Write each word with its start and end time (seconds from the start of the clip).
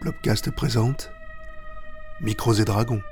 Plopcast 0.00 0.52
présente 0.52 1.10
Micros 2.20 2.54
et 2.54 2.64
Dragons. 2.64 3.02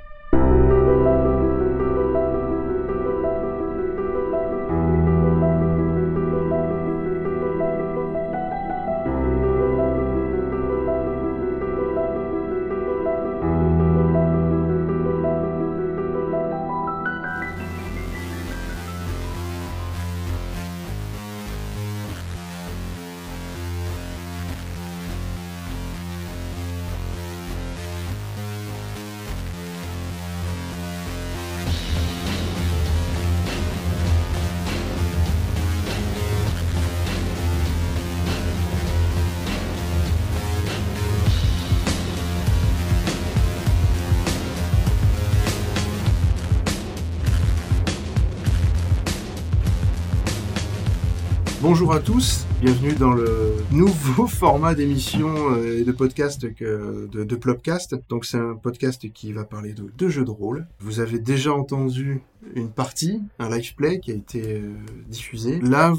Bonjour 51.87 52.01
à 52.01 52.03
tous, 52.03 52.45
bienvenue 52.59 52.91
dans 52.95 53.13
le 53.13 53.53
nouveau 53.71 54.27
format 54.27 54.75
d'émission 54.75 55.53
euh, 55.53 55.79
et 55.79 55.83
de 55.85 55.91
podcast 55.93 56.45
de, 56.45 57.07
de 57.09 57.35
Plopcast. 57.37 57.95
Donc 58.09 58.25
c'est 58.25 58.37
un 58.37 58.55
podcast 58.55 59.09
qui 59.13 59.31
va 59.31 59.45
parler 59.45 59.73
de, 59.73 60.09
jeux 60.09 60.25
de 60.25 60.29
rôle. 60.29 60.67
Vous 60.81 60.99
avez 60.99 61.17
déjà 61.17 61.53
entendu 61.53 62.19
une 62.55 62.71
partie, 62.71 63.21
un 63.39 63.49
live 63.49 63.73
play 63.73 64.01
qui 64.01 64.11
a 64.11 64.15
été 64.15 64.55
euh, 64.55 64.73
diffusé. 65.07 65.61
Là, 65.61 65.93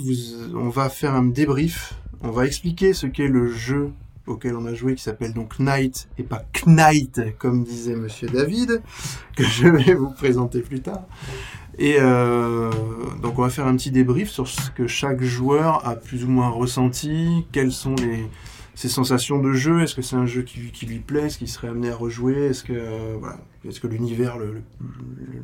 on 0.54 0.68
va 0.68 0.90
faire 0.90 1.14
un 1.14 1.24
débrief, 1.24 1.94
on 2.20 2.32
va 2.32 2.44
expliquer 2.44 2.92
ce 2.92 3.06
qu'est 3.06 3.26
le 3.26 3.50
jeu 3.50 3.90
auquel 4.26 4.56
on 4.56 4.66
a 4.66 4.74
joué 4.74 4.94
qui 4.94 5.02
s'appelle 5.02 5.32
donc 5.32 5.58
Knight 5.58 6.10
et 6.18 6.22
pas 6.22 6.44
Knight 6.66 7.18
comme 7.38 7.64
disait 7.64 7.96
monsieur 7.96 8.28
David 8.28 8.82
que 9.34 9.42
je 9.42 9.66
vais 9.68 9.94
vous 9.94 10.10
présenter 10.10 10.60
plus 10.60 10.82
tard. 10.82 11.06
Et 11.78 11.96
euh, 12.00 12.70
donc 13.22 13.38
on 13.38 13.42
va 13.42 13.50
faire 13.50 13.66
un 13.66 13.76
petit 13.76 13.92
débrief 13.92 14.30
sur 14.30 14.48
ce 14.48 14.70
que 14.70 14.88
chaque 14.88 15.22
joueur 15.22 15.86
a 15.86 15.94
plus 15.94 16.24
ou 16.24 16.28
moins 16.28 16.48
ressenti, 16.48 17.46
quelles 17.52 17.70
sont 17.70 17.94
ses 18.74 18.88
sensations 18.88 19.38
de 19.38 19.52
jeu, 19.52 19.82
est-ce 19.82 19.94
que 19.94 20.02
c'est 20.02 20.16
un 20.16 20.26
jeu 20.26 20.42
qui, 20.42 20.86
lui 20.86 20.98
plaît, 20.98 21.26
est-ce 21.26 21.38
qu'il 21.38 21.48
serait 21.48 21.68
amené 21.68 21.90
à 21.90 21.96
rejouer, 21.96 22.46
est-ce 22.46 22.64
que 22.64 22.72
euh, 22.72 23.16
l'univers 23.84 24.38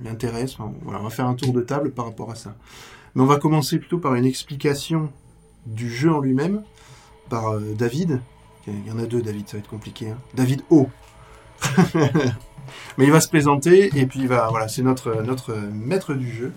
l'intéresse, 0.05 0.57
on 0.61 0.91
va 0.91 1.11
faire 1.11 1.27
un 1.27 1.35
tour 1.35 1.53
de 1.53 1.61
table 1.61 1.93
par 1.93 2.07
rapport 2.07 2.31
à 2.31 2.35
ça. 2.35 2.57
Mais 3.15 3.23
on 3.23 3.27
va 3.27 3.37
commencer 3.37 3.79
plutôt 3.79 3.99
par 3.99 4.15
une 4.17 4.25
explication 4.25 5.11
du 5.67 5.89
jeu 5.89 6.13
en 6.13 6.21
lui-même 6.21 6.63
par 7.29 7.49
euh, 7.49 7.61
David. 7.79 8.21
Il 8.67 8.87
y 8.87 8.91
en 8.91 8.99
a 8.99 9.07
deux, 9.07 9.23
David, 9.23 9.49
ça 9.49 9.57
va 9.57 9.59
être 9.61 9.71
compliqué. 9.71 10.09
hein. 10.09 10.19
David 10.35 10.63
O. 10.71 10.89
Mais 12.99 13.05
il 13.05 13.13
va 13.13 13.21
se 13.21 13.29
présenter 13.29 13.91
et 13.99 14.07
puis 14.07 14.21
il 14.21 14.29
va, 14.29 14.49
voilà, 14.51 14.69
c'est 14.69 14.83
notre, 14.83 15.23
notre 15.23 15.55
maître 15.55 16.15
du 16.15 16.31
jeu. 16.33 16.53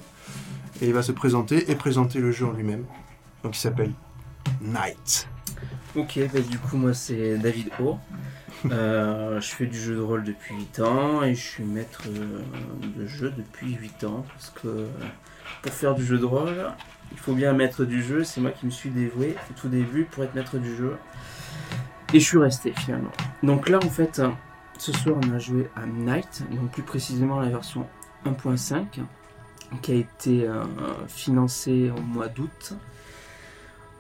Et 0.82 0.88
il 0.88 0.94
va 0.94 1.02
se 1.02 1.12
présenter 1.12 1.72
et 1.72 1.76
présenter 1.76 2.20
le 2.20 2.32
jeu 2.32 2.46
en 2.46 2.52
lui-même. 2.52 2.86
Donc 3.44 3.56
il 3.56 3.60
s'appelle 3.60 3.92
Knight. 4.62 5.28
Ok, 5.96 6.20
bah 6.32 6.40
du 6.42 6.60
coup 6.60 6.78
moi 6.78 6.94
c'est 6.94 7.38
David 7.38 7.70
O. 7.80 7.98
Euh, 8.72 9.40
je 9.40 9.48
fais 9.48 9.66
du 9.66 9.80
jeu 9.80 9.96
de 9.96 10.02
rôle 10.02 10.24
depuis 10.24 10.56
8 10.56 10.80
ans 10.82 11.24
et 11.24 11.36
je 11.36 11.42
suis 11.42 11.64
maître 11.64 12.04
euh, 12.08 12.42
de 13.00 13.06
jeu 13.08 13.32
depuis 13.36 13.74
8 13.74 14.04
ans 14.04 14.26
parce 14.30 14.50
que 14.50 14.68
euh, 14.68 14.88
pour 15.62 15.72
faire 15.72 15.96
du 15.96 16.06
jeu 16.06 16.18
de 16.18 16.26
rôle, 16.26 16.72
il 17.12 17.18
faut 17.18 17.34
bien 17.34 17.52
un 17.52 17.54
maître 17.54 17.86
du 17.86 18.02
jeu. 18.04 18.24
C'est 18.24 18.42
moi 18.42 18.52
qui 18.52 18.66
me 18.66 18.72
suis 18.72 18.90
dévoué 18.90 19.36
au 19.50 19.60
tout 19.60 19.70
début 19.70 20.06
pour 20.06 20.24
être 20.24 20.36
maître 20.36 20.58
du 20.58 20.76
jeu 20.76 20.98
et 22.14 22.20
je 22.20 22.26
suis 22.26 22.38
resté 22.38 22.74
finalement. 22.74 23.12
Donc 23.44 23.70
là 23.70 23.78
en 23.78 23.90
fait, 23.90 24.20
hein, 24.20 24.36
ce 24.78 24.92
soir 24.92 25.18
on 25.26 25.34
a 25.34 25.40
joué 25.40 25.70
à 25.76 25.86
Night, 25.86 26.44
donc 26.52 26.72
plus 26.72 26.84
précisément 26.84 27.40
la 27.40 27.50
version 27.50 27.86
1.5 28.26 28.86
qui 29.82 29.92
a 29.92 29.96
été 29.96 30.48
euh, 30.48 30.64
financée 31.08 31.92
au 31.96 32.02
mois 32.02 32.28
d'août. 32.28 32.74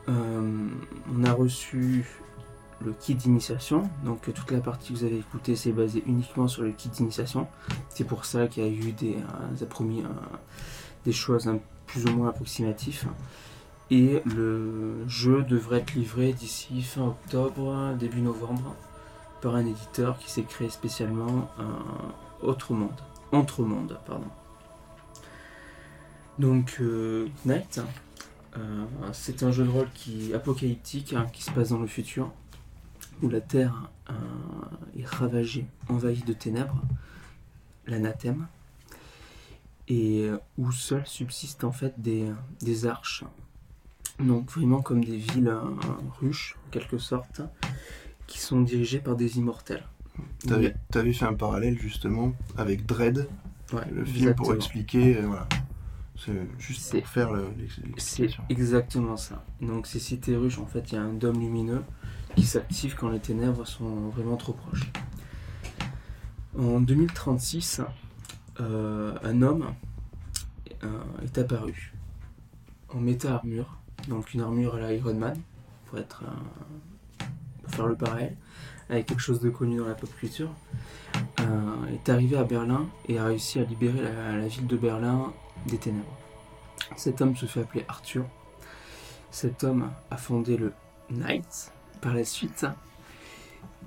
Euh, 0.09 0.69
on 1.13 1.23
a 1.25 1.33
reçu 1.33 2.05
le 2.83 2.93
kit 2.93 3.15
d'initiation. 3.15 3.89
Donc 4.03 4.21
toute 4.21 4.51
la 4.51 4.59
partie 4.59 4.93
que 4.93 4.99
vous 4.99 5.03
avez 5.03 5.17
écoutée, 5.17 5.55
c'est 5.55 5.71
basé 5.71 6.03
uniquement 6.05 6.47
sur 6.47 6.63
le 6.63 6.71
kit 6.71 6.89
d'initiation. 6.89 7.47
C'est 7.89 8.05
pour 8.05 8.25
ça 8.25 8.47
qu'il 8.47 8.63
y 8.63 8.67
a 8.67 8.69
eu 8.69 8.91
des, 8.91 9.17
euh, 9.61 9.65
promis, 9.65 10.01
euh, 10.01 10.07
des 11.05 11.11
choses 11.11 11.47
hein, 11.47 11.59
plus 11.85 12.05
ou 12.05 12.11
moins 12.11 12.29
approximatives. 12.29 13.05
Et 13.89 14.21
le 14.25 15.07
jeu 15.07 15.43
devrait 15.43 15.79
être 15.79 15.93
livré 15.93 16.33
d'ici 16.33 16.81
fin 16.81 17.07
octobre, 17.07 17.93
début 17.97 18.19
novembre, 18.19 18.75
par 19.41 19.55
un 19.55 19.65
éditeur 19.65 20.17
qui 20.17 20.29
s'est 20.29 20.43
créé 20.43 20.69
spécialement 20.69 21.49
Autre 22.41 22.73
Monde. 22.73 23.01
Entre 23.31 23.63
Monde, 23.63 23.97
pardon. 24.05 24.27
Donc 26.39 26.77
euh, 26.81 27.27
Knight, 27.45 27.81
euh, 28.57 28.85
c'est 29.11 29.43
un 29.43 29.51
jeu 29.51 29.65
de 29.65 29.69
rôle 29.69 29.89
qui 29.93 30.33
apocalyptique 30.33 31.13
hein, 31.13 31.27
qui 31.33 31.43
se 31.43 31.51
passe 31.51 31.69
dans 31.69 31.79
le 31.79 31.87
futur 31.87 32.31
où 33.21 33.29
la 33.29 33.41
Terre 33.41 33.89
euh, 34.09 34.13
est 34.99 35.05
ravagée, 35.05 35.65
envahie 35.89 36.21
de 36.21 36.33
ténèbres, 36.33 36.79
l'anathème, 37.87 38.47
et 39.87 40.27
euh, 40.27 40.37
où 40.59 40.71
seules 40.71 41.07
subsistent 41.07 41.63
en 41.63 41.71
fait 41.71 41.93
des, 41.97 42.31
des 42.61 42.85
arches. 42.85 43.23
Donc 44.19 44.51
vraiment 44.51 44.81
comme 44.81 45.03
des 45.03 45.17
villes 45.17 45.53
ruches, 46.19 46.55
en 46.67 46.69
quelque 46.71 46.99
sorte, 46.99 47.41
qui 48.27 48.39
sont 48.39 48.61
dirigées 48.61 48.99
par 48.99 49.15
des 49.15 49.37
immortels. 49.37 49.83
T'avais 50.47 50.75
t'avais 50.91 51.13
fait 51.13 51.25
un 51.25 51.33
parallèle 51.33 51.77
justement 51.79 52.33
avec 52.57 52.85
Dread, 52.85 53.27
Ouais, 53.73 53.81
le 53.91 54.03
film 54.05 54.33
pour 54.35 54.53
expliquer. 54.53 55.17
euh, 55.17 55.27
voilà. 55.27 55.47
C'est 56.15 56.31
juste 56.57 56.97
pour 56.99 57.07
faire 57.07 57.31
le- 57.33 57.47
l'ex- 57.57 57.75
C'est 57.75 57.85
l'explication. 57.87 58.43
exactement 58.49 59.17
ça. 59.17 59.43
Donc 59.61 59.85
ces 59.85 59.99
cités 59.99 60.35
ruches, 60.35 60.57
en 60.57 60.65
fait, 60.65 60.91
il 60.91 60.95
y 60.95 60.97
a 60.97 61.01
un 61.03 61.13
dôme 61.13 61.39
lumineux 61.39 61.83
qui 62.35 62.43
s'active 62.45 62.95
quand 62.95 63.09
les 63.09 63.19
ténèbres 63.19 63.65
sont 63.67 64.09
vraiment 64.09 64.35
trop 64.37 64.53
proches. 64.53 64.89
En 66.57 66.79
2036, 66.81 67.81
euh, 68.59 69.13
un 69.23 69.41
homme 69.43 69.73
euh, 70.83 70.87
est 71.23 71.37
apparu 71.37 71.93
en 72.89 72.99
méta-armure, 72.99 73.77
donc 74.07 74.33
une 74.33 74.41
armure 74.41 74.75
à 74.75 74.79
la 74.79 74.93
Iron 74.93 75.13
Man, 75.13 75.37
pour, 75.85 75.99
être, 75.99 76.23
pour 76.23 76.96
faire 77.77 77.87
le 77.87 77.95
pareil, 77.95 78.31
avec 78.89 79.05
quelque 79.05 79.21
chose 79.21 79.39
de 79.39 79.49
connu 79.49 79.77
dans 79.77 79.87
la 79.87 79.93
pop 79.95 80.09
culture, 80.19 80.49
euh, 81.39 81.93
est 81.93 82.09
arrivé 82.09 82.37
à 82.37 82.43
Berlin 82.43 82.85
et 83.07 83.17
a 83.19 83.25
réussi 83.25 83.59
à 83.59 83.63
libérer 83.63 84.01
la- 84.01 84.37
la 84.37 84.47
ville 84.47 84.67
de 84.67 84.77
Berlin 84.77 85.31
des 85.67 85.77
ténèbres. 85.77 86.05
Cet 86.95 87.21
homme 87.21 87.35
se 87.35 87.45
fait 87.45 87.61
appeler 87.61 87.85
Arthur. 87.87 88.25
Cet 89.31 89.63
homme 89.63 89.91
a 90.09 90.17
fondé 90.17 90.57
le 90.57 90.73
Knight 91.09 91.71
par 92.01 92.13
la 92.13 92.23
suite 92.23 92.65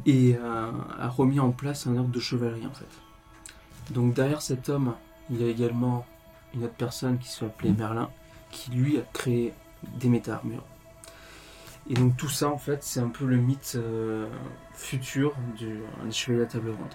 et 0.07 0.37
euh, 0.37 0.71
a 0.99 1.09
remis 1.09 1.41
en 1.41 1.51
place 1.51 1.87
un 1.87 1.97
ordre 1.97 2.11
de 2.11 2.21
chevalerie 2.21 2.67
en 2.67 2.75
fait. 2.75 3.93
Donc 3.93 4.15
derrière 4.15 4.43
cet 4.43 4.69
homme, 4.69 4.95
il 5.31 5.41
y 5.41 5.45
a 5.45 5.49
également 5.49 6.07
une 6.55 6.65
autre 6.65 6.75
personne 6.75 7.19
qui 7.19 7.29
se 7.29 7.39
fait 7.41 7.47
appeler 7.47 7.73
Merlin 7.73 8.11
qui 8.51 8.71
lui 8.73 8.99
a 8.99 9.03
créé 9.13 9.53
des 9.99 10.09
méta-armures. 10.09 10.65
Et 11.89 11.95
donc 11.95 12.17
tout 12.17 12.29
ça 12.29 12.49
en 12.49 12.59
fait 12.59 12.83
c'est 12.83 13.01
un 13.01 13.09
peu 13.09 13.25
le 13.25 13.37
mythe 13.37 13.75
euh, 13.77 14.27
futur 14.75 15.35
du, 15.57 15.81
des 16.05 16.13
chevaliers 16.13 16.43
à 16.43 16.45
la 16.45 16.51
table 16.51 16.71
ronde. 16.71 16.95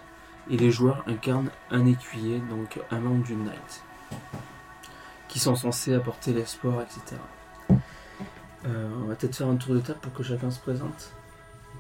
Et 0.50 0.58
les 0.58 0.72
joueurs 0.72 1.04
incarnent 1.08 1.50
un 1.72 1.86
écuyer, 1.86 2.40
donc 2.50 2.80
un 2.92 3.00
membre 3.00 3.24
du 3.24 3.36
Knight 3.36 3.84
qui 5.28 5.40
sont 5.40 5.56
censés 5.56 5.94
apporter 5.94 6.34
l'espoir, 6.34 6.82
etc. 6.82 7.20
Euh, 8.68 8.90
on 9.04 9.08
va 9.08 9.16
peut-être 9.16 9.36
faire 9.36 9.48
un 9.48 9.56
tour 9.56 9.74
de 9.74 9.80
table 9.80 10.00
pour 10.02 10.14
que 10.14 10.24
chacun 10.24 10.50
se 10.50 10.60
présente. 10.60 11.12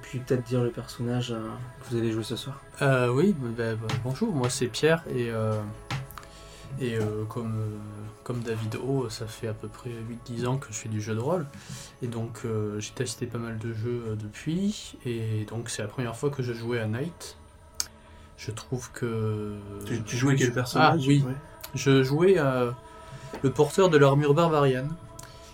Puis 0.01 0.19
peut-être 0.19 0.43
dire 0.43 0.61
le 0.61 0.71
personnage 0.71 1.31
euh, 1.31 1.49
que 1.79 1.91
vous 1.91 1.97
allez 1.97 2.11
jouer 2.11 2.23
ce 2.23 2.35
soir. 2.35 2.61
Oui, 2.81 3.35
bah, 3.39 3.75
bah, 3.75 3.87
bonjour, 4.03 4.33
moi 4.33 4.49
c'est 4.49 4.67
Pierre 4.67 5.03
et, 5.09 5.31
et 6.81 6.95
euh, 6.95 7.23
comme, 7.29 7.55
euh, 7.59 7.77
comme 8.23 8.41
David 8.41 8.75
O, 8.85 9.09
ça 9.09 9.25
fait 9.27 9.47
à 9.47 9.53
peu 9.53 9.67
près 9.67 9.91
8-10 10.29 10.47
ans 10.47 10.57
que 10.57 10.67
je 10.71 10.73
fais 10.77 10.89
du 10.89 11.01
jeu 11.01 11.15
de 11.15 11.19
rôle 11.19 11.45
et 12.01 12.07
donc 12.07 12.39
euh, 12.45 12.79
j'ai 12.79 12.91
testé 12.91 13.25
pas 13.27 13.37
mal 13.37 13.57
de 13.57 13.73
jeux 13.73 14.17
depuis 14.21 14.97
et 15.05 15.45
donc 15.49 15.69
c'est 15.69 15.81
la 15.81 15.87
première 15.87 16.15
fois 16.15 16.29
que 16.29 16.43
je 16.43 16.53
jouais 16.53 16.79
à 16.79 16.87
Night. 16.87 17.37
Je 18.37 18.51
trouve 18.51 18.91
que... 18.91 19.55
Tu, 19.85 20.03
tu 20.03 20.17
jouais 20.17 20.35
quel 20.35 20.51
personnage 20.53 21.01
Ah 21.03 21.07
oui, 21.07 21.23
Ouais. 21.25 21.33
je 21.73 22.03
jouais 22.03 22.35
euh, 22.37 22.71
le 23.43 23.49
porteur 23.49 23.89
de 23.89 23.97
l'armure 23.97 24.33
barbarienne 24.33 24.89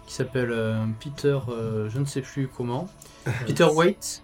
qui 0.08 0.16
s'appelle 0.16 0.52
euh, 0.52 0.84
Peter, 1.00 1.38
euh, 1.50 1.90
je 1.90 2.00
ne 2.00 2.06
sais 2.06 2.22
plus 2.22 2.48
comment, 2.48 2.90
Peter 3.46 3.66
Waite. 3.66 4.24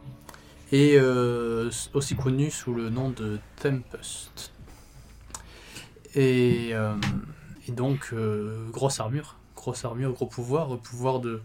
et 0.72 0.98
euh, 1.00 1.70
aussi 1.94 2.16
connu 2.16 2.50
sous 2.52 2.74
le 2.74 2.90
nom 2.90 3.10
de 3.12 3.38
Tempest. 3.62 4.52
Et, 6.18 6.70
euh, 6.74 6.96
et 7.68 7.72
donc, 7.72 8.10
euh, 8.12 8.68
grosse 8.72 9.00
armure, 9.00 9.36
grosse 9.56 9.86
armure, 9.86 10.12
gros 10.14 10.26
pouvoir, 10.26 10.80
pouvoir 10.80 11.20
de, 11.20 11.44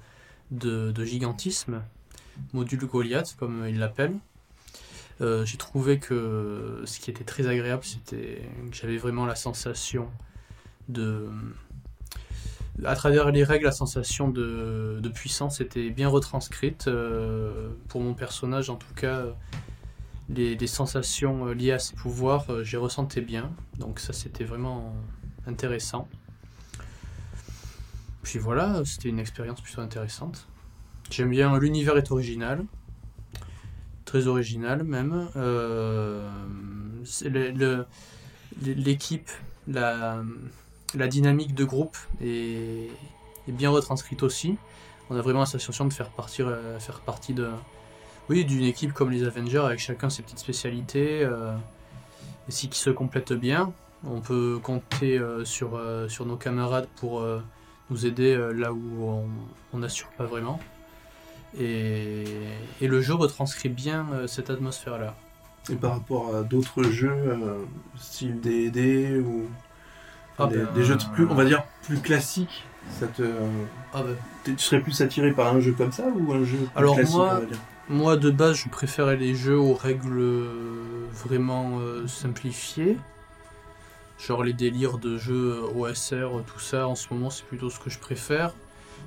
de, 0.50 1.04
gigantisme, 1.04 1.82
module 2.54 2.86
Goliath, 2.86 3.36
comme 3.38 3.66
il 3.68 3.78
l'appelle. 3.78 4.14
Euh, 5.20 5.44
j'ai 5.44 5.58
trouvé 5.58 5.98
que 5.98 6.82
ce 6.86 7.00
qui 7.00 7.10
était 7.10 7.22
très 7.22 7.46
agréable, 7.48 7.84
c'était 7.84 8.48
que 8.70 8.74
j'avais 8.74 8.96
vraiment 8.96 9.26
la 9.26 9.36
sensation 9.36 10.08
de. 10.88 11.28
À 12.82 12.96
travers 12.96 13.30
les 13.30 13.44
règles, 13.44 13.66
la 13.66 13.72
sensation 13.72 14.30
de, 14.30 15.00
de 15.02 15.08
puissance 15.10 15.60
était 15.60 15.90
bien 15.90 16.08
retranscrite. 16.08 16.88
pour 17.88 18.00
mon 18.00 18.14
personnage, 18.14 18.70
en 18.70 18.76
tout 18.76 18.94
cas, 18.96 19.26
les, 20.32 20.66
sensations 20.66 21.46
euh, 21.46 21.54
liées 21.54 21.72
à 21.72 21.78
ses 21.78 21.94
pouvoirs, 21.94 22.46
euh, 22.50 22.64
j'y 22.64 22.76
ressentais 22.76 23.20
bien. 23.20 23.50
Donc, 23.78 24.00
ça, 24.00 24.12
c'était 24.12 24.44
vraiment 24.44 24.94
intéressant. 25.46 26.08
Puis 28.22 28.38
voilà, 28.38 28.82
c'était 28.84 29.08
une 29.08 29.18
expérience 29.18 29.60
plutôt 29.60 29.80
intéressante. 29.80 30.46
J'aime 31.10 31.30
bien, 31.30 31.58
l'univers 31.58 31.96
est 31.96 32.10
original 32.10 32.64
très 34.12 34.26
original 34.26 34.84
même. 34.84 35.28
Euh, 35.36 36.28
L'équipe, 38.60 39.30
la, 39.66 40.22
dynamique 41.08 41.54
de 41.54 41.64
groupe 41.64 41.96
est, 42.20 42.90
bien 43.48 43.70
retranscrite 43.70 44.22
aussi. 44.22 44.58
On 45.08 45.16
a 45.16 45.22
vraiment 45.22 45.40
la 45.40 45.46
sensation 45.46 45.86
de 45.86 45.92
faire 45.92 46.10
partie 46.10 47.32
de, 47.32 47.48
oui, 48.28 48.44
d'une 48.44 48.64
équipe 48.64 48.92
comme 48.92 49.10
les 49.10 49.24
Avengers 49.24 49.58
avec 49.58 49.78
chacun 49.78 50.10
ses 50.10 50.22
petites 50.22 50.38
spécialités 50.38 51.22
euh, 51.24 51.52
et 52.48 52.52
si 52.52 52.68
qui 52.68 52.78
se 52.78 52.90
complètent 52.90 53.32
bien. 53.32 53.72
On 54.04 54.20
peut 54.20 54.58
compter 54.62 55.18
euh, 55.18 55.44
sur, 55.44 55.76
euh, 55.76 56.08
sur 56.08 56.26
nos 56.26 56.36
camarades 56.36 56.88
pour 56.96 57.24
nous 57.90 58.06
aider 58.06 58.36
là 58.54 58.72
où 58.72 59.24
on- 59.72 59.78
n'assure 59.78 60.08
pas 60.18 60.24
vraiment. 60.24 60.58
Et, 61.58 62.24
et 62.80 62.88
le 62.88 63.00
jeu 63.00 63.14
retranscrit 63.14 63.68
bien 63.68 64.06
cette 64.26 64.50
atmosphère-là. 64.50 65.14
Et 65.70 65.74
par 65.76 65.92
rapport 65.92 66.34
à 66.34 66.42
d'autres 66.42 66.82
jeux, 66.82 67.36
style 67.96 68.40
D&D 68.40 69.20
ou 69.20 69.46
Ah 70.38 70.46
des, 70.46 70.56
ben, 70.58 70.72
des 70.74 70.84
jeux 70.84 70.96
plus, 71.14 71.26
on 71.28 71.34
va 71.34 71.44
dire, 71.44 71.62
plus 71.82 71.98
classiques, 72.00 72.64
ça 72.98 73.06
te, 73.06 73.22
Ah 73.94 74.02
ben, 74.02 74.16
tu 74.44 74.58
serais 74.58 74.80
plus 74.80 75.00
attiré 75.02 75.32
par 75.32 75.54
un 75.54 75.60
jeu 75.60 75.72
comme 75.72 75.92
ça 75.92 76.04
ou 76.08 76.32
un 76.32 76.44
jeu 76.44 76.56
plus 76.58 76.68
Alors 76.74 76.94
classique, 76.96 77.14
moi- 77.16 77.32
on 77.36 77.40
va 77.40 77.46
dire? 77.46 77.58
Moi, 77.88 78.16
de 78.16 78.30
base, 78.30 78.56
je 78.56 78.68
préférais 78.68 79.16
les 79.16 79.34
jeux 79.34 79.58
aux 79.58 79.74
règles 79.74 80.18
euh, 80.18 81.06
vraiment 81.12 81.80
euh, 81.80 82.06
simplifiées. 82.06 82.96
Genre 84.18 84.44
les 84.44 84.52
délires 84.52 84.98
de 84.98 85.18
jeux 85.18 85.64
euh, 85.64 85.78
OSR, 85.78 86.44
tout 86.46 86.60
ça, 86.60 86.86
en 86.86 86.94
ce 86.94 87.12
moment, 87.12 87.28
c'est 87.28 87.44
plutôt 87.44 87.70
ce 87.70 87.80
que 87.80 87.90
je 87.90 87.98
préfère. 87.98 88.54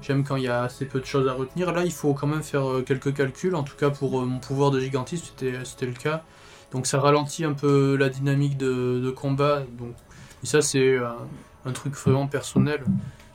J'aime 0.02 0.26
quand 0.26 0.36
il 0.36 0.44
y 0.44 0.50
a 0.50 0.62
assez 0.64 0.86
peu 0.86 1.00
de 1.00 1.06
choses 1.06 1.28
à 1.30 1.34
retenir. 1.34 1.72
Là, 1.72 1.86
il 1.86 1.92
faut 1.92 2.14
quand 2.14 2.28
même 2.28 2.44
faire 2.44 2.66
quelques 2.86 3.14
calculs. 3.14 3.56
En 3.56 3.64
tout 3.64 3.78
cas, 3.78 3.90
pour 3.90 4.26
mon 4.26 4.40
pouvoir 4.40 4.72
de 4.72 4.80
gigantisme, 4.80 5.26
c'était 5.64 5.86
le 5.86 5.94
cas. 5.94 6.24
Donc 6.72 6.86
ça 6.86 7.00
ralentit 7.00 7.46
un 7.46 7.54
peu 7.54 7.96
la 7.96 8.10
dynamique 8.10 8.58
de, 8.58 9.10
combat. 9.12 9.64
Donc, 9.80 9.96
et 10.44 10.46
ça, 10.46 10.62
c'est 10.62 10.98
un 11.66 11.72
truc 11.72 11.96
vraiment 11.96 12.28
personnel. 12.28 12.84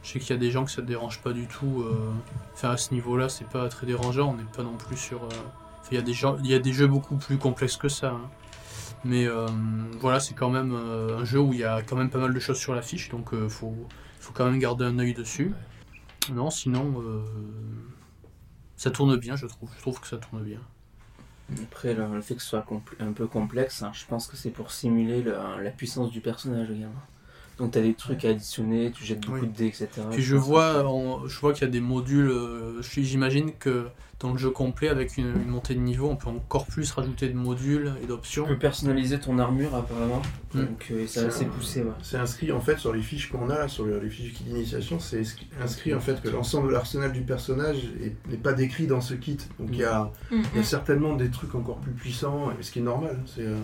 Je 0.02 0.08
sais 0.12 0.18
qu'il 0.18 0.30
y 0.30 0.32
a 0.32 0.38
des 0.40 0.50
gens 0.50 0.64
que 0.64 0.70
ça 0.70 0.82
ne 0.82 0.86
dérange 0.86 1.20
pas 1.20 1.32
du 1.32 1.46
tout. 1.46 1.82
euh, 1.82 2.10
Enfin, 2.54 2.70
à 2.70 2.76
ce 2.76 2.94
niveau-là, 2.94 3.28
c'est 3.28 3.48
pas 3.48 3.68
très 3.68 3.86
dérangeant. 3.86 4.30
On 4.30 4.34
n'est 4.36 4.44
pas 4.44 4.62
non 4.62 4.76
plus 4.76 4.96
sur. 4.96 5.22
euh, 5.24 5.28
il 5.90 5.94
y 5.96 5.98
a 5.98 6.02
des 6.02 6.12
gens, 6.14 6.36
il 6.38 6.46
y 6.46 6.54
a 6.54 6.58
des 6.58 6.72
jeux 6.72 6.86
beaucoup 6.86 7.16
plus 7.16 7.36
complexes 7.38 7.76
que 7.76 7.88
ça. 7.88 8.12
hein. 8.12 8.30
Mais 9.04 9.26
euh, 9.26 9.46
voilà, 9.98 10.20
c'est 10.20 10.34
quand 10.34 10.50
même 10.50 10.74
un 10.74 11.24
jeu 11.24 11.40
où 11.40 11.52
il 11.52 11.58
y 11.60 11.64
a 11.64 11.82
quand 11.82 11.96
même 11.96 12.10
pas 12.10 12.18
mal 12.18 12.32
de 12.34 12.38
choses 12.40 12.58
sur 12.58 12.74
l'affiche, 12.74 13.08
donc 13.08 13.32
euh, 13.32 13.48
faut, 13.48 13.74
faut 14.20 14.32
quand 14.34 14.44
même 14.44 14.58
garder 14.58 14.84
un 14.84 14.98
œil 14.98 15.14
dessus. 15.14 15.52
Non, 16.32 16.50
sinon, 16.50 17.02
ça 18.76 18.90
tourne 18.90 19.16
bien, 19.16 19.36
je 19.36 19.46
trouve. 19.46 19.70
Je 19.76 19.80
trouve 19.80 20.00
que 20.00 20.06
ça 20.06 20.18
tourne 20.18 20.42
bien. 20.44 20.60
Après, 21.62 21.94
le, 21.94 22.20
fait 22.20 22.36
que 22.36 22.42
ce 22.42 22.48
soit 22.48 22.64
un 23.00 23.12
peu 23.12 23.26
complexe, 23.26 23.82
hein, 23.82 23.90
je 23.92 24.04
pense 24.06 24.26
que 24.28 24.36
c'est 24.36 24.50
pour 24.50 24.70
simuler 24.70 25.22
le- 25.22 25.36
la 25.62 25.70
puissance 25.70 26.10
du 26.10 26.20
personnage 26.20 26.70
également. 26.70 26.94
Donc, 27.60 27.72
tu 27.72 27.78
as 27.78 27.82
des 27.82 27.94
trucs 27.94 28.24
à 28.24 28.30
additionner, 28.30 28.90
tu 28.90 29.04
jettes 29.04 29.20
beaucoup 29.20 29.40
Oui. 29.42 29.46
de 29.48 29.52
dés, 29.56 29.66
etc. 29.66 29.88
Puis 30.10 30.22
je 30.22 30.34
vois, 30.36 30.84
je 31.26 31.38
vois 31.40 31.52
qu'il 31.52 31.62
y 31.62 31.68
a 31.68 31.70
des 31.70 31.80
modules. 31.80 32.30
euh, 32.30 32.80
je- 32.82 33.00
J'imagine 33.02 33.52
que 33.52 33.86
dans 34.18 34.32
le 34.32 34.38
jeu 34.38 34.50
complet, 34.50 34.88
avec 34.88 35.16
une, 35.16 35.28
une 35.28 35.48
montée 35.48 35.74
de 35.74 35.80
niveau, 35.80 36.08
on 36.08 36.16
peut 36.16 36.28
encore 36.28 36.66
plus 36.66 36.90
rajouter 36.92 37.28
de 37.28 37.34
modules 37.36 37.92
et 37.98 38.00
Tu 38.02 38.06
d'options. 38.08 38.46
peux 38.46 38.58
personnaliser 38.58 39.18
ton 39.18 39.38
armure 39.38 39.74
apparemment. 39.74 40.20
Mm. 40.54 40.58
Donc, 40.60 40.86
euh, 40.90 41.04
c'est 41.06 41.20
assez 41.26 41.44
un- 41.44 41.48
poussé. 41.48 41.82
Ouais. 41.82 41.90
C'est 42.02 42.16
inscrit 42.18 42.52
en 42.52 42.60
fait 42.60 42.78
sur 42.78 42.92
les 42.92 43.00
fiches 43.02 43.30
qu'on 43.30 43.48
a, 43.50 43.66
sur 43.68 43.84
le- 43.86 43.98
les 43.98 44.10
fiches 44.10 44.26
du 44.26 44.32
kit 44.32 44.44
d'initiation, 44.44 44.98
c'est 45.00 45.22
inscrit- 45.62 45.94
en 45.94 46.00
fait 46.00 46.20
que 46.22 46.28
l'ensemble 46.28 46.68
de 46.68 46.72
l'arsenal 46.72 47.12
du 47.12 47.22
personnage 47.22 47.78
est- 48.02 48.14
n'est 48.30 48.36
pas 48.36 48.52
décrit 48.52 48.86
dans 48.86 49.00
ce 49.00 49.14
kit. 49.14 49.38
Donc 49.58 49.68
il 49.72 49.78
y 49.78 49.84
a, 49.84 50.10
Mm, 50.30 50.42
il 50.54 50.56
y 50.58 50.60
a 50.60 50.64
certainement 50.64 51.14
des 51.16 51.30
trucs 51.30 51.54
encore 51.54 51.76
plus 51.78 51.92
puissants, 51.92 52.50
ce 52.60 52.70
qui 52.70 52.78
est 52.80 52.82
normal. 52.82 53.18
C'est, 53.26 53.42
euh, 53.46 53.56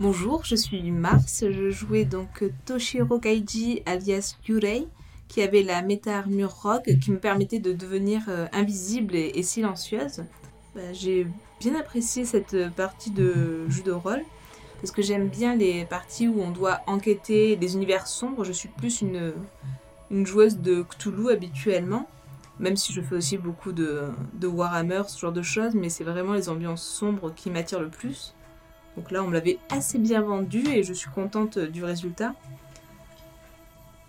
Bonjour, 0.00 0.44
je 0.44 0.54
suis 0.54 0.92
Mars. 0.92 1.42
Je 1.50 1.70
jouais 1.70 2.04
donc 2.04 2.44
Toshiro 2.66 3.18
Kaiji 3.18 3.82
alias 3.84 4.36
Yurei, 4.46 4.86
qui 5.26 5.42
avait 5.42 5.64
la 5.64 5.82
méta-armure 5.82 6.54
rogue 6.54 7.00
qui 7.00 7.10
me 7.10 7.18
permettait 7.18 7.58
de 7.58 7.72
devenir 7.72 8.22
euh, 8.28 8.46
invisible 8.52 9.16
et, 9.16 9.42
silencieuse. 9.42 10.22
Bah, 10.76 10.92
J'ai 10.92 11.26
bien 11.58 11.74
apprécié 11.74 12.24
cette 12.24 12.68
partie 12.76 13.10
de 13.10 13.68
jeu 13.68 13.82
de 13.82 13.90
rôle 13.90 14.22
parce 14.80 14.92
que 14.92 15.02
j'aime 15.02 15.26
bien 15.26 15.56
les 15.56 15.84
parties 15.84 16.28
où 16.28 16.40
on 16.42 16.52
doit 16.52 16.78
enquêter 16.86 17.56
les 17.56 17.74
univers 17.74 18.06
sombres. 18.06 18.44
Je 18.44 18.52
suis 18.52 18.68
plus 18.68 19.00
une, 19.00 19.32
une 20.12 20.24
joueuse 20.24 20.58
de 20.58 20.84
Cthulhu 20.84 21.32
habituellement, 21.32 22.08
même 22.60 22.76
si 22.76 22.92
je 22.92 23.00
fais 23.00 23.16
aussi 23.16 23.36
beaucoup 23.36 23.72
de, 23.72 24.04
de 24.34 24.46
Warhammer, 24.46 25.02
ce 25.08 25.18
genre 25.18 25.32
de 25.32 25.42
choses, 25.42 25.74
mais 25.74 25.88
c'est 25.88 26.04
vraiment 26.04 26.34
les 26.34 26.48
ambiances 26.48 26.86
sombres 26.86 27.34
qui 27.34 27.50
m'attirent 27.50 27.82
le 27.82 27.90
plus. 27.90 28.32
Donc 28.96 29.10
là, 29.10 29.22
on 29.22 29.28
me 29.28 29.34
l'avait 29.34 29.58
assez 29.70 29.98
bien 29.98 30.20
vendu 30.22 30.66
et 30.68 30.82
je 30.82 30.92
suis 30.92 31.10
contente 31.10 31.58
du 31.58 31.84
résultat. 31.84 32.34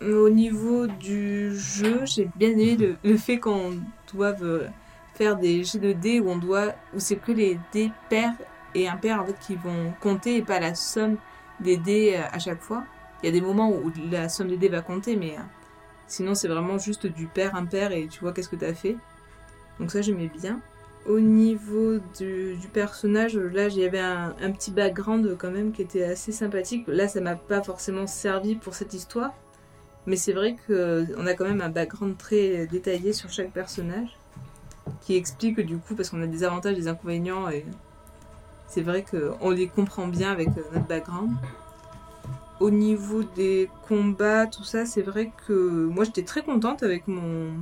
Au 0.02 0.30
niveau 0.30 0.88
du 0.88 1.56
jeu, 1.56 2.06
j'ai 2.06 2.30
bien 2.36 2.50
aimé 2.50 2.78
le, 2.78 2.96
le 3.04 3.18
fait 3.18 3.38
qu'on 3.38 3.78
doive 4.14 4.44
euh, 4.44 4.68
faire 5.14 5.36
des 5.36 5.64
jets 5.66 5.80
de 5.80 5.92
dés 5.92 6.22
où 6.22 6.30
on 6.30 6.38
doit, 6.38 6.74
où 6.96 7.00
c'est 7.00 7.18
que 7.18 7.34
les 7.34 7.60
dés 7.74 7.92
pairs 8.10 8.34
et 8.74 8.88
impairs 8.88 9.22
en 9.22 9.26
fait 9.26 9.38
qui 9.40 9.56
vont 9.56 9.94
compter 10.00 10.38
et 10.38 10.42
pas 10.42 10.60
la 10.62 10.74
somme 10.74 11.18
des 11.60 11.76
dés 11.76 12.16
euh, 12.16 12.24
à 12.32 12.40
chaque 12.40 12.62
fois. 12.62 12.86
Il 13.22 13.26
y 13.26 13.30
a 13.30 13.32
des 13.34 13.42
moments 13.42 13.70
où 13.70 13.92
la 14.10 14.30
somme 14.30 14.48
des 14.48 14.56
dés 14.56 14.70
va 14.70 14.82
compter, 14.82 15.18
mais 15.18 15.32
euh, 15.38 15.42
sinon 16.08 16.34
c'est 16.34 16.48
vraiment 16.48 16.78
juste 16.78 17.06
du 17.06 17.28
pair 17.28 17.54
impair 17.56 17.92
et 17.92 18.08
tu 18.08 18.22
vois 18.22 18.32
qu'est-ce 18.32 18.48
que 18.48 18.56
tu 18.56 18.66
as 18.66 18.74
fait. 18.74 18.96
Donc 19.80 19.92
ça 19.92 20.02
j'aimais 20.02 20.32
bien. 20.34 20.62
Au 21.10 21.20
niveau 21.20 21.98
du, 22.20 22.56
personnage, 22.72 23.36
là, 23.36 23.68
j'avais 23.68 24.00
un, 24.00 24.36
un 24.40 24.52
petit 24.52 24.70
background 24.70 25.36
quand 25.40 25.50
même 25.50 25.72
qui 25.72 25.82
était 25.82 26.04
assez 26.04 26.32
sympathique. 26.32 26.86
Là, 26.88 27.08
ça 27.08 27.20
m'a 27.20 27.36
pas 27.36 27.64
forcément 27.64 28.06
servi 28.06 28.56
pour 28.56 28.76
cette 28.76 28.94
histoire. 28.94 29.34
Mais 30.06 30.16
c'est 30.16 30.34
vrai 30.34 30.56
qu'on 30.68 31.26
a 31.26 31.34
quand 31.34 31.46
même 31.46 31.62
un 31.62 31.70
background 31.70 32.16
très 32.16 32.68
détaillé 32.68 33.12
sur 33.12 33.32
chaque 33.32 33.52
personnage. 33.52 34.18
Qui 35.02 35.16
explique 35.16 35.60
du 35.60 35.78
coup, 35.78 35.96
parce 35.96 36.12
qu'on 36.12 36.22
a 36.22 36.28
des 36.28 36.44
avantages 36.44 36.76
des 36.76 36.88
inconvénients. 36.88 37.50
Et 37.50 37.66
c'est 38.68 38.84
vrai 38.84 39.04
qu'on 39.04 39.50
les 39.50 39.68
comprend 39.68 40.08
bien 40.08 40.32
avec 40.32 40.50
euh, 40.50 40.62
notre 40.74 40.88
background. 40.88 41.32
Au 42.60 42.70
niveau 42.70 43.24
des 43.24 43.68
combats, 43.88 44.46
tout 44.46 44.64
ça, 44.64 44.86
c'est 44.86 45.02
vrai 45.02 45.32
que 45.48 45.88
moi 45.88 46.04
j'étais 46.04 46.24
très 46.24 46.44
contente 46.44 46.84
avec 46.84 47.08
mon, 47.08 47.54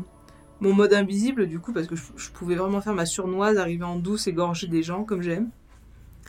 mon 0.61 0.73
mode 0.73 0.93
invisible 0.93 1.47
du 1.47 1.59
coup 1.59 1.71
parce 1.73 1.87
que 1.87 1.95
je, 1.95 2.03
je 2.15 2.29
pouvais 2.29 2.55
vraiment 2.55 2.81
faire 2.81 2.93
ma 2.93 3.05
surnoise, 3.05 3.57
arriver 3.57 3.83
en 3.83 3.95
douce, 3.97 4.27
égorger 4.27 4.67
des 4.67 4.83
gens 4.83 5.03
comme 5.03 5.21
j'aime. 5.21 5.49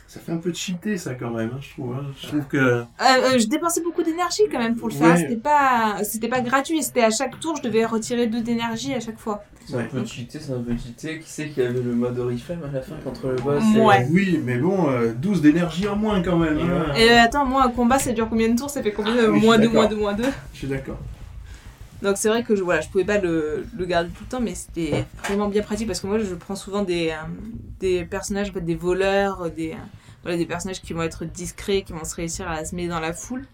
ça 0.06 0.20
fait 0.20 0.32
un 0.32 0.38
peu 0.38 0.52
cheaté 0.54 0.96
ça 0.96 1.14
quand 1.14 1.30
même, 1.30 1.50
hein, 1.54 1.58
je 1.60 1.70
trouve. 1.70 1.94
hein. 1.94 2.04
Je 2.20 2.26
trouve 2.28 2.44
que 2.46 2.56
Euh, 2.56 2.82
euh, 3.00 3.38
je 3.38 3.46
dépensais 3.46 3.82
beaucoup 3.82 4.02
d'énergie 4.02 4.42
quand 4.50 4.58
même 4.58 4.76
pour 4.76 4.88
le 4.88 4.94
faire. 4.94 5.08
Ouais. 5.14 5.16
C'était 5.18 5.36
pas, 5.36 5.98
c'était 6.02 6.28
pas 6.28 6.40
gratuit. 6.40 6.82
C'était 6.82 7.04
à 7.04 7.10
chaque 7.10 7.38
tour, 7.40 7.56
je 7.56 7.62
devais 7.62 7.84
retirer 7.84 8.26
deux 8.26 8.40
d'énergie 8.42 8.94
à 8.94 9.00
chaque 9.00 9.18
fois. 9.18 9.42
C'est 9.66 9.76
un 9.76 9.84
peu 9.84 10.02
cheaté, 10.06 10.38
c'est 10.40 10.52
un 10.52 10.62
peu 10.62 10.74
cheaté. 10.78 11.18
Qui 11.20 11.28
sait 11.28 11.48
qu'il 11.50 11.62
y 11.62 11.66
avait 11.66 11.82
le 11.82 11.92
mode 11.94 12.18
Oriflame 12.18 12.60
à 12.64 12.72
la 12.72 12.80
fin 12.80 12.94
contre 13.04 13.28
le 13.28 13.36
boss? 13.36 13.62
Ouais. 13.76 14.06
oui, 14.10 14.40
mais 14.42 14.56
bon, 14.56 14.88
euh, 14.90 15.12
12 15.12 15.42
d'énergie 15.42 15.86
en 15.88 15.96
moins 15.96 16.22
quand 16.22 16.38
même. 16.38 16.56
Et 16.58 16.62
hein. 16.62 16.86
ouais. 16.94 17.02
Et 17.04 17.10
euh, 17.10 17.22
attends, 17.22 17.44
moi 17.44 17.64
un 17.64 17.68
combat 17.70 17.98
ça 17.98 18.12
dure 18.12 18.30
combien 18.30 18.48
de 18.48 18.58
tours? 18.58 18.70
Ça 18.70 18.82
fait 18.82 18.92
combien 18.92 19.14
de 19.14 19.26
Ah 19.26 19.28
moins 19.28 19.56
suis 19.58 19.66
2, 19.68 19.72
moins 19.74 19.82
d'accord. 19.84 19.88
2, 19.90 19.96
moins 19.96 20.14
2 20.14 20.24
Je 20.54 20.58
suis 20.58 20.68
d'accord. 20.68 20.98
Donc 22.02 22.16
c'est 22.16 22.28
vrai 22.28 22.44
que 22.44 22.54
je, 22.54 22.62
voilà, 22.62 22.80
je 22.80 22.88
pouvais 22.88 23.04
pas 23.04 23.18
le, 23.18 23.66
le 23.76 23.84
garder 23.84 24.10
tout 24.10 24.24
le 24.24 24.28
temps, 24.28 24.40
mais 24.40 24.54
c'était 24.54 25.04
vraiment 25.24 25.48
bien 25.48 25.62
pratique 25.62 25.86
parce 25.88 26.00
que 26.00 26.06
moi 26.06 26.18
je 26.18 26.34
prends 26.34 26.54
souvent 26.54 26.82
des, 26.82 27.10
euh, 27.10 27.14
des 27.80 28.04
personnages, 28.04 28.52
des 28.52 28.74
voleurs, 28.76 29.50
des, 29.50 29.74
euh, 30.26 30.36
des 30.36 30.46
personnages 30.46 30.80
qui 30.80 30.92
vont 30.92 31.02
être 31.02 31.24
discrets, 31.24 31.82
qui 31.82 31.92
vont 31.92 32.04
se 32.04 32.14
réussir 32.14 32.48
à 32.48 32.64
se 32.64 32.74
mêler 32.74 32.88
dans 32.88 33.00
la 33.00 33.12
foule. 33.12 33.46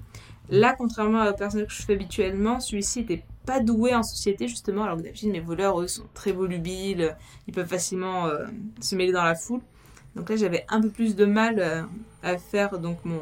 Là, 0.50 0.74
contrairement 0.76 1.26
aux 1.26 1.32
personnages 1.32 1.68
que 1.68 1.72
je 1.72 1.82
fais 1.82 1.94
habituellement, 1.94 2.60
celui-ci 2.60 3.00
était 3.00 3.24
pas 3.46 3.60
doué 3.60 3.94
en 3.94 4.02
société 4.02 4.46
justement, 4.46 4.84
alors 4.84 4.98
que 4.98 5.02
d'habitude 5.02 5.30
mes 5.30 5.40
voleurs 5.40 5.80
eux 5.80 5.88
sont 5.88 6.04
très 6.12 6.32
volubiles, 6.32 7.16
ils 7.48 7.54
peuvent 7.54 7.66
facilement 7.66 8.26
euh, 8.26 8.44
se 8.80 8.94
mêler 8.94 9.12
dans 9.12 9.24
la 9.24 9.34
foule. 9.34 9.60
Donc 10.16 10.28
là, 10.28 10.36
j'avais 10.36 10.66
un 10.68 10.82
peu 10.82 10.90
plus 10.90 11.16
de 11.16 11.24
mal 11.24 11.56
euh, 11.58 11.82
à 12.22 12.36
faire 12.36 12.78
donc 12.78 12.98
mon 13.04 13.20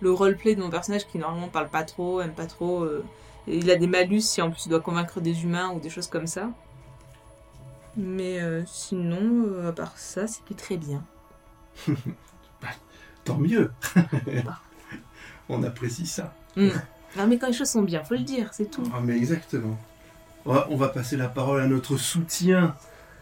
le 0.00 0.10
roleplay 0.10 0.54
de 0.54 0.62
mon 0.62 0.70
personnage 0.70 1.06
qui 1.06 1.18
normalement 1.18 1.48
parle 1.48 1.68
pas 1.68 1.82
trop, 1.82 2.22
aime 2.22 2.32
pas 2.32 2.46
trop. 2.46 2.86
Il 3.58 3.70
a 3.70 3.76
des 3.76 3.86
malus 3.86 4.20
si 4.20 4.42
en 4.42 4.50
plus 4.50 4.66
il 4.66 4.68
doit 4.70 4.80
convaincre 4.80 5.20
des 5.20 5.44
humains 5.44 5.70
ou 5.70 5.80
des 5.80 5.90
choses 5.90 6.06
comme 6.06 6.26
ça. 6.26 6.50
Mais 7.96 8.40
euh, 8.40 8.62
sinon, 8.66 9.46
euh, 9.46 9.68
à 9.68 9.72
part 9.72 9.96
ça, 9.96 10.26
c'était 10.26 10.54
très 10.54 10.76
bien. 10.76 11.02
Tant 13.24 13.38
mieux. 13.38 13.70
On 15.48 15.62
apprécie 15.62 16.06
ça. 16.06 16.34
Non 16.56 17.26
mais 17.26 17.38
quand 17.38 17.48
les 17.48 17.52
choses 17.52 17.70
sont 17.70 17.82
bien, 17.82 18.02
faut 18.04 18.14
le 18.14 18.20
dire, 18.20 18.50
c'est 18.52 18.70
tout. 18.70 18.84
Ah 18.94 19.00
mais 19.02 19.16
exactement. 19.16 19.78
On 20.46 20.76
va, 20.76 20.88
passer 20.88 21.16
la 21.16 21.28
parole 21.28 21.60
à 21.60 21.66
notre 21.66 21.96
soutien. 21.96 22.74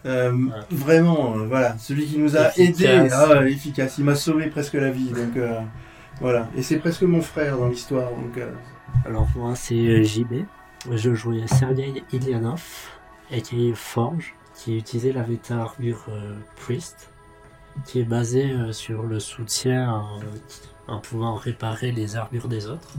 Euh, 0.05 0.31
Ouais. 0.31 0.51
Vraiment, 0.71 1.35
euh, 1.35 1.45
voilà, 1.45 1.77
celui 1.77 2.05
qui 2.05 2.17
nous 2.17 2.37
a 2.37 2.47
Efficace. 2.57 2.79
aidé, 2.79 3.09
ah, 3.11 3.45
efficace, 3.45 3.97
il 3.97 4.05
m'a 4.05 4.15
sauvé 4.15 4.47
presque 4.47 4.75
la 4.75 4.89
vie, 4.91 5.09
donc 5.09 5.35
euh, 5.35 5.59
voilà. 6.21 6.47
Et 6.55 6.61
c'est 6.61 6.77
presque 6.77 7.01
mon 7.01 7.21
frère 7.21 7.57
dans 7.57 7.67
l'histoire, 7.67 8.09
donc 8.11 8.37
euh, 8.37 8.49
Alors 9.05 9.27
moi 9.35 9.55
c'est 9.55 9.75
euh, 9.75 10.03
JB. 10.03 10.45
Je 10.91 11.13
jouais 11.13 11.45
Sergei 11.47 12.03
Ilianov, 12.13 12.63
qui 13.43 13.73
Forge, 13.73 14.33
qui 14.55 14.77
utilisait 14.77 15.11
la 15.11 15.25
méta 15.25 15.61
armure 15.61 16.05
euh, 16.09 16.35
Priest, 16.55 17.09
qui 17.85 17.99
est 17.99 18.05
basée 18.05 18.51
euh, 18.51 18.71
sur 18.71 19.03
le 19.03 19.19
soutien 19.19 19.91
en, 19.91 20.19
en 20.87 20.99
pouvant 20.99 21.35
réparer 21.35 21.91
les 21.91 22.15
armures 22.15 22.47
des 22.47 22.67
autres. 22.67 22.93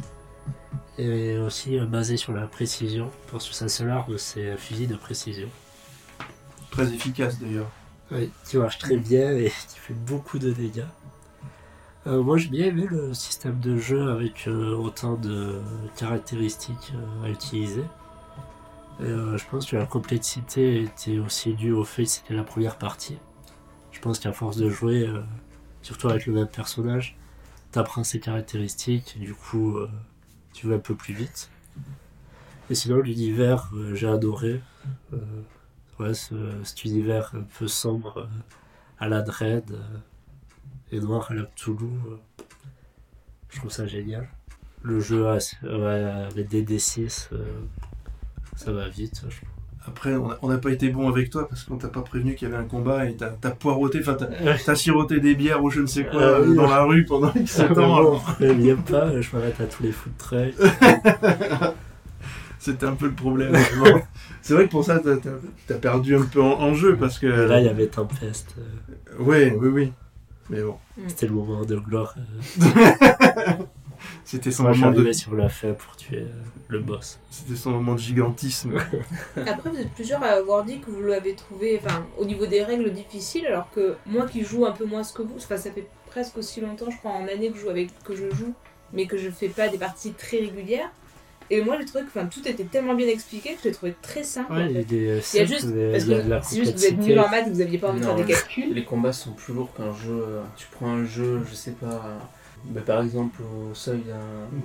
Et 0.99 1.39
aussi 1.39 1.79
euh, 1.79 1.87
basé 1.87 2.17
sur 2.17 2.33
la 2.33 2.47
précision, 2.47 3.11
parce 3.31 3.49
que 3.49 3.55
sa 3.55 3.69
seule 3.69 3.91
arme 3.91 4.19
c'est 4.19 4.51
un 4.51 4.57
fusil 4.57 4.87
de 4.87 4.97
précision. 4.97 5.49
très 6.71 6.93
efficace 6.93 7.39
d'ailleurs. 7.39 7.71
Oui, 8.13 8.31
qui 8.45 8.57
marche 8.57 8.79
très 8.79 8.97
bien 8.97 9.31
et 9.33 9.45
qui 9.69 9.79
fait 9.79 9.95
beaucoup 9.95 10.39
de 10.39 10.53
dégâts. 10.53 10.85
Euh, 12.07 12.23
moi 12.23 12.39
j'ai 12.39 12.49
bien 12.49 12.67
aimé 12.67 12.87
le 12.91 13.13
système 13.13 13.61
de 13.61 13.77
jeu 13.77 14.11
avec 14.11 14.49
euh, 14.49 14.75
autant 14.75 15.17
de 15.17 15.61
caractéristiques 15.97 16.95
euh, 16.95 17.27
à 17.27 17.31
utiliser. 17.31 17.85
Je 19.01 19.43
pense 19.51 19.65
que 19.65 19.77
la 19.77 19.87
complexité 19.87 20.83
était 20.83 21.19
aussi 21.19 21.55
due 21.55 21.73
au 21.73 21.85
fait 21.85 22.05
que 22.05 22.11
c'était 22.11 22.35
la 22.35 22.45
première 22.45 22.77
partie. 22.77 23.17
Je 23.93 24.01
pense 24.01 24.19
qu'à 24.19 24.31
force 24.33 24.59
de 24.59 24.69
jouer, 24.69 25.09
surtout 25.81 26.09
avec 26.09 26.27
le 26.27 26.35
même 26.35 26.49
personnage, 26.49 27.17
t'apprends 27.73 28.05
ses 28.05 28.21
caractéristiques 28.21 29.17
et 29.17 29.25
du 29.25 29.33
coup 29.33 29.79
tu 30.53 30.69
vas 30.69 30.75
un 30.75 30.81
peu 30.81 30.95
plus 30.95 31.15
vite. 31.15 31.51
Et 32.69 32.75
sinon 32.75 32.99
l'univers, 32.99 33.71
j'ai 33.95 34.07
adoré. 34.07 34.61
Ouais, 35.99 36.13
ce, 36.13 36.35
cet 36.63 36.85
univers 36.85 37.33
un 37.35 37.47
peu 37.59 37.69
sombre 37.69 38.29
à 38.99 39.09
la 39.09 39.23
Dread 39.23 39.79
euh, 40.93 40.97
et 40.97 41.01
noir 41.01 41.27
à 41.31 41.35
la 41.35 41.43
Cthulhu. 41.45 41.85
euh, 41.85 42.17
je 43.51 43.59
trouve 43.59 43.71
ça 43.71 43.87
génial. 43.87 44.29
Le 44.83 45.01
jeu 45.01 45.27
avec 45.29 46.49
des 46.49 46.63
D6, 46.63 47.29
euh, 47.33 47.45
ça 48.57 48.73
va 48.73 48.89
vite. 48.89 49.23
je 49.29 49.37
Après, 49.87 50.15
on 50.43 50.49
n'a 50.49 50.59
pas 50.59 50.71
été 50.71 50.89
bon 50.91 51.09
avec 51.09 51.31
toi 51.31 51.49
parce 51.49 51.65
qu'on 51.65 51.77
t'a 51.77 51.89
pas 51.89 52.01
prévenu 52.03 52.35
qu'il 52.35 52.49
y 52.49 52.53
avait 52.53 52.63
un 52.63 52.67
combat 52.67 53.07
et 53.07 53.17
t'as 53.17 53.51
poireauté, 53.51 53.99
enfin 54.01 54.17
t'as 54.65 54.75
siroté 54.75 55.21
des 55.21 55.35
bières 55.35 55.63
ou 55.63 55.71
je 55.71 55.81
ne 55.81 55.87
sais 55.87 56.05
quoi 56.07 56.21
Euh, 56.23 56.47
oui. 56.49 56.57
dans 56.57 56.69
la 56.69 56.83
rue 56.85 57.05
pendant 57.05 57.33
X 57.35 57.61
Ah, 57.61 57.69
temps. 57.69 57.75
bon, 57.75 57.97
alors. 57.97 58.37
pas, 58.89 59.21
je 59.21 59.37
m'arrête 59.37 59.61
à 59.61 59.65
tous 59.67 59.83
les 59.83 59.93
food 59.93 60.17
trucks. 60.17 60.55
C'était 62.59 62.87
un 62.87 62.95
peu 62.95 63.07
le 63.07 63.15
problème. 63.15 63.55
C'est 64.43 64.53
vrai 64.55 64.67
que 64.67 64.71
pour 64.71 64.85
ça, 64.85 64.99
t'as- 64.99 65.17
t'as 65.67 65.75
perdu 65.77 66.15
un 66.17 66.23
peu 66.23 66.43
en, 66.43 66.61
en 66.61 66.75
jeu 66.75 66.95
parce 66.97 67.19
que. 67.19 67.27
Là, 67.27 67.59
il 67.61 67.67
y 67.67 67.69
avait 67.71 67.87
Tempest. 67.87 68.55
euh, 68.59 69.23
Ouais, 69.23 69.55
oui, 69.59 69.69
oui. 69.69 69.93
Mais 70.51 70.63
bon, 70.63 70.77
C'était 71.07 71.27
le 71.27 71.33
moment 71.33 71.65
de 71.65 71.77
gloire. 71.77 72.15
euh, 72.19 72.65
c'était 74.25 74.51
son 74.51 74.65
Moi, 74.65 74.73
moment 74.75 74.91
de, 74.91 75.13
sur 75.13 75.35
la 75.35 75.49
fin 75.49 75.73
pour 75.75 75.97
tuer 75.97 76.23
euh, 76.23 76.29
le 76.69 76.81
boss. 76.81 77.21
c'était 77.31 77.55
son 77.57 77.71
moment 77.71 77.95
de 77.95 78.01
gigantisme. 78.01 78.75
Après, 79.47 79.71
vous 79.71 79.79
êtes 79.79 79.93
plusieurs 79.93 80.23
à 80.23 80.29
avoir 80.31 80.65
dit 80.65 80.81
que 80.81 80.91
vous 80.91 81.03
l'avez 81.03 81.35
trouvé, 81.35 81.81
enfin, 81.83 82.05
au 82.19 82.25
niveau 82.25 82.47
des 82.47 82.63
règles 82.65 82.91
difficiles, 82.93 83.47
alors 83.47 83.71
que 83.71 83.97
moi 84.07 84.27
qui 84.27 84.43
joue 84.45 84.67
un 84.67 84.73
peu 84.73 84.85
moins 84.85 85.03
que 85.03 85.23
vous, 85.23 85.37
enfin, 85.37 85.57
ça 85.57 85.71
fait 85.71 85.87
presque 86.07 86.37
aussi 86.39 86.61
longtemps, 86.61 86.91
je 86.91 86.97
crois, 86.99 87.13
en 87.13 87.29
année 87.29 87.51
que 87.51 87.57
je 87.57 87.63
joue 87.63 87.71
avec, 87.71 87.91
que 88.03 88.17
je 88.17 88.29
joue, 88.35 88.53
mais 88.93 89.07
que 89.07 89.17
je 89.17 89.31
fais 89.31 89.49
pas 89.49 89.69
des 89.69 89.79
parties 89.79 90.13
très 90.13 90.39
régulières. 90.39 90.91
Et 91.53 91.63
moi, 91.63 91.77
j'ai 91.79 91.85
trouvé 91.85 92.05
que, 92.05 92.19
tout 92.33 92.47
était 92.47 92.65
tellement 92.65 92.95
bien 92.95 93.09
expliqué 93.09 93.55
que 93.55 93.59
je 93.65 93.69
l'ai 93.69 93.75
trouvé 93.75 93.95
très 94.03 94.23
simple. 94.23 94.53
en 94.53 94.59
il 94.67 94.77
euh, 94.77 95.21
Il 95.35 95.37
y 95.39 95.41
a 95.41 95.45
juste, 95.45 95.67
parce 95.93 96.05
a 96.09 96.41
que 96.41 96.47
c'est 96.47 96.57
juste 96.57 96.73
que 96.75 96.79
vous 96.79 96.85
êtes 96.87 96.99
nul 96.99 97.19
en 97.19 97.29
maths 97.29 97.47
et 97.47 97.51
que 97.51 97.55
vous 97.55 97.61
aviez 97.61 97.79
pas 97.79 97.89
envie 97.89 98.01
de 98.01 98.05
faire 98.05 98.15
des 98.15 98.25
calculs. 98.25 98.73
Les 98.73 98.85
combats 98.85 99.13
sont 99.13 99.33
plus 99.33 99.53
lourds 99.53 99.73
qu'un 99.77 99.93
jeu. 99.95 100.13
euh, 100.27 100.43
Tu 100.57 100.67
prends 100.71 100.89
un 100.93 101.05
jeu, 101.05 101.43
je 101.51 101.55
sais 101.55 101.73
pas. 101.73 102.19
bah, 102.67 102.81
par 102.87 103.03
exemple, 103.03 103.41
au 103.43 103.75
seuil 103.75 104.01
d'un. 104.07 104.21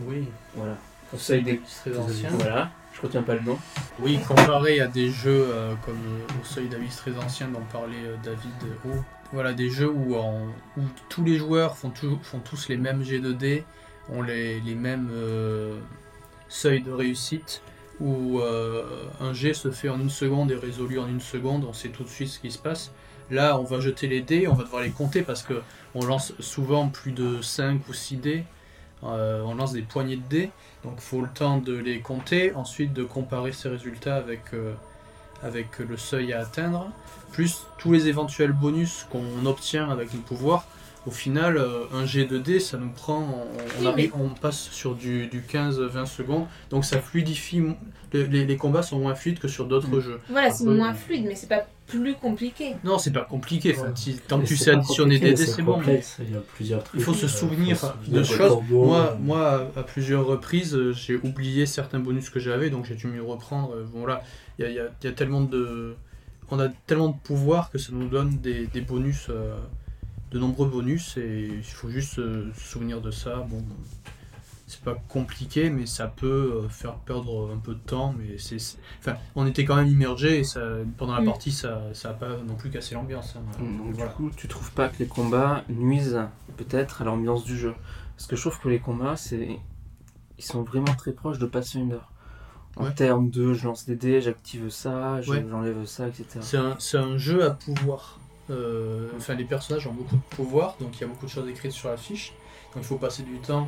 Oui, 0.08 0.26
Voilà. 0.56 0.78
Au 1.14 1.18
seuil 1.18 1.42
des. 1.44 1.60
très 1.82 1.98
ancien. 1.98 2.30
Voilà. 2.32 2.70
Je 2.94 3.02
retiens 3.02 3.24
pas 3.24 3.34
le 3.36 3.42
nom. 3.42 3.58
Oui, 4.00 4.18
comparé 4.28 4.80
à 4.80 4.88
des 4.88 5.10
jeux 5.10 5.48
euh, 5.52 5.74
comme 5.86 5.96
euh, 5.98 6.42
Au 6.42 6.46
Seuil 6.46 6.68
d'Avis 6.70 6.96
très 6.96 7.12
ancien 7.18 7.48
dont 7.50 7.60
parlait 7.72 7.94
euh, 8.06 8.16
David 8.24 8.52
Roux. 8.84 9.04
Voilà, 9.34 9.52
des 9.54 9.70
jeux 9.70 9.90
où, 9.90 10.16
en- 10.16 10.48
où 10.78 10.82
tous 11.10 11.24
les 11.24 11.38
joueurs 11.38 11.76
font, 11.78 11.90
tout- 11.90 12.20
font 12.24 12.40
tous 12.40 12.70
les 12.70 12.78
mêmes 12.78 13.04
G 13.04 13.20
de 13.20 13.34
D, 13.34 13.64
ont 14.10 14.22
les, 14.22 14.62
les 14.62 14.76
mêmes 14.76 15.10
seuils 16.50 16.82
de 16.82 16.92
réussite, 16.92 17.62
où 18.00 18.40
euh, 18.40 18.84
un 19.22 19.34
G 19.34 19.54
se 19.54 19.72
fait 19.72 19.90
en 19.90 20.00
une 20.00 20.10
seconde 20.10 20.52
et 20.52 20.56
résolu 20.56 21.00
en 21.00 21.08
une 21.08 21.22
seconde, 21.22 21.66
on 21.66 21.74
sait 21.74 21.90
tout 21.90 22.04
de 22.04 22.10
suite 22.10 22.30
ce 22.30 22.40
qui 22.40 22.52
se 22.52 22.58
passe. 22.58 22.92
Là, 23.32 23.60
on 23.60 23.64
va 23.64 23.80
jeter 23.80 24.08
les 24.08 24.22
dés, 24.22 24.48
on 24.48 24.54
va 24.54 24.64
devoir 24.64 24.84
les 24.84 24.92
compter 24.92 25.22
parce 25.22 25.42
que 25.42 25.62
on 25.96 26.06
lance 26.06 26.34
souvent 26.40 26.90
plus 26.90 27.12
de 27.12 27.42
5 27.42 27.88
ou 27.90 27.94
6 27.94 28.18
dés. 28.18 28.44
Euh, 29.04 29.42
on 29.44 29.56
lance 29.56 29.74
des 29.74 29.82
poignées 29.82 30.16
de 30.16 30.28
dés, 30.28 30.52
donc 30.84 30.94
il 30.98 31.02
faut 31.02 31.22
le 31.22 31.28
temps 31.28 31.58
de 31.58 31.76
les 31.76 32.00
compter, 32.00 32.54
ensuite 32.56 32.94
de 32.94 33.04
comparer 33.04 33.52
ces 33.52 33.70
résultats 33.70 34.16
avec, 34.16 34.54
euh, 34.54 34.74
avec 35.44 35.80
le 35.80 35.98
seuil 35.98 36.34
à 36.34 36.40
atteindre, 36.42 36.90
plus 37.32 37.66
tous 37.78 37.92
les 37.92 38.08
éventuels 38.08 38.54
bonus 38.54 39.06
qu'on 39.12 39.46
obtient 39.46 39.90
avec 39.90 40.12
le 40.14 40.20
pouvoir. 40.20 40.66
Au 41.06 41.12
final, 41.12 41.58
euh, 41.58 41.84
un 41.94 42.06
G 42.06 42.26
de 42.26 42.40
dés, 42.40 42.60
ça 42.60 42.78
nous 42.78 42.90
prend, 42.90 43.20
on, 43.20 43.46
on 43.78 43.82
Oui, 43.82 43.88
arrive, 43.88 44.12
on 44.16 44.30
passe 44.30 44.70
sur 44.72 44.96
du, 44.96 45.28
du 45.28 45.42
15-20 45.42 46.06
secondes, 46.08 46.46
donc 46.72 46.84
ça 46.84 47.00
fluidifie, 47.00 47.62
les, 48.12 48.26
les- 48.26 48.46
les 48.46 48.58
combats 48.58 48.82
sont 48.82 48.98
moins 48.98 49.14
fluides 49.14 49.38
que 49.38 49.48
sur 49.48 49.66
d'autres 49.68 49.88
Mm. 49.98 50.00
jeux. 50.02 50.20
Voilà, 50.30 50.50
c'est 50.50 50.64
peu, 50.66 50.74
moins 50.76 50.92
euh, 50.92 50.96
fluide, 50.96 51.26
mais 51.28 51.36
c'est 51.36 51.48
pas 51.50 51.68
plus 51.86 52.16
compliqué. 52.16 52.74
Non, 52.84 52.98
c'est 52.98 53.12
pas 53.12 53.22
compliqué, 53.24 53.78
Ouais. 53.78 53.90
tant 54.28 54.40
que 54.40 54.48
tu 54.48 54.58
sais 54.58 54.72
additionner 54.72 55.20
des 55.20 55.34
dés, 55.34 55.46
c'est 55.46 55.62
bon. 55.62 55.80
mais- 55.86 56.02
Il 56.20 56.32
y 56.34 56.36
a 56.36 56.40
plusieurs 56.40 56.84
trucs. 56.84 57.00
Il 57.00 57.04
faut 57.04 57.14
se 57.14 57.26
euh, 57.26 57.30
souvenir 57.30 57.78
de 58.08 58.24
choses. 58.24 58.58
Moi, 58.72 59.16
moi, 59.22 59.70
à, 59.76 59.84
plusieurs 59.84 60.26
reprises, 60.26 60.74
euh, 60.76 60.92
j'ai 60.92 61.18
oublié 61.18 61.68
certains 61.68 62.00
bonus 62.00 62.32
que 62.32 62.40
j'avais, 62.40 62.72
donc 62.72 62.86
j'ai 62.86 62.96
dû 62.96 63.06
m'y 63.06 63.20
reprendre. 63.20 63.76
Voilà, 63.94 64.24
il 64.58 64.64
y 64.64 64.68
a, 64.68 64.72
il 64.72 64.76
y 64.76 64.80
a- 64.80 64.90
il 65.04 65.06
y 65.06 65.10
a 65.10 65.14
tellement 65.14 65.42
de, 65.42 65.96
on 66.50 66.60
a 66.60 66.70
tellement 66.88 67.10
de 67.10 67.18
pouvoir 67.24 67.70
que 67.70 67.78
ça 67.78 67.90
nous 67.92 68.08
donne 68.08 68.38
des, 68.38 68.66
des 68.66 68.82
bonus, 68.82 69.28
euh, 69.30 69.56
de 70.36 70.40
nombreux 70.42 70.68
bonus, 70.68 71.16
et 71.16 71.48
il 71.50 71.64
faut 71.64 71.90
juste 71.90 72.20
euh, 72.20 72.52
se 72.56 72.60
souvenir 72.60 73.00
de 73.00 73.10
ça. 73.10 73.38
Bon, 73.50 73.64
c'est 74.68 74.82
pas 74.82 74.96
compliqué, 75.08 75.70
mais 75.70 75.86
ça 75.86 76.08
peut 76.08 76.64
euh, 76.66 76.68
faire 76.70 76.96
perdre 76.96 77.52
un 77.56 77.58
peu 77.58 77.74
de 77.74 77.80
temps. 77.80 78.14
Mais 78.20 78.38
c'est, 78.38 78.58
enfin, 79.00 79.16
on 79.36 79.48
était 79.48 79.64
quand 79.64 79.78
même 79.78 79.88
immergé 79.88 80.40
et 80.40 80.44
ça, 80.44 80.60
pendant 80.98 81.14
la 81.14 81.22
Mm. 81.22 81.26
partie, 81.26 81.52
ça, 81.54 81.84
ça 81.94 82.10
a 82.10 82.14
pas 82.14 82.36
non 82.46 82.56
plus 82.56 82.70
cassé 82.70 82.96
l'ambiance. 82.96 83.38
hein. 83.38 83.44
Donc, 83.60 83.94
Voilà. 83.96 84.12
Du 84.12 84.16
coup, 84.18 84.30
tu 84.36 84.50
trouves 84.50 84.72
pas 84.74 84.90
que 84.90 84.98
les 85.00 85.08
combats 85.08 85.64
nuisent 85.70 86.20
peut-être 86.58 87.02
à 87.02 87.06
l'ambiance 87.06 87.46
du 87.46 87.58
jeu? 87.58 87.74
Parce 88.18 88.28
que 88.28 88.36
je 88.36 88.42
trouve 88.42 88.60
que 88.60 88.68
les 88.68 88.80
combats, 88.80 89.16
c'est 89.16 89.58
ils 90.38 90.44
sont 90.44 90.64
vraiment 90.64 90.94
très 90.98 91.14
proches 91.14 91.40
de 91.40 91.46
Pathfinder. 91.46 92.00
En 92.76 92.84
Ouais. 92.84 92.94
termes 92.94 93.30
de 93.30 93.54
je 93.54 93.64
lance 93.64 93.86
des 93.86 93.96
dés, 93.96 94.20
j'active 94.20 94.68
ça, 94.70 95.22
Ouais. 95.28 95.46
j'enlève 95.50 95.86
ça, 95.86 96.10
etc. 96.10 96.26
C'est 96.42 96.58
un, 96.58 96.76
c'est 96.78 96.98
un 96.98 97.18
jeu 97.18 97.46
à 97.46 97.52
pouvoir. 97.52 98.20
Euh, 98.50 99.10
enfin, 99.18 99.34
les 99.34 99.44
personnages 99.44 99.88
ont 99.88 99.94
beaucoup 99.94 100.16
de 100.16 100.36
pouvoir, 100.36 100.76
donc 100.80 100.96
il 100.96 101.02
y 101.02 101.04
a 101.04 101.08
beaucoup 101.08 101.26
de 101.26 101.32
choses 101.32 101.50
écrites 101.50 101.72
sur 101.72 101.90
la 101.90 101.98
fiche. 101.98 102.34
Donc 102.74 102.84
il 102.84 102.88
faut 102.88 102.98
passer 102.98 103.24
du 103.24 103.38
temps 103.40 103.68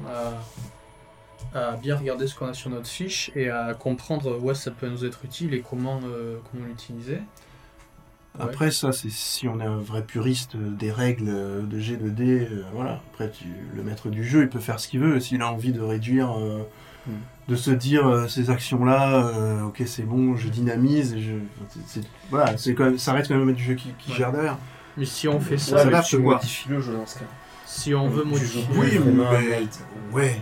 à, 1.53 1.75
bien 1.81 1.95
regarder 1.95 2.27
ce 2.27 2.35
qu'on 2.35 2.47
a 2.47 2.53
sur 2.53 2.69
notre 2.69 2.87
fiche 2.87 3.31
et 3.35 3.49
à 3.49 3.73
comprendre 3.73 4.39
où 4.41 4.53
ça 4.53 4.69
peut 4.69 4.89
nous 4.89 5.05
être 5.05 5.25
utile 5.25 5.53
et 5.53 5.61
comment, 5.61 5.99
euh, 6.03 6.37
comment 6.51 6.65
l'utiliser. 6.65 7.19
Après, 8.39 8.69
ça, 8.69 8.91
c'est 8.91 9.09
si 9.09 9.47
on 9.47 9.59
est 9.59 9.65
un 9.65 9.79
vrai 9.79 10.03
puriste 10.03 10.55
des 10.55 10.91
règles 10.91 11.67
de 11.67 11.79
G, 11.79 11.97
de 11.97 12.09
D, 12.09 12.47
euh, 12.51 12.63
voilà. 12.71 13.01
Après, 13.11 13.31
le 13.73 13.81
maître 13.81 14.09
du 14.09 14.23
jeu, 14.23 14.43
il 14.43 14.49
peut 14.49 14.59
faire 14.59 14.79
ce 14.79 14.87
qu'il 14.87 14.99
veut. 14.99 15.19
S'il 15.19 15.41
a 15.41 15.51
envie 15.51 15.71
de 15.71 15.81
réduire, 15.81 16.37
Mm. 17.07 17.11
de 17.51 17.55
se 17.55 17.71
dire 17.71 18.05
euh, 18.07 18.27
ces 18.27 18.49
actions-là, 18.49 19.27
euh, 19.27 19.63
ok, 19.63 19.81
c'est 19.85 20.03
bon, 20.03 20.35
je 20.35 20.49
dynamise. 20.49 21.13
et 21.13 21.21
je, 21.21 21.33
c'est- 21.85 22.07
voilà, 22.29 22.57
c'est 22.57 22.73
quand 22.73 22.85
même, 22.85 22.97
ça 22.97 23.13
reste 23.13 23.29
quand 23.29 23.37
même 23.37 23.53
du 23.53 23.63
jeu 23.63 23.73
qui, 23.75 23.89
qui 23.97 24.11
Ouais. 24.11 24.17
gère 24.17 24.31
derrière. 24.31 24.57
Mais 24.97 25.05
si 25.05 25.27
on 25.27 25.39
fait 25.39 25.57
ça, 25.57 25.77
vois. 26.17 26.35
modifies 26.35 26.69
le 26.69 26.81
jeu 26.81 26.93
dans 26.93 27.05
ce 27.05 27.19
cas. 27.19 27.25
si 27.65 27.93
on 27.93 28.09
veut 28.09 28.23
Tu 28.23 28.27
modifier. 28.29 28.65
Oui, 28.75 28.97
vraiment 28.97 29.31
mais-. 29.31 29.67
Ouais. 30.13 30.41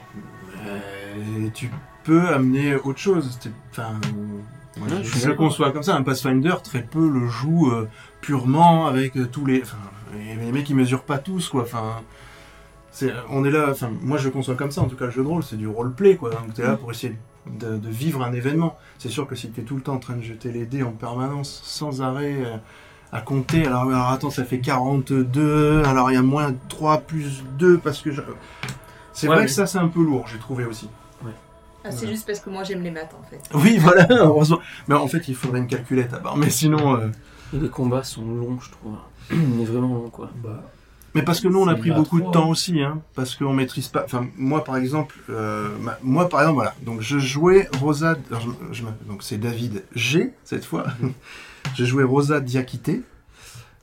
Euh, 0.65 1.47
tu, 1.53 1.69
peut 2.03 2.29
amener 2.29 2.75
autre 2.75 2.99
chose. 2.99 3.37
C'est- 3.39 3.51
Enfin, 3.71 3.99
Ouais, 4.77 4.89
je, 5.03 5.19
je 5.19 5.27
le 5.29 5.35
conçois 5.35 5.71
comme 5.71 5.83
ça. 5.83 5.95
Un 5.95 6.03
Pathfinder, 6.03 6.55
très 6.63 6.81
peu 6.81 7.07
le 7.09 7.27
joue 7.29 7.71
euh, 7.71 7.87
purement 8.21 8.87
avec 8.87 9.15
euh, 9.15 9.25
tous 9.25 9.45
les. 9.45 9.61
Enfin, 9.61 9.77
les, 10.13 10.35
les 10.35 10.51
mecs 10.51 10.69
ils 10.69 10.75
mesurent 10.75 11.03
pas 11.03 11.17
tous 11.17 11.47
quoi. 11.49 11.61
Enfin, 11.63 12.01
c'est, 12.95 13.11
on 13.29 13.43
est 13.43 13.51
là. 13.51 13.67
Enfin, 13.71 13.91
moi 14.01 14.17
je 14.17 14.25
le 14.25 14.31
conçois 14.31 14.55
comme 14.55 14.71
ça. 14.71 14.81
En 14.81 14.85
tout 14.87 14.95
cas, 14.95 15.05
le 15.05 15.11
jeu 15.11 15.21
de 15.21 15.27
rôle, 15.27 15.43
c'est 15.43 15.57
du 15.57 15.67
roleplay 15.67 16.15
quoi. 16.15 16.29
Donc 16.29 16.53
t'es 16.53 16.63
là 16.63 16.77
pour 16.77 16.89
essayer 16.91 17.15
de, 17.45 17.77
de 17.77 17.89
vivre 17.89 18.23
un 18.23 18.31
événement. 18.33 18.77
C'est 18.97 19.09
sûr 19.09 19.27
que 19.27 19.35
si 19.35 19.49
t'es 19.49 19.63
tout 19.63 19.75
le 19.75 19.81
temps 19.81 19.95
en 19.95 19.99
train 19.99 20.15
de 20.15 20.23
jeter 20.23 20.51
les 20.51 20.65
dés 20.65 20.81
en 20.83 20.91
permanence, 20.91 21.61
sans 21.65 22.01
arrêt. 22.01 22.37
euh, 22.45 22.57
à 23.11 23.21
compter, 23.21 23.65
alors, 23.65 23.83
alors 23.83 24.09
attends, 24.09 24.29
ça 24.31 24.43
fait 24.43 24.59
42, 24.59 25.83
alors 25.85 26.11
il 26.11 26.15
y 26.15 26.17
a 26.17 26.21
moins 26.21 26.53
3 26.69 26.97
plus 27.01 27.43
2 27.57 27.77
parce 27.77 28.01
que 28.01 28.11
je... 28.11 28.21
C'est 29.13 29.27
Ouais, 29.27 29.35
vrai 29.35 29.43
mais- 29.43 29.47
que 29.47 29.53
ça 29.53 29.67
c'est 29.67 29.77
un 29.77 29.87
peu 29.87 30.01
lourd, 30.03 30.25
j'ai 30.29 30.39
trouvé 30.39 30.65
aussi. 30.65 30.89
Ah, 31.87 31.91
c'est 31.91 32.05
Ouais. 32.07 32.11
juste 32.13 32.25
parce 32.25 32.39
que 32.39 32.49
moi 32.49 32.63
j'aime 32.63 32.81
les 32.81 32.89
maths 32.91 33.15
en 33.17 33.23
fait. 33.29 33.39
Oui, 33.53 33.77
voilà, 33.79 34.07
heureusement. 34.09 34.59
Mais 34.87 34.95
en 34.95 35.07
fait, 35.07 35.27
il 35.29 35.35
faudrait 35.35 35.59
une 35.59 35.67
calculette 35.67 36.13
à 36.13 36.17
part. 36.17 36.35
Mais 36.35 36.49
sinon. 36.49 36.97
euh, 36.97 37.07
Et 37.53 37.59
les 37.59 37.69
combats 37.69 38.03
sont 38.03 38.25
longs, 38.25 38.57
je 38.59 38.71
trouve. 38.71 38.95
Mais 39.29 39.63
vraiment 39.65 39.93
longs, 39.93 40.09
quoi. 40.09 40.29
Bah, 40.43 40.63
Mais 41.15 41.21
parce 41.23 41.39
que 41.39 41.47
nous, 41.47 41.59
on 41.59 41.67
a 41.67 41.75
pris 41.75 41.89
beaucoup 41.97 42.19
de 42.19 42.25
temps 42.31 42.49
aussi, 42.49 42.81
hein. 42.81 43.01
Parce 43.15 43.35
qu'on 43.35 43.53
maîtrise 43.53 43.87
pas. 43.87 44.03
Enfin, 44.05 44.27
moi, 44.37 44.63
par 44.63 44.77
exemple. 44.77 45.15
euh, 45.29 45.69
ma- 45.81 45.97
Moi, 46.03 46.29
par 46.29 46.41
exemple, 46.41 46.55
voilà. 46.55 46.75
Donc, 46.85 47.01
je 47.01 47.17
jouais 47.17 47.67
Rosa. 47.79 48.15
alors, 48.29 48.43
je- 48.71 48.83
donc, 49.07 49.23
c'est 49.23 49.37
David 49.37 49.83
G, 49.95 50.33
cette 50.43 50.65
fois. 50.65 50.85
je 51.75 51.85
jouais 51.85 52.03
Rosa 52.03 52.39
Diakité. 52.41 53.01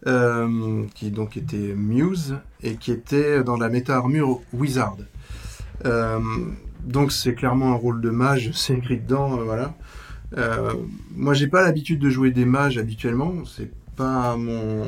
euh, 0.07 0.83
qui 0.97 1.13
donc 1.13 1.37
était 1.37 1.75
Muse 1.77 2.37
et 2.63 2.75
qui 2.75 2.91
était 2.91 3.45
dans 3.45 3.57
la 3.57 3.69
méta-armure 3.69 4.41
Wizard. 4.53 4.97
Euh, 5.85 6.19
donc 6.85 7.13
c'est 7.13 7.35
clairement 7.35 7.71
un 7.71 7.77
rôle 7.77 8.01
de 8.01 8.11
mage, 8.11 8.51
c'est 8.53 8.75
écrit 8.75 8.99
dedans, 8.99 9.29
voilà. 9.45 9.75
Moi 11.15 11.35
j'ai 11.35 11.47
pas 11.47 11.63
l'habitude 11.63 12.01
de 12.01 12.11
jouer 12.11 12.33
des 12.33 12.45
mages 12.45 12.79
habituellement, 12.79 13.33
c'est 13.45 13.71
pas 13.97 14.37
mon... 14.37 14.85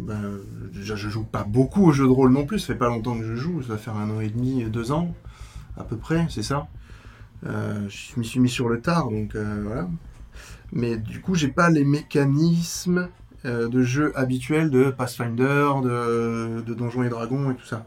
Ben, 0.00 0.38
déjà 0.72 0.96
je 0.96 1.08
joue 1.08 1.24
pas 1.24 1.44
beaucoup 1.44 1.86
au 1.86 1.92
jeu 1.92 2.04
de 2.04 2.10
rôle 2.10 2.32
non 2.32 2.46
plus, 2.46 2.58
ça 2.58 2.68
fait 2.68 2.78
pas 2.78 2.88
longtemps 2.88 3.16
que 3.18 3.24
je 3.24 3.34
joue, 3.34 3.62
ça 3.62 3.68
va 3.68 3.78
faire 3.78 3.96
un 3.96 4.10
an 4.10 4.20
et 4.20 4.28
demi, 4.28 4.64
deux 4.64 4.92
ans 4.92 5.14
à 5.76 5.84
peu 5.84 5.96
près, 5.96 6.26
c'est 6.30 6.42
ça. 6.42 6.68
Euh, 7.46 7.88
je 7.88 8.18
m'y 8.18 8.24
suis 8.24 8.40
mis 8.40 8.48
sur 8.48 8.68
le 8.68 8.80
tard, 8.80 9.10
donc 9.10 9.34
euh, 9.34 9.62
voilà. 9.64 9.88
Mais 10.72 10.96
du 10.96 11.20
coup 11.20 11.34
j'ai 11.34 11.48
pas 11.48 11.70
les 11.70 11.84
mécanismes 11.84 13.08
euh, 13.44 13.68
de 13.68 13.82
jeu 13.82 14.12
habituels 14.16 14.70
de 14.70 14.90
Pathfinder, 14.90 15.70
de, 15.82 16.74
Donjons 16.74 17.02
et 17.02 17.08
Dragons 17.08 17.50
et 17.50 17.54
tout 17.54 17.66
ça. 17.66 17.86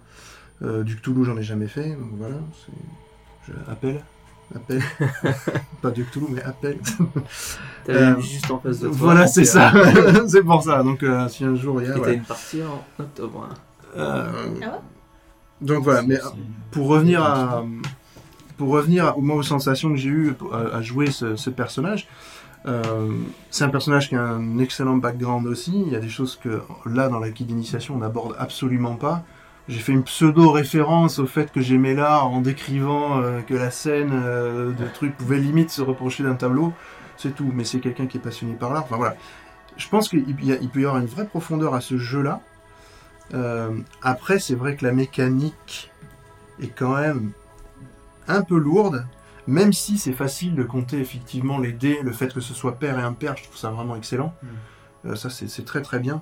Du 0.62 0.96
Cthulhu, 0.96 1.24
j'en 1.24 1.38
ai 1.38 1.44
jamais 1.44 1.68
fait, 1.68 1.92
donc 1.92 2.10
voilà. 2.14 2.38
Je 3.48 3.54
appelle. 3.72 4.02
Appel. 4.56 4.82
Pas 5.82 5.92
du 5.92 6.06
Cthulhu, 6.06 6.28
mais 6.30 6.42
appel. 6.44 6.80
T'as 7.86 7.92
Euh, 7.94 8.20
juste 8.22 8.50
en 8.50 8.60
face 8.60 8.80
de 8.80 8.88
toi. 8.88 8.96
voilà, 8.98 9.28
c'est 9.28 9.42
euh, 9.42 9.44
ça. 9.44 9.74
c'est 10.28 10.44
pour 10.44 10.64
ça. 10.64 10.84
Donc, 10.84 11.04
euh, 11.04 11.28
si 11.28 11.44
un 11.44 11.56
jour 11.56 11.82
il 11.82 11.88
y 11.88 11.92
a. 11.92 11.92
Et 11.92 11.94
t'as 11.94 12.00
voilà. 12.00 12.14
une 12.14 12.24
partie 12.24 12.62
en 12.64 13.02
octobre. 13.04 13.48
hein. 13.52 13.56
Euh, 13.98 14.26
Ah 14.64 14.66
ouais 14.66 14.72
donc 15.60 15.84
voilà, 15.84 16.04
mais 16.04 16.20
pour 16.70 16.88
revenir 16.88 17.24
à 17.24 17.64
pour 18.58 18.70
revenir 18.70 19.08
à- 19.08 19.16
moi 19.18 19.38
aux 19.38 19.42
sensations 19.44 19.90
que 19.90 19.96
j'ai 19.96 20.10
eues 20.10 20.36
à, 20.54 20.78
à 20.78 20.82
jouer 20.84 21.10
ce, 21.10 21.36
ce 21.36 21.50
personnage 21.50 22.08
euh, 22.68 23.10
c'est 23.50 23.64
un 23.64 23.70
personnage 23.70 24.08
qui 24.10 24.16
a 24.16 24.22
un 24.22 24.60
excellent 24.60 24.98
background 24.98 25.48
aussi 25.48 25.82
il 25.88 25.92
y 25.92 25.96
a 25.96 26.00
des 26.00 26.10
choses 26.10 26.36
que 26.40 26.62
là 26.86 27.08
dans 27.10 27.18
la 27.18 27.32
kit 27.32 27.44
d'initiation 27.44 27.96
on 27.96 28.00
n'aborde 28.00 28.36
absolument 28.38 28.98
pas 28.98 29.24
j'ai 29.68 29.80
fait 29.80 29.92
une 29.92 30.04
pseudo 30.04 30.52
référence 30.52 31.20
au 31.20 31.28
fait 31.28 31.52
que 31.52 31.62
j'aimais 31.62 31.94
l'art 31.94 32.28
en 32.28 32.42
décrivant 32.42 33.20
euh, 33.20 33.42
que 33.42 33.54
la 33.54 33.72
scène 33.72 34.12
euh, 34.14 34.72
de 34.72 34.88
trucs 34.94 35.16
pouvait 35.18 35.40
limite 35.40 35.70
se 35.70 35.82
reprocher 35.82 36.24
d'un 36.24 36.36
tableau. 36.36 36.74
C'est 37.18 37.36
tout. 37.36 37.52
Mais 37.54 37.64
c'est 37.64 37.80
quelqu'un 37.80 38.08
qui 38.08 38.18
est 38.18 38.22
passionné 38.22 38.54
par 38.54 38.74
l'art. 38.74 38.84
Enfin 38.84 38.98
voilà. 38.98 39.16
Je 39.76 39.88
pense 39.90 40.10
qu'il 40.10 40.36
peut 40.36 40.82
y 40.82 40.86
avoir 40.86 40.98
une 40.98 41.08
vraie 41.08 41.28
profondeur 41.28 41.74
à 41.74 41.82
ce 41.82 41.98
jeu 41.98 42.22
là 42.22 42.42
après 44.02 44.40
c'est 44.40 44.56
vrai 44.56 44.78
que 44.78 44.86
la 44.86 44.94
mécanique 44.94 45.92
est 46.62 46.70
quand 46.70 46.96
même 46.96 47.34
un 48.28 48.42
peu 48.42 48.58
lourde, 48.58 49.06
même 49.48 49.74
si 49.74 49.98
c'est 49.98 50.14
facile 50.14 50.56
de 50.56 50.64
compter 50.64 51.00
effectivement 51.00 51.58
les 51.60 51.72
dés, 51.72 52.00
le 52.04 52.12
fait 52.12 52.34
que 52.34 52.42
ce 52.42 52.54
soit 52.54 52.78
pair 52.78 53.00
et 53.00 53.02
impair, 53.02 53.36
je 53.38 53.44
trouve 53.44 53.58
ça 53.58 53.70
vraiment 53.70 53.96
excellent. 53.96 54.34
Euh, 55.06 55.16
ça, 55.16 55.30
c'est 55.30 55.66
très 55.66 55.82
très 55.82 56.00
bien. 56.00 56.22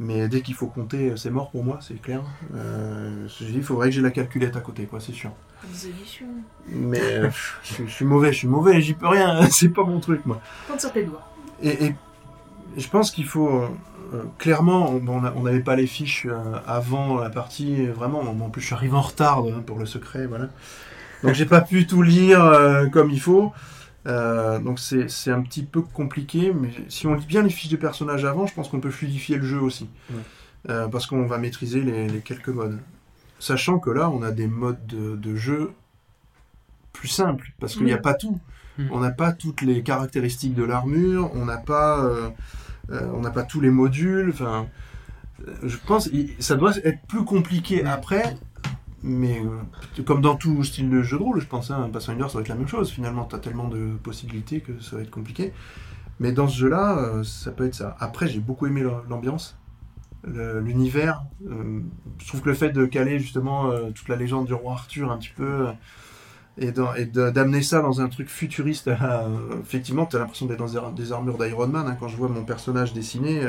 Mais 0.00 0.28
dès 0.28 0.42
qu'il 0.42 0.54
faut 0.54 0.68
compter, 0.68 1.12
c'est 1.16 1.30
mort 1.30 1.50
pour 1.50 1.64
moi, 1.64 1.78
c'est 1.80 2.00
clair. 2.00 2.22
Euh, 2.54 3.26
il 3.40 3.62
faudrait 3.62 3.88
que 3.88 3.94
j'ai 3.94 4.00
la 4.02 4.10
calculette 4.12 4.56
à 4.56 4.60
côté, 4.60 4.84
quoi, 4.84 5.00
c'est 5.00 5.12
sûr. 5.12 5.32
Résolution. 5.68 6.26
Mais 6.68 7.00
euh, 7.02 7.30
je, 7.64 7.74
suis- 7.74 7.84
je 7.88 7.92
suis 7.92 8.04
mauvais, 8.04 8.32
je 8.32 8.38
suis 8.38 8.48
mauvais, 8.48 8.80
j'y 8.80 8.94
peux 8.94 9.08
rien, 9.08 9.42
c'est 9.50 9.70
pas 9.70 9.82
mon 9.82 9.98
truc, 9.98 10.24
moi. 10.24 10.40
Compte 10.68 10.80
sur 10.80 10.92
tes 10.92 11.02
doigts. 11.02 11.26
Et, 11.62 11.86
et 11.86 11.94
je 12.76 12.88
pense 12.88 13.10
qu'il 13.10 13.24
faut 13.26 13.48
euh, 13.48 13.68
euh, 14.14 14.22
clairement, 14.38 14.88
on- 14.90 15.42
n'avait 15.42 15.60
pas 15.64 15.74
les 15.74 15.88
fiches 15.88 16.26
euh, 16.30 16.58
avant 16.64 17.18
la 17.18 17.30
partie, 17.30 17.86
vraiment. 17.86 18.20
En 18.20 18.50
plus, 18.50 18.60
je 18.60 18.66
suis 18.66 18.74
arrivé 18.76 18.94
en 18.94 19.00
retard 19.02 19.38
hein, 19.40 19.62
pour 19.66 19.80
le 19.80 19.86
secret, 19.86 20.26
voilà. 20.26 20.46
Donc, 21.24 21.34
j'ai 21.34 21.46
pas 21.46 21.60
pu 21.60 21.88
tout 21.88 22.02
lire 22.02 22.44
euh, 22.44 22.86
comme 22.86 23.10
il 23.10 23.20
faut. 23.20 23.52
Euh, 24.08 24.58
donc, 24.58 24.78
c'est 24.78 25.08
c'est 25.08 25.30
un 25.30 25.42
petit 25.42 25.62
peu 25.62 25.82
compliqué, 25.82 26.52
mais 26.52 26.70
si 26.88 27.06
on 27.06 27.14
lit 27.14 27.26
bien 27.26 27.42
les 27.42 27.50
fiches 27.50 27.70
des 27.70 27.76
personnages 27.76 28.24
avant, 28.24 28.46
je 28.46 28.54
pense 28.54 28.68
qu'on 28.68 28.80
peut 28.80 28.90
fluidifier 28.90 29.36
le 29.36 29.44
jeu 29.44 29.60
aussi. 29.60 29.88
Ouais. 30.10 30.16
Euh, 30.70 30.88
parce 30.88 31.06
qu'on 31.06 31.26
va 31.26 31.38
maîtriser 31.38 31.80
les, 31.82 32.08
les 32.08 32.20
quelques 32.20 32.48
modes. 32.48 32.78
Sachant 33.38 33.78
que 33.78 33.90
là, 33.90 34.10
on 34.10 34.22
a 34.22 34.32
des 34.32 34.48
modes 34.48 34.84
de, 34.86 35.14
de 35.14 35.36
jeu 35.36 35.72
plus 36.92 37.08
simples, 37.08 37.52
parce 37.60 37.74
qu'il 37.74 37.84
n'y 37.84 37.92
a 37.92 37.98
pas 37.98 38.14
tout. 38.14 38.40
Mm. 38.78 38.88
On 38.90 38.98
n'a 38.98 39.10
pas 39.10 39.32
toutes 39.32 39.62
les 39.62 39.82
caractéristiques 39.82 40.54
de 40.54 40.64
l'armure, 40.64 41.30
on 41.34 41.44
n'a 41.44 41.58
pas, 41.58 42.04
euh, 42.04 42.30
euh, 42.90 43.08
on 43.14 43.20
n'a 43.20 43.30
pas 43.30 43.44
tous 43.44 43.60
les 43.60 43.70
modules. 43.70 44.30
Enfin, 44.30 44.66
je 45.62 45.76
pense, 45.86 46.10
ça 46.40 46.56
doit 46.56 46.76
être 46.82 47.00
plus 47.06 47.24
compliqué 47.24 47.84
après. 47.84 48.36
Mais 49.02 49.40
euh, 49.40 50.02
comme 50.02 50.20
dans 50.20 50.34
tout 50.36 50.62
style 50.64 50.90
de 50.90 51.02
jeu 51.02 51.18
de 51.18 51.22
rôle, 51.22 51.40
je 51.40 51.46
pense, 51.46 51.70
hein, 51.70 51.88
Pathfinder, 51.92 52.24
ça 52.28 52.34
va 52.34 52.40
être 52.40 52.48
la 52.48 52.56
même 52.56 52.68
chose. 52.68 52.90
Finalement, 52.90 53.24
tu 53.24 53.36
as 53.36 53.38
tellement 53.38 53.68
de 53.68 53.90
possibilités 54.02 54.60
que 54.60 54.80
ça 54.80 54.96
va 54.96 55.02
être 55.02 55.10
compliqué. 55.10 55.52
Mais 56.20 56.32
dans 56.32 56.48
ce 56.48 56.58
jeu-là, 56.58 56.98
euh, 56.98 57.24
ça 57.24 57.52
peut 57.52 57.66
être 57.66 57.74
ça. 57.76 57.96
Après, 58.00 58.28
j'ai 58.28 58.40
beaucoup 58.40 58.66
aimé 58.66 58.82
l'am- 58.82 59.02
l'ambiance, 59.08 59.56
l'univers. 60.26 61.22
Euh, 61.48 61.80
je 62.18 62.26
trouve 62.28 62.42
que 62.42 62.48
le 62.48 62.54
fait 62.54 62.70
de 62.70 62.86
caler 62.86 63.18
justement 63.20 63.70
toute 63.94 64.08
la 64.08 64.16
légende 64.16 64.46
du 64.46 64.54
roi 64.54 64.72
Arthur 64.74 65.10
un 65.12 65.18
petit 65.18 65.32
peu 65.36 65.66
et 66.60 66.72
d'amener 66.72 67.62
ça 67.62 67.80
dans 67.82 68.00
un 68.00 68.08
truc 68.08 68.28
futuriste, 68.28 68.90
effectivement, 69.62 70.06
tu 70.06 70.16
as 70.16 70.18
l'impression 70.18 70.46
d'être 70.46 70.58
dans 70.58 70.66
des, 70.66 70.76
ar- 70.76 70.92
des 70.92 71.12
armures 71.12 71.38
d'Iron 71.38 71.68
Man. 71.68 71.86
hein. 71.86 71.96
quand 72.00 72.08
je 72.08 72.16
vois 72.16 72.28
mon 72.28 72.44
personnage 72.44 72.92
dessiné, 72.92 73.42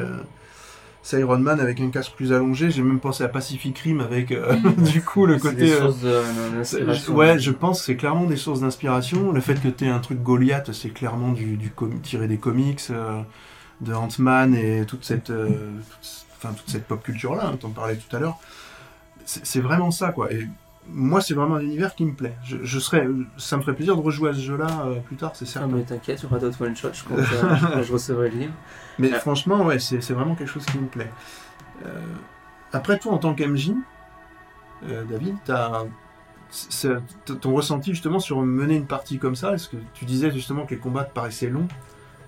c'est 1.01 1.19
Iron 1.21 1.39
Man 1.39 1.59
avec 1.59 1.79
un 1.81 1.89
casque 1.89 2.11
plus 2.15 2.33
allongé. 2.33 2.71
J'ai 2.71 2.81
même 2.81 2.99
pensé 2.99 3.23
à 3.23 3.27
Pacific 3.29 3.77
Rim 3.79 4.01
avec 4.01 4.31
euh, 4.31 4.55
du 4.91 5.01
coup 5.01 5.25
le 5.25 5.35
C'est 5.35 5.41
côté. 5.41 5.55
des 5.55 5.71
euh, 5.71 5.79
sources 5.81 6.01
de- 6.01 6.21
c'est- 6.63 6.77
d'inspiration. 6.79 7.15
Ouais, 7.15 7.39
je 7.39 7.51
pense 7.51 7.79
que 7.79 7.85
c'est 7.85 7.95
clairement 7.95 8.25
des 8.25 8.35
sources 8.37 8.61
d'inspiration. 8.61 9.31
Le 9.31 9.41
fait 9.41 9.61
que 9.61 9.67
tu 9.69 9.85
aies 9.85 9.89
un 9.89 9.99
truc 9.99 10.21
Goliath, 10.21 10.71
c'est 10.73 10.89
clairement 10.89 11.31
du, 11.31 11.57
du 11.57 11.69
com- 11.71 11.99
tiré 12.01 12.27
des 12.27 12.37
comics, 12.37 12.81
euh, 12.91 13.21
de 13.81 13.93
Ant-Man 13.93 14.55
et 14.55 14.85
toute 14.85 15.05
cette, 15.05 15.29
euh, 15.29 15.47
toute, 15.47 16.25
enfin, 16.37 16.53
toute 16.53 16.69
cette 16.69 16.85
pop 16.85 17.01
culture-là, 17.01 17.47
hein, 17.53 17.57
t'en 17.59 17.69
parlais 17.69 17.95
tout 17.95 18.13
à 18.15 18.19
l'heure. 18.19 18.37
C'est 19.25 19.45
c'est 19.45 19.61
vraiment 19.61 19.91
ça, 19.91 20.11
quoi. 20.11 20.31
Et 20.33 20.47
moi, 20.91 21.21
c'est 21.21 21.33
vraiment 21.33 21.55
un 21.55 21.61
univers 21.61 21.95
qui 21.95 22.05
me 22.05 22.13
plaît. 22.13 22.35
Je, 22.43 22.57
je 22.63 22.79
serais, 22.79 23.07
ça 23.37 23.57
me 23.57 23.61
ferait 23.61 23.75
plaisir 23.75 23.95
de 23.95 24.01
rejouer 24.01 24.29
à 24.31 24.33
ce 24.33 24.39
jeu-là 24.39 24.67
euh, 24.85 24.99
plus 24.99 25.15
tard, 25.15 25.31
c'est 25.35 25.45
Ah, 25.45 25.51
certain. 25.51 25.67
mais 25.67 25.83
t'inquiète, 25.83 26.19
il 26.21 26.23
y 26.23 26.25
aura 26.27 26.39
d'autres 26.39 26.61
one-shots 26.65 26.89
compte, 27.07 27.19
euh, 27.33 27.55
quand 27.73 27.83
je 27.83 27.93
recevrai 27.93 28.29
le 28.29 28.37
livre. 28.37 28.53
Mais 28.97 29.11
Ah. 29.13 29.19
franchement, 29.19 29.65
ouais, 29.65 29.79
c'est 29.79 29.97
vraiment 30.11 30.35
quelque 30.35 30.49
chose 30.51 30.65
qui 30.65 30.77
me 30.77 30.87
plaît. 30.87 31.11
Euh, 31.85 31.89
après, 32.73 32.97
toi, 32.99 33.13
en 33.13 33.17
tant 33.17 33.33
qu'MJ, 33.33 33.71
David, 35.09 35.35
t- 37.25 37.35
ton 37.39 37.53
ressenti 37.53 37.91
justement 37.91 38.19
sur 38.19 38.41
mener 38.41 38.75
une 38.75 38.87
partie 38.87 39.19
comme 39.19 39.35
ça 39.35 39.53
Est-ce 39.53 39.69
que 39.69 39.77
tu 39.93 40.05
disais 40.05 40.31
justement 40.31 40.65
que 40.65 40.71
les 40.73 40.79
combats 40.79 41.03
te 41.03 41.13
paraissaient 41.13 41.49
longs? 41.49 41.67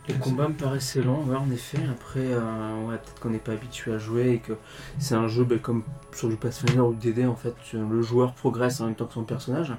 Les 0.08 0.16
combats 0.16 0.48
me 0.48 0.54
paraissaient 0.56 1.04
longs, 1.04 1.24
ouais, 1.26 1.36
en 1.38 1.50
effet. 1.52 1.78
Après, 1.90 2.20
euh, 2.34 2.86
ouais, 2.88 2.98
peut-être 2.98 3.20
qu'on 3.20 3.30
n'est 3.30 3.38
pas 3.38 3.52
habitué 3.54 3.94
à 3.94 3.98
jouer 4.00 4.32
et 4.34 4.40
que 4.40 4.54
c'est 4.98 5.14
un 5.16 5.28
jeu 5.28 5.44
ben, 5.44 5.60
comme 5.60 5.84
sur 6.14 6.28
le 6.28 6.36
Pathfinder 6.36 6.80
ou 6.82 6.90
le 6.92 6.96
DD, 6.98 7.26
en 7.28 7.36
fait, 7.36 7.54
tu- 7.64 7.78
le 7.78 8.02
joueur 8.02 8.34
progresse 8.34 8.82
en 8.82 8.86
même 8.86 8.96
temps 8.96 9.06
que 9.06 9.14
son 9.14 9.24
personnage, 9.24 9.74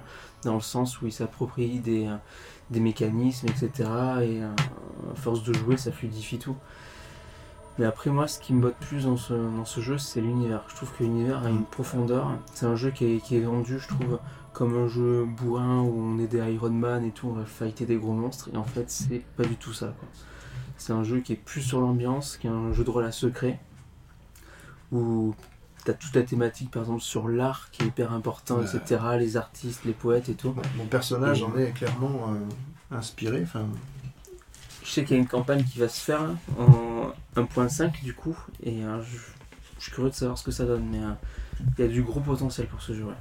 dans 0.44 0.54
le 0.54 0.60
sens 0.60 1.02
où 1.02 1.06
il 1.06 1.12
s'approprie 1.12 1.80
des, 1.80 2.06
euh, 2.06 2.14
des 2.70 2.80
mécanismes, 2.80 3.48
etc. 3.48 3.70
Et 4.22 4.42
euh, 4.42 4.48
à 5.12 5.14
force 5.16 5.42
de 5.42 5.52
jouer, 5.52 5.76
ça 5.76 5.90
fluidifie 5.90 6.38
tout. 6.38 6.56
Mais 7.78 7.84
après, 7.86 8.10
moi, 8.10 8.28
ce 8.28 8.38
qui 8.38 8.52
me 8.54 8.60
botte 8.60 8.76
plus 8.76 9.04
dans 9.06 9.16
ce, 9.16 9.32
dans 9.32 9.64
ce 9.64 9.80
jeu, 9.80 9.98
c'est 9.98 10.20
l'univers. 10.20 10.62
Je 10.68 10.76
trouve 10.76 10.90
que 10.96 11.02
l'univers 11.02 11.42
a 11.44 11.48
une 11.50 11.64
profondeur. 11.64 12.30
C'est 12.54 12.66
un 12.66 12.76
jeu 12.76 12.90
qui 12.90 13.16
est, 13.16 13.18
qui 13.18 13.36
est 13.36 13.40
vendu, 13.40 13.78
je 13.78 13.88
trouve, 13.88 14.18
comme 14.52 14.76
un 14.76 14.88
jeu 14.88 15.24
bourrin 15.24 15.80
où 15.80 15.92
on 16.00 16.18
est 16.18 16.26
des 16.26 16.38
Iron 16.52 16.70
Man 16.70 17.04
et 17.04 17.10
tout, 17.10 17.28
on 17.28 17.32
va 17.32 17.44
fighter 17.44 17.86
des 17.86 17.96
gros 17.96 18.12
monstres. 18.12 18.50
Et 18.52 18.56
en 18.56 18.64
fait, 18.64 18.90
c'est 18.90 19.22
pas 19.36 19.44
du 19.44 19.56
tout 19.56 19.72
ça. 19.72 19.94
C'est 20.76 20.92
un 20.92 21.04
jeu 21.04 21.20
qui 21.20 21.32
est 21.32 21.36
plus 21.36 21.62
sur 21.62 21.80
l'ambiance, 21.80 22.36
qui 22.36 22.46
est 22.46 22.50
un 22.50 22.72
jeu 22.72 22.84
de 22.84 22.90
rôle 22.90 23.04
à 23.04 23.12
secret, 23.12 23.60
où 24.90 25.34
t'as 25.84 25.94
toute 25.94 26.14
la 26.14 26.22
thématique, 26.22 26.70
par 26.70 26.82
exemple, 26.82 27.00
sur 27.02 27.28
l'art 27.28 27.70
qui 27.70 27.82
est 27.82 27.86
hyper 27.86 28.12
important, 28.12 28.58
Ouais. 28.58 28.64
etc. 28.76 29.00
Les 29.18 29.36
artistes, 29.36 29.84
les 29.84 29.92
poètes 29.92 30.28
et 30.28 30.34
tout. 30.34 30.54
Mon 30.76 30.86
personnage 30.86 31.42
en 31.42 31.56
est 31.56 31.70
clairement 31.72 32.28
euh, 32.34 32.96
inspiré. 32.96 33.44
Je 34.84 34.90
sais 34.90 35.04
qu'il 35.04 35.16
y 35.16 35.18
a 35.18 35.22
une 35.22 35.28
campagne 35.28 35.64
qui 35.64 35.78
va 35.78 35.88
se 35.88 36.00
faire 36.00 36.22
là, 36.22 36.34
en 36.58 37.12
1.5 37.40 38.02
du 38.02 38.14
coup, 38.14 38.36
et 38.62 38.84
euh, 38.84 39.00
je, 39.02 39.16
je 39.78 39.82
suis 39.84 39.92
curieux 39.92 40.10
de 40.10 40.14
savoir 40.14 40.36
ce 40.36 40.44
que 40.44 40.50
ça 40.50 40.64
donne, 40.66 40.86
mais 40.90 40.98
euh, 41.02 41.12
il 41.78 41.84
y 41.84 41.88
a 41.88 41.90
du 41.90 42.02
gros 42.02 42.20
potentiel 42.20 42.66
pour 42.66 42.82
ce 42.82 42.92
jeu. 42.92 43.04
Ouais. 43.04 43.14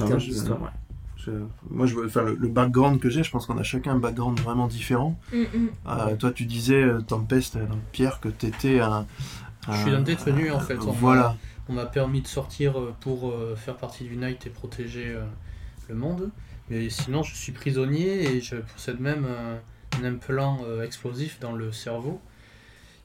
Moi, 0.00 0.18
je- 0.18 0.30
d'histoire, 0.30 0.62
ouais. 0.62 0.68
je- 1.16 1.30
moi, 1.70 1.86
je, 1.86 1.94
vois- 1.94 2.06
enfin, 2.06 2.22
le, 2.22 2.34
le 2.34 2.48
background 2.48 3.00
que 3.00 3.08
j'ai, 3.10 3.22
je 3.22 3.30
pense 3.30 3.46
qu'on 3.46 3.58
a 3.58 3.62
chacun 3.62 3.92
un 3.92 3.98
background 3.98 4.38
vraiment 4.40 4.66
différent. 4.66 5.18
Mm, 5.32 5.40
mm. 5.42 5.68
Euh, 5.88 6.16
toi, 6.16 6.32
tu 6.32 6.44
disais, 6.46 6.82
euh, 6.82 7.00
Tempest, 7.00 7.56
euh, 7.56 7.66
donc 7.66 7.78
Pierre, 7.92 8.20
que 8.20 8.28
tu 8.28 8.46
étais 8.46 8.80
un. 8.80 9.06
Je 9.70 9.76
suis 9.78 9.90
un- 9.90 9.98
un 9.98 10.02
détenu, 10.02 10.50
en 10.50 10.60
fait. 10.60 10.76
On 10.86 10.92
Voilà. 10.92 11.36
On 11.68 11.72
m'a 11.72 11.86
permis 11.86 12.20
de 12.20 12.26
sortir 12.26 12.74
pour 13.00 13.32
faire 13.56 13.76
partie 13.76 14.04
du 14.04 14.16
Night 14.18 14.46
et 14.46 14.50
protéger 14.50 15.16
le 15.88 15.94
monde. 15.94 16.30
Mais 16.68 16.90
sinon, 16.90 17.22
je 17.22 17.34
suis 17.34 17.52
prisonnier 17.52 18.22
et 18.36 18.40
je 18.42 18.56
possède 18.56 19.00
même 19.00 19.26
un 19.98 20.04
implant 20.04 20.58
explosif 20.84 21.40
dans 21.40 21.52
le 21.52 21.72
cerveau 21.72 22.20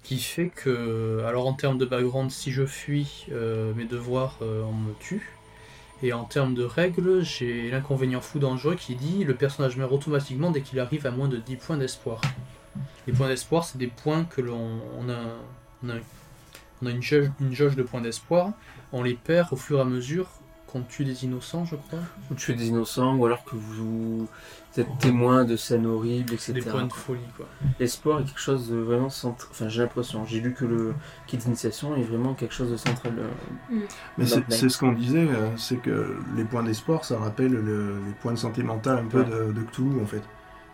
qui 0.04 0.18
fait 0.20 0.50
que, 0.50 1.24
alors 1.26 1.48
en 1.48 1.54
termes 1.54 1.78
de 1.78 1.86
background, 1.86 2.32
si 2.32 2.52
je 2.52 2.66
fuis 2.66 3.28
euh, 3.32 3.74
mes 3.76 3.86
devoirs, 3.86 4.38
euh, 4.42 4.64
on 4.64 4.74
me 4.74 4.94
tue. 5.00 5.30
Et 6.02 6.14
en 6.14 6.24
termes 6.24 6.54
de 6.54 6.64
règles, 6.64 7.22
j'ai 7.22 7.70
l'inconvénient 7.70 8.22
fou 8.22 8.40
dangereux 8.40 8.76
qui 8.76 8.96
dit 8.96 9.24
le 9.24 9.36
personnage 9.36 9.76
meurt 9.76 9.92
automatiquement 9.92 10.50
dès 10.50 10.62
qu'il 10.62 10.80
arrive 10.80 11.06
à 11.06 11.12
moins 11.12 11.28
de 11.28 11.38
10 11.38 11.56
points 11.58 11.78
d'espoir. 11.78 12.22
Les 13.06 13.14
points 13.14 13.28
d'espoir, 13.28 13.66
c'est 13.66 13.78
des 13.78 13.88
points 13.88 14.24
que 14.24 14.40
l'on 14.40 14.80
on 14.98 15.10
a, 15.10 15.20
on 15.84 16.86
a, 16.86 16.92
une, 16.92 17.02
jauge, 17.02 17.32
une 17.42 17.54
jauge 17.54 17.76
de 17.76 17.84
points 17.84 18.02
d'espoir. 18.02 18.52
On 18.94 19.04
les 19.04 19.16
perd 19.16 19.50
au 19.52 19.58
fur 19.58 19.80
et 19.80 19.82
à 19.82 19.86
mesure 19.86 20.28
qu'on 20.68 20.84
tue 20.84 21.04
des 21.04 21.26
innocents, 21.26 21.66
je 21.66 21.76
crois. 21.76 22.00
Ou 22.32 22.36
tuer 22.36 22.54
des 22.54 22.68
innocents, 22.68 23.16
ou 23.16 23.26
alors 23.26 23.44
que 23.44 23.56
vous, 23.56 24.28
êtes 24.78 24.98
témoin 25.00 25.46
de 25.46 25.56
scènes 25.56 25.86
horribles, 25.86 26.34
etc. 26.34 26.54
Des 26.54 26.62
points 26.62 26.86
de 26.86 26.94
folie, 26.94 27.20
quoi. 27.36 27.48
L'espoir 27.80 28.20
est 28.20 28.24
quelque 28.24 28.40
chose 28.40 28.70
de 28.70 28.78
vraiment 28.78 29.10
central. 29.10 29.48
Enfin, 29.52 29.68
j'ai 29.70 29.82
l'impression. 29.82 30.26
J'ai 30.26 30.40
lu 30.40 30.54
que 30.54 30.66
le 30.66 30.94
kit 31.28 31.38
d'initiation 31.38 31.96
est 31.96 32.04
vraiment 32.04 32.34
quelque 32.36 32.54
chose 32.54 32.72
de 32.72 32.78
central. 32.78 33.14
euh, 33.18 33.80
Mais 34.18 34.26
Dans 34.26 34.42
c'est 34.50 34.70
ce 34.70 34.78
qu'on 34.78 34.92
disait, 34.92 35.28
euh, 35.28 35.50
c'est 35.58 35.78
que 35.78 36.18
les 36.36 36.44
points 36.44 36.64
d'espoir, 36.64 37.04
ça 37.06 37.18
rappelle 37.18 37.52
le- 37.54 37.96
les 38.06 38.14
points 38.22 38.34
de 38.34 38.38
santé 38.38 38.62
mentale 38.64 39.00
un 39.00 39.08
peu 39.08 39.20
Ouais. 39.22 39.26
de, 39.26 39.52
de 39.54 39.62
Cthulhu 39.64 40.00
en 40.02 40.06
fait. 40.06 40.22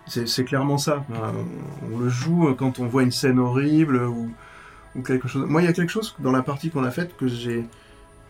C'est 0.08 0.27
c'est 0.27 0.43
clairement 0.45 0.77
ça. 0.77 1.03
Euh, 1.12 1.31
on 1.91 1.97
le 1.97 2.10
joue 2.10 2.53
quand 2.58 2.79
on 2.79 2.86
voit 2.88 3.03
une 3.03 3.12
scène 3.12 3.39
horrible 3.39 4.03
ou, 4.03 4.29
ou 4.95 5.01
quelque 5.01 5.27
chose. 5.27 5.45
Moi, 5.47 5.62
il 5.62 5.65
y 5.65 5.67
a 5.67 5.73
quelque 5.73 5.89
chose 5.91 6.15
dans 6.19 6.31
la 6.31 6.41
partie 6.43 6.69
qu'on 6.69 6.84
a 6.84 6.91
faite 6.91 7.15
que 7.17 7.27
j'ai 7.27 7.65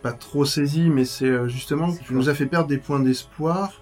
pas 0.01 0.13
trop 0.13 0.45
saisi, 0.45 0.89
mais 0.89 1.03
c'est 1.03 1.25
euh, 1.25 1.47
justement 1.47 1.91
que 1.91 2.01
tu 2.03 2.13
nous 2.13 2.29
as 2.29 2.33
fait 2.35 2.45
perdre 2.45 2.67
des 2.67 2.77
points 2.77 2.99
d'espoir 2.99 3.73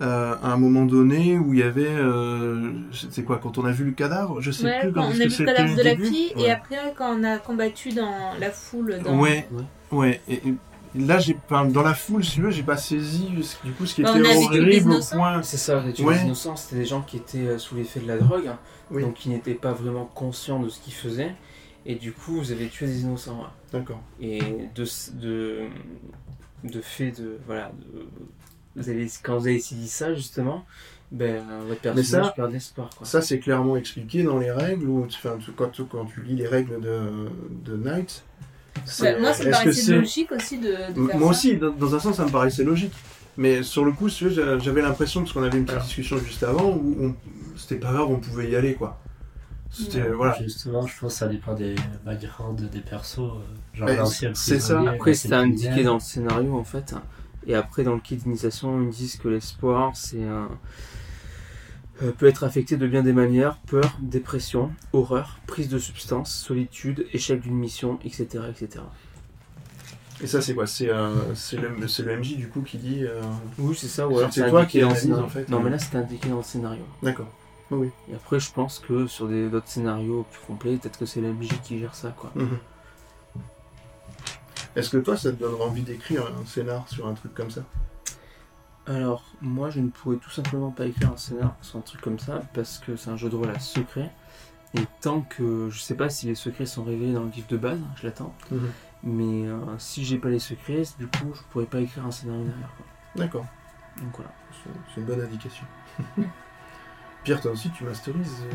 euh, 0.00 0.34
à 0.42 0.52
un 0.52 0.56
moment 0.56 0.84
donné 0.86 1.38
où 1.38 1.52
il 1.52 1.60
y 1.60 1.62
avait. 1.62 1.86
euh, 1.88 2.72
c'est 3.10 3.22
quoi 3.24 3.38
Quand 3.38 3.58
on 3.58 3.64
a 3.64 3.72
vu 3.72 3.84
le 3.84 3.92
cadavre 3.92 4.40
Je 4.40 4.50
sais 4.50 4.64
Ouais, 4.64 4.80
plus 4.80 4.92
quand 4.92 5.02
on 5.02 5.10
a 5.10 5.12
vu 5.12 5.24
le 5.38 5.44
cadavre 5.44 5.70
le 5.70 5.76
de 5.76 5.82
la 5.82 5.96
fille 5.96 6.32
Ouais. 6.36 6.42
et 6.42 6.50
après 6.50 6.94
quand 6.96 7.16
on 7.18 7.24
a 7.24 7.38
combattu 7.38 7.90
dans 7.90 8.32
la 8.38 8.50
foule. 8.50 8.98
Dans... 9.04 9.18
Ouais, 9.18 9.46
Ouais. 9.52 9.62
ouais. 9.92 10.20
Et, 10.28 10.40
et 10.46 10.54
là, 10.98 11.18
j'ai 11.18 11.34
pas 11.34 11.64
dans 11.64 11.82
la 11.82 11.94
foule, 11.94 12.24
si 12.24 12.32
tu 12.36 12.40
veux, 12.42 12.50
j'ai 12.50 12.62
pas 12.62 12.76
saisi 12.76 13.28
ce- 13.42 13.64
du 13.64 13.72
coup 13.72 13.86
ce 13.86 13.94
qui 13.94 14.02
Bah, 14.02 14.10
était 14.18 14.34
horrible 14.36 14.92
au 14.92 15.00
point. 15.16 15.42
C'est 15.42 15.56
ça, 15.58 15.80
les 15.84 16.02
Ouais. 16.02 16.20
innocents, 16.24 16.56
c'était 16.56 16.80
des 16.80 16.86
gens 16.86 17.02
qui 17.02 17.18
étaient 17.18 17.38
euh, 17.46 17.58
sous 17.58 17.74
l'effet 17.76 18.00
de 18.00 18.08
la 18.08 18.16
drogue, 18.16 18.46
hein, 18.48 18.58
Oui. 18.90 19.02
donc 19.02 19.14
qui 19.14 19.28
n'étaient 19.28 19.54
pas 19.54 19.72
vraiment 19.72 20.06
conscients 20.06 20.58
de 20.60 20.68
ce 20.68 20.80
qu'ils 20.80 20.94
faisaient. 20.94 21.34
Et 21.86 21.94
du 21.94 22.12
coup, 22.12 22.32
vous 22.36 22.52
avez 22.52 22.66
tué 22.68 22.86
des 22.86 23.02
innocents. 23.02 23.38
ouais. 23.40 23.78
D'accord. 23.78 24.00
Et 24.20 24.40
de, 24.74 24.84
de, 25.20 25.60
de 26.64 26.80
fait 26.80 27.10
de. 27.12 27.38
Voilà. 27.46 27.70
de- 27.92 28.06
vous 28.76 28.88
avez, 28.88 29.06
quand 29.22 29.38
vous 29.38 29.46
avez 29.48 29.58
saisi 29.60 29.88
ça, 29.88 30.14
justement, 30.14 30.64
ben, 31.12 31.42
votre 31.66 31.82
ça- 31.82 31.92
personnage 31.92 32.34
perd 32.34 32.52
l'espoir. 32.52 32.90
Quoi. 32.96 33.06
Ça, 33.06 33.20
c'est 33.20 33.38
clairement 33.40 33.76
expliqué 33.76 34.22
dans 34.22 34.38
les 34.38 34.50
règles 34.52 34.86
ou 34.86 35.04
enfin, 35.04 35.38
quand, 35.56 35.68
tu- 35.70 35.84
quand 35.84 36.04
tu 36.06 36.22
lis 36.22 36.36
les 36.36 36.46
règles 36.46 36.80
de, 36.80 37.00
de 37.64 37.76
Knight. 37.76 38.24
moi, 39.20 39.32
ça 39.32 39.44
me 39.44 39.50
paraissait 39.50 39.96
logique 39.96 40.32
aussi 40.32 40.58
de, 40.58 40.68
de 40.92 41.06
faire 41.06 41.18
Moi 41.18 41.18
ça. 41.18 41.26
aussi, 41.30 41.56
dans, 41.56 41.70
dans 41.70 41.94
un 41.94 41.98
sens, 42.00 42.16
ça 42.16 42.24
me 42.24 42.30
paraissait 42.30 42.64
logique. 42.64 42.92
Mais 43.36 43.62
sur 43.62 43.84
le 43.84 43.92
coup, 43.92 44.08
j'avais 44.08 44.82
l'impression, 44.82 45.22
parce 45.22 45.32
qu'on 45.32 45.42
avait 45.42 45.56
une 45.58 45.64
petite 45.64 45.82
discussion 45.82 46.18
juste 46.18 46.42
avant, 46.42 46.70
où 46.76 47.14
c'était 47.56 47.76
pas 47.76 47.92
grave, 47.92 48.06
on 48.10 48.18
pouvait 48.20 48.50
y 48.50 48.56
aller, 48.56 48.74
quoi. 48.74 49.00
C'était, 49.70 50.02
Ouais. 50.02 50.08
voilà. 50.10 50.36
Justement, 50.42 50.86
je 50.86 50.98
pense 50.98 51.12
que 51.12 51.18
ça 51.18 51.28
dépend 51.28 51.54
des 51.54 51.74
backgrounds 52.04 52.68
des 52.70 52.80
persos. 52.80 53.18
euh, 53.20 53.38
Genre 53.72 54.06
c'est 54.34 54.58
ça. 54.60 54.80
Après, 54.88 55.14
c'était 55.14 55.34
indiqué 55.34 55.84
dans 55.84 55.94
le 55.94 56.00
scénario, 56.00 56.54
en 56.56 56.64
fait. 56.64 56.94
Et 57.50 57.54
après, 57.56 57.82
dans 57.82 57.94
le 57.94 58.00
kit 58.00 58.14
d'initiation, 58.16 58.80
ils 58.80 58.90
disent 58.90 59.16
que 59.16 59.26
l'espoir, 59.28 59.96
c'est 59.96 60.22
un. 60.22 60.48
euh, 62.02 62.12
peut 62.12 62.26
être 62.26 62.44
affecté 62.44 62.76
de 62.76 62.86
bien 62.86 63.02
des 63.02 63.12
manières 63.12 63.56
peur, 63.66 63.98
dépression, 64.00 64.70
horreur, 64.92 65.38
prise 65.48 65.68
de 65.68 65.78
substance, 65.78 66.32
solitude, 66.32 67.06
échec 67.12 67.40
d'une 67.40 67.56
mission, 67.56 67.98
etc. 68.04 68.44
etc. 68.48 68.84
Et 70.22 70.26
ça, 70.26 70.40
c'est 70.40 70.54
quoi? 70.54 70.66
C'est 70.66 70.90
euh, 70.90 71.34
c'est 71.34 71.56
le, 71.56 71.70
le 71.70 72.16
MJ, 72.18 72.36
du 72.36 72.48
coup, 72.48 72.60
qui 72.60 72.76
dit... 72.78 73.04
euh, 73.04 73.20
Oui, 73.58 73.74
c'est 73.76 73.88
ça, 73.88 74.06
ou 74.06 74.18
alors 74.18 74.32
c'est 74.32 74.48
toi 74.48 74.64
qui 74.66 74.78
le 74.78 74.84
analyse, 74.84 75.02
scénario. 75.02 75.24
en 75.24 75.28
fait, 75.28 75.48
Non, 75.48 75.60
mais 75.60 75.70
là, 75.70 75.78
c'était 75.78 75.96
indiqué 75.96 76.28
dans 76.28 76.36
le 76.36 76.42
scénario. 76.42 76.82
D'accord. 77.02 77.28
Et 77.72 78.14
après, 78.14 78.38
je 78.40 78.52
pense 78.52 78.78
que 78.80 79.06
sur 79.06 79.26
d'autres 79.28 79.68
scénarios 79.68 80.24
plus 80.30 80.40
complets, 80.46 80.76
peut-être 80.76 80.98
que 80.98 81.06
c'est 81.06 81.20
l'MJ 81.20 81.48
qui 81.64 81.78
gère 81.78 81.94
ça, 81.94 82.10
quoi. 82.16 82.30
Mhm. 82.34 82.58
Est-ce 84.76 84.90
que 84.90 84.98
toi, 84.98 85.16
ça 85.16 85.32
te 85.32 85.36
donnerait 85.36 85.64
envie 85.64 85.82
d'écrire 85.82 86.24
un 86.26 86.46
scénar 86.46 86.88
sur 86.88 87.06
un 87.06 87.14
truc 87.14 87.34
comme 87.34 87.50
ça 87.50 87.62
Alors, 88.86 89.24
moi, 89.40 89.70
je 89.70 89.80
ne 89.80 89.88
pourrais 89.88 90.16
tout 90.16 90.30
simplement 90.30 90.70
pas 90.70 90.86
écrire 90.86 91.12
un 91.12 91.16
scénar 91.16 91.56
sur 91.60 91.78
un 91.78 91.82
truc 91.82 92.00
comme 92.00 92.18
ça, 92.18 92.42
parce 92.54 92.78
que 92.78 92.96
c'est 92.96 93.10
un 93.10 93.16
jeu 93.16 93.28
de 93.28 93.36
rôle 93.36 93.50
à 93.50 93.58
secret. 93.58 94.10
Et 94.74 94.82
tant 95.00 95.22
que 95.22 95.68
je 95.70 95.80
sais 95.80 95.96
pas 95.96 96.08
si 96.08 96.26
les 96.26 96.36
secrets 96.36 96.66
sont 96.66 96.84
révélés 96.84 97.12
dans 97.12 97.24
le 97.24 97.30
livre 97.30 97.48
de 97.48 97.56
base, 97.56 97.80
je 97.96 98.06
l'attends. 98.06 98.34
Mhm. 98.50 98.70
Mais 99.02 99.48
euh, 99.48 99.56
si 99.78 100.04
j'ai 100.04 100.18
pas 100.18 100.28
les 100.28 100.38
secrets, 100.38 100.84
du 100.98 101.06
coup, 101.06 101.32
je 101.34 101.40
pourrais 101.50 101.64
pas 101.64 101.80
écrire 101.80 102.06
un 102.06 102.10
scénario 102.10 102.44
derrière. 102.44 102.70
Quoi. 102.76 102.86
D'accord. 103.16 103.46
Donc 103.96 104.14
voilà. 104.16 104.32
C'est 104.94 105.00
une 105.00 105.06
bonne 105.06 105.20
indication. 105.20 105.64
Pierre, 107.24 107.40
toi 107.40 107.50
aussi, 107.50 107.70
tu 107.70 107.84
masterises 107.84 108.44
euh, 108.44 108.54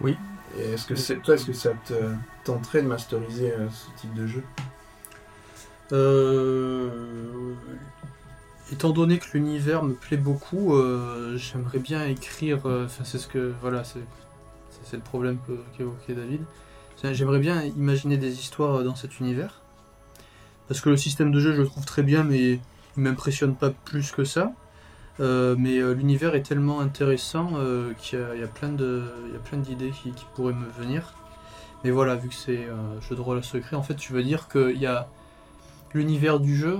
Oui. 0.00 0.16
Et 0.58 0.72
est-ce 0.72 0.86
que 0.86 0.96
c'est 0.96 1.16
toi, 1.16 1.34
est-ce 1.34 1.46
que 1.46 1.52
ça 1.52 1.70
te 1.84 1.94
tenterait 2.44 2.82
de 2.82 2.88
masteriser 2.88 3.52
euh, 3.52 3.68
ce 3.70 3.90
type 4.00 4.14
de 4.14 4.26
jeu? 4.26 4.42
Euh, 5.92 6.90
étant 8.72 8.90
donné 8.90 9.18
que 9.18 9.26
l'univers 9.34 9.84
me 9.84 9.94
plaît 9.94 10.16
beaucoup, 10.16 10.74
euh, 10.74 11.36
j'aimerais 11.36 11.78
bien 11.78 12.04
écrire. 12.06 12.66
euh, 12.66 12.86
Enfin, 12.86 13.04
c'est 13.04 13.18
ce 13.18 13.28
que 13.28 13.54
voilà, 13.60 13.84
c'est 13.84 14.00
le 14.92 15.02
problème 15.02 15.38
qu'évoquait 15.76 16.14
David. 16.14 16.42
J'aimerais 17.12 17.38
bien 17.38 17.62
imaginer 17.62 18.16
des 18.16 18.40
histoires 18.40 18.82
dans 18.82 18.96
cet 18.96 19.20
univers, 19.20 19.60
parce 20.66 20.80
que 20.80 20.88
le 20.88 20.96
système 20.96 21.30
de 21.30 21.38
jeu, 21.38 21.54
je 21.54 21.60
le 21.60 21.66
trouve 21.66 21.84
très 21.84 22.02
bien, 22.02 22.24
mais 22.24 22.54
il 22.54 22.60
m'impressionne 22.96 23.54
pas 23.54 23.70
plus 23.70 24.10
que 24.12 24.24
ça. 24.24 24.52
Mais 25.20 25.78
l'univers 25.94 26.34
est 26.34 26.42
tellement 26.42 26.80
intéressant 26.80 27.52
qu'il 27.98 28.18
y, 28.18 28.40
y 28.40 28.42
a 28.42 28.48
plein 28.48 28.72
d'idées 29.58 29.90
qui, 29.90 30.12
pourraient 30.34 30.54
me 30.54 30.68
venir. 30.80 31.14
Mais 31.84 31.90
voilà, 31.90 32.16
vu 32.16 32.28
que 32.30 32.34
c'est 32.34 32.64
un 32.64 33.00
jeu 33.00 33.14
de 33.14 33.20
rôle 33.20 33.44
secret, 33.44 33.76
en 33.76 33.82
fait, 33.82 33.94
tu 33.94 34.12
veux 34.12 34.24
dire 34.24 34.48
qu'il 34.48 34.78
y 34.78 34.86
a 34.86 35.08
l'univers 35.96 36.40
du 36.40 36.56
jeu 36.56 36.78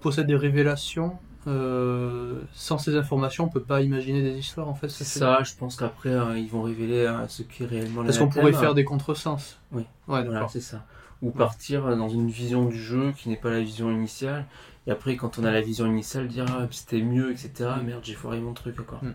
possède 0.00 0.26
des 0.26 0.36
révélations. 0.36 1.18
euh, 1.46 2.40
sans 2.54 2.78
ces 2.78 2.96
informations, 2.96 3.44
on 3.44 3.48
peut 3.48 3.62
pas 3.62 3.82
imaginer 3.82 4.22
des 4.22 4.38
histoires 4.38 4.66
en 4.66 4.74
fait. 4.74 4.88
C'est 4.88 5.04
ça, 5.04 5.42
je 5.42 5.52
pense 5.54 5.76
qu'après, 5.76 6.08
euh, 6.08 6.38
ils 6.38 6.48
vont 6.48 6.62
révéler 6.62 7.04
euh, 7.04 7.28
ce 7.28 7.42
qui 7.42 7.64
est 7.64 7.66
réellement 7.66 8.02
Parce 8.02 8.18
qu'on 8.18 8.28
pourrait 8.28 8.54
faire 8.54 8.74
des 8.74 8.84
contresens. 8.84 9.58
Oui. 9.70 9.82
Ouais, 10.08 10.24
Voilà, 10.24 10.48
c'est 10.48 10.62
ça. 10.62 10.86
Ou 11.20 11.30
partir 11.30 11.96
dans 11.96 12.08
une 12.08 12.28
vision 12.28 12.64
du 12.64 12.78
jeu 12.78 13.12
qui 13.16 13.28
n'est 13.28 13.36
pas 13.36 13.50
la 13.50 13.60
vision 13.60 13.90
initiale. 13.90 14.46
Et 14.86 14.90
après, 14.90 15.16
quand 15.16 15.38
on 15.38 15.44
a 15.44 15.50
la 15.50 15.60
vision 15.60 15.86
initiale, 15.86 16.28
dire 16.28 16.46
ah, 16.48 16.66
c'était 16.70 17.00
mieux, 17.00 17.30
etc. 17.30 17.70
Merde, 17.82 18.02
j'ai 18.02 18.14
foiré 18.14 18.40
mon 18.40 18.52
truc, 18.52 18.76
quoi. 18.76 19.00
Mm. 19.02 19.14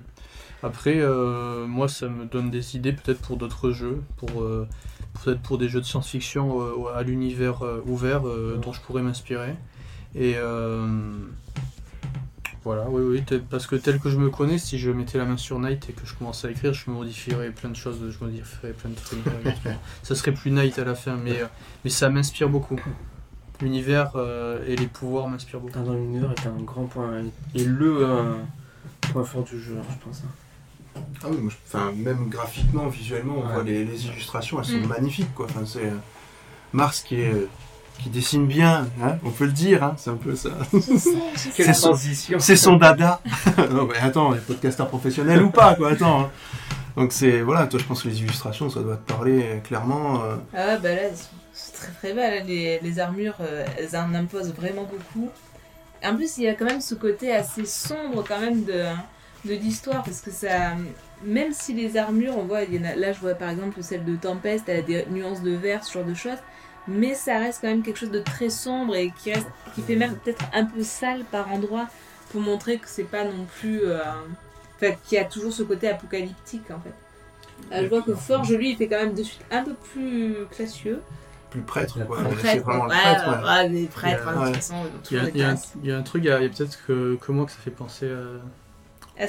Après, 0.61 0.99
euh, 0.99 1.65
moi, 1.67 1.87
ça 1.87 2.09
me 2.09 2.25
donne 2.25 2.49
des 2.49 2.75
idées 2.75 2.91
peut-être 2.91 3.21
pour 3.21 3.37
d'autres 3.37 3.71
jeux, 3.71 4.01
pour 4.17 4.41
euh, 4.41 4.67
peut-être 5.23 5.41
pour 5.41 5.57
des 5.57 5.69
jeux 5.69 5.79
de 5.79 5.85
science-fiction 5.85 6.61
euh, 6.61 6.95
à 6.95 7.03
l'univers 7.03 7.61
ouvert 7.85 8.21
dont 8.21 8.73
je 8.73 8.81
pourrais 8.81 9.01
m'inspirer. 9.01 9.55
Et 10.15 10.35
voilà, 12.65 12.89
oui, 12.89 13.01
oui, 13.01 13.39
parce 13.49 13.67
que 13.67 13.77
tel 13.77 13.99
que 13.99 14.09
je 14.09 14.17
me 14.17 14.29
connais, 14.29 14.57
si 14.57 14.77
je 14.77 14.91
mettais 14.91 15.17
la 15.17 15.23
main 15.23 15.37
sur 15.37 15.57
Night 15.59 15.89
et 15.89 15.93
que 15.93 16.05
je 16.05 16.13
commençais 16.13 16.49
à 16.49 16.51
écrire, 16.51 16.73
je 16.73 16.91
modifierais 16.91 17.51
plein 17.51 17.69
de 17.69 17.75
choses, 17.75 17.99
je 18.09 18.23
modifierais 18.23 18.73
plein 18.73 18.89
de 18.89 18.95
trucs. 18.95 19.19
ça 20.03 20.13
serait 20.13 20.33
plus 20.33 20.51
Night 20.51 20.77
à 20.77 20.83
la 20.83 20.93
fin, 20.93 21.15
mais, 21.15 21.39
mais 21.85 21.89
ça 21.89 22.09
m'inspire 22.09 22.49
beaucoup. 22.49 22.79
L'univers 23.61 24.11
et 24.67 24.75
les 24.75 24.87
pouvoirs 24.87 25.29
m'inspirent 25.29 25.61
beaucoup. 25.61 25.79
Dans 25.79 25.93
l'univers 25.93 26.31
est 26.31 26.47
un 26.47 26.61
grand 26.61 26.83
point. 26.83 27.23
Et 27.55 27.63
le 27.63 28.05
point 29.13 29.23
fort 29.23 29.43
du 29.43 29.57
jeu, 29.57 29.77
je 29.89 30.05
pense. 30.05 30.23
Ah 31.23 31.27
oui, 31.29 31.37
moi, 31.37 31.51
je- 31.51 31.57
enfin, 31.77 31.91
même 31.95 32.27
graphiquement, 32.29 32.87
visuellement, 32.87 33.35
on 33.37 33.47
Ouais. 33.47 33.53
voit 33.53 33.63
les, 33.63 33.83
les 33.85 34.05
illustrations, 34.07 34.59
elles 34.59 34.65
sont 34.65 34.77
Mm. 34.77 34.87
magnifiques, 34.87 35.33
quoi. 35.35 35.45
Enfin, 35.49 35.65
c'est 35.65 35.85
euh, 35.85 35.95
Mars 36.73 37.01
qui 37.01 37.21
est 37.21 37.33
euh, 37.33 37.47
qui 38.01 38.09
dessine 38.09 38.47
bien, 38.47 38.87
hein, 39.03 39.17
on 39.25 39.29
peut 39.29 39.43
le 39.45 39.51
dire, 39.51 39.83
hein, 39.83 39.93
c'est 39.97 40.09
un 40.09 40.15
peu 40.15 40.33
ça. 40.33 40.51
C'est 41.35 41.73
son- 41.73 41.95
son 42.55 42.75
dada. 42.77 43.19
non, 43.71 43.87
mais 43.91 43.97
attends, 43.97 44.31
les 44.31 44.39
podcasteurs 44.39 44.87
professionnels 44.87 45.41
ou 45.41 45.49
pas, 45.49 45.75
quoi, 45.75 45.91
attends. 45.91 46.21
hein. 46.21 46.29
Donc 46.95 47.11
c'est, 47.13 47.41
voilà, 47.41 47.67
toi 47.67 47.79
je 47.79 47.85
pense 47.85 48.03
que 48.03 48.07
les 48.09 48.19
illustrations, 48.19 48.69
ça 48.69 48.81
doit 48.81 48.97
te 48.97 49.11
parler 49.11 49.41
euh, 49.43 49.59
clairement. 49.59 50.23
euh, 50.23 50.35
Ah 50.55 50.77
bah 50.77 50.93
là, 50.95 51.01
c'est 51.53 51.73
très 51.73 51.91
très. 52.13 52.43
Les, 52.43 52.79
les 52.81 52.99
armures, 52.99 53.35
euh, 53.41 53.65
elles 53.77 53.95
en 53.97 54.13
imposent 54.13 54.53
vraiment 54.53 54.83
beaucoup. 54.83 55.29
En 56.03 56.15
plus, 56.15 56.37
il 56.37 56.45
y 56.45 56.47
a 56.47 56.53
quand 56.55 56.65
même 56.65 56.81
ce 56.81 56.95
côté 56.95 57.33
assez 57.35 57.65
sombre 57.65 58.23
quand 58.27 58.39
même 58.39 58.63
de, 58.63 58.83
de 59.45 59.53
l'histoire 59.53 60.03
parce 60.03 60.21
que 60.21 60.31
ça, 60.31 60.75
même 61.23 61.53
si 61.53 61.73
les 61.73 61.97
armures, 61.97 62.37
on 62.37 62.43
voit, 62.45 62.63
il 62.63 62.75
y 62.75 62.79
en 62.79 62.83
a, 62.89 62.95
là 62.95 63.13
je 63.13 63.19
vois 63.19 63.33
par 63.35 63.49
exemple 63.49 63.81
celle 63.81 64.03
de 64.05 64.15
Tempest, 64.15 64.65
elle 64.67 64.79
a 64.79 64.81
des 64.81 65.05
nuances 65.11 65.41
de 65.41 65.51
vert, 65.51 65.83
ce 65.83 65.93
genre 65.93 66.05
de 66.05 66.13
choses, 66.13 66.37
mais 66.87 67.13
ça 67.13 67.39
reste 67.39 67.59
quand 67.61 67.67
même 67.67 67.83
quelque 67.83 67.97
chose 67.99 68.11
de 68.11 68.19
très 68.19 68.49
sombre 68.49 68.95
et 68.95 69.11
qui 69.11 69.33
reste, 69.33 69.47
qui 69.75 69.81
fait 69.81 69.95
même 69.95 70.15
peut-être 70.17 70.43
un 70.53 70.65
peu 70.65 70.83
sale 70.83 71.23
par 71.31 71.51
endroits 71.51 71.87
pour 72.31 72.41
montrer 72.41 72.77
que 72.77 72.87
c'est 72.87 73.03
pas 73.03 73.23
non 73.23 73.45
plus, 73.59 73.81
euh, 73.83 73.99
enfin, 74.75 74.93
qu'il 75.05 75.17
y 75.17 75.21
a 75.21 75.25
toujours 75.25 75.53
ce 75.53 75.63
côté 75.63 75.87
apocalyptique 75.89 76.69
en 76.71 76.79
fait. 76.79 76.93
Euh, 77.73 77.83
je 77.83 77.87
vois 77.89 78.01
que 78.01 78.13
Forge, 78.15 78.53
lui, 78.53 78.71
il 78.71 78.77
fait 78.77 78.87
quand 78.87 78.97
même 79.03 79.13
de 79.13 79.23
suite 79.23 79.43
un 79.51 79.63
peu 79.63 79.73
plus 79.93 80.35
classieux. 80.51 81.01
plus 81.49 81.61
prêtre, 81.61 81.97
quoi. 82.05 82.17
prêtre, 82.17 82.37
C'est 82.41 82.59
vraiment 82.59 82.85
ouais, 82.85 82.95
le 82.95 83.01
prêtre, 83.01 83.29
ouais. 83.43 83.49
ouais, 83.49 83.69
les 83.69 83.85
prêtres, 83.87 84.27
Il 84.29 84.35
y 84.35 84.37
a- 84.37 84.41
hein, 84.41 84.41
de 84.41 84.45
toute 84.53 84.55
façon, 84.55 84.75
Il 85.11 85.17
y, 85.17 85.19
a, 85.19 85.21
toujours 85.21 85.29
il 85.35 85.37
y 85.39 85.43
a 85.43 85.49
un- 85.49 85.53
des 85.55 85.59
il 85.83 85.89
y 85.89 85.91
a 85.91 85.97
un 85.97 86.01
truc, 86.03 86.23
il 86.23 86.27
y 86.27 86.31
a, 86.31 86.37
peut-être 86.39 86.85
que, 86.85 87.15
que 87.19 87.31
moi 87.31 87.45
que 87.45 87.51
ça 87.51 87.57
fait 87.57 87.71
penser 87.71 88.09
à. 88.09 88.39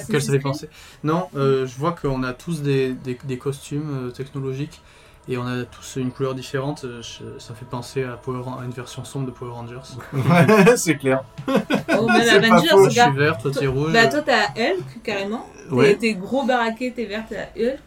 Auquel 0.07 0.21
ça 0.21 0.31
fait 0.31 0.39
penser 0.39 0.69
Non, 1.03 1.27
euh, 1.35 1.65
je 1.67 1.75
vois 1.77 1.91
qu'on 1.93 2.23
a 2.23 2.33
tous 2.33 2.61
des, 2.61 2.93
des, 2.93 3.17
des 3.23 3.37
costumes 3.37 4.07
euh, 4.07 4.11
technologiques 4.11 4.81
et 5.27 5.37
on 5.37 5.45
a 5.45 5.63
tous 5.63 5.97
une 5.97 6.11
couleur 6.11 6.33
différente. 6.33 6.83
euh, 6.83 7.01
je- 7.01 7.39
ça 7.39 7.53
fait 7.53 7.65
penser 7.65 8.03
à, 8.03 8.13
Power, 8.17 8.41
à 8.59 8.65
une 8.65 8.71
version 8.71 9.03
sombre 9.03 9.27
de 9.27 9.31
Power 9.31 9.51
Rangers. 9.51 9.77
Ouais, 10.13 10.77
c'est 10.77 10.97
clair. 10.97 11.23
Oh, 11.47 11.51
même 12.07 12.23
C'est 12.23 12.39
pas 12.41 12.47
Avengers, 12.47 12.67
je 12.85 12.89
suis 13.01 13.11
vert, 13.11 13.37
toi 13.37 13.51
t'es 13.51 13.67
rouge. 13.67 13.93
Bah, 13.93 14.07
toi, 14.07 14.21
t'as 14.21 14.47
Hulk, 14.57 15.03
carrément. 15.03 15.45
T'es- 15.69 15.75
Ouais. 15.75 15.95
T'es 15.95 16.13
gros 16.15 16.43
baraqué, 16.45 16.91
t'es 16.91 17.05
vert, 17.05 17.23
t'as 17.29 17.45
Hulk. 17.61 17.79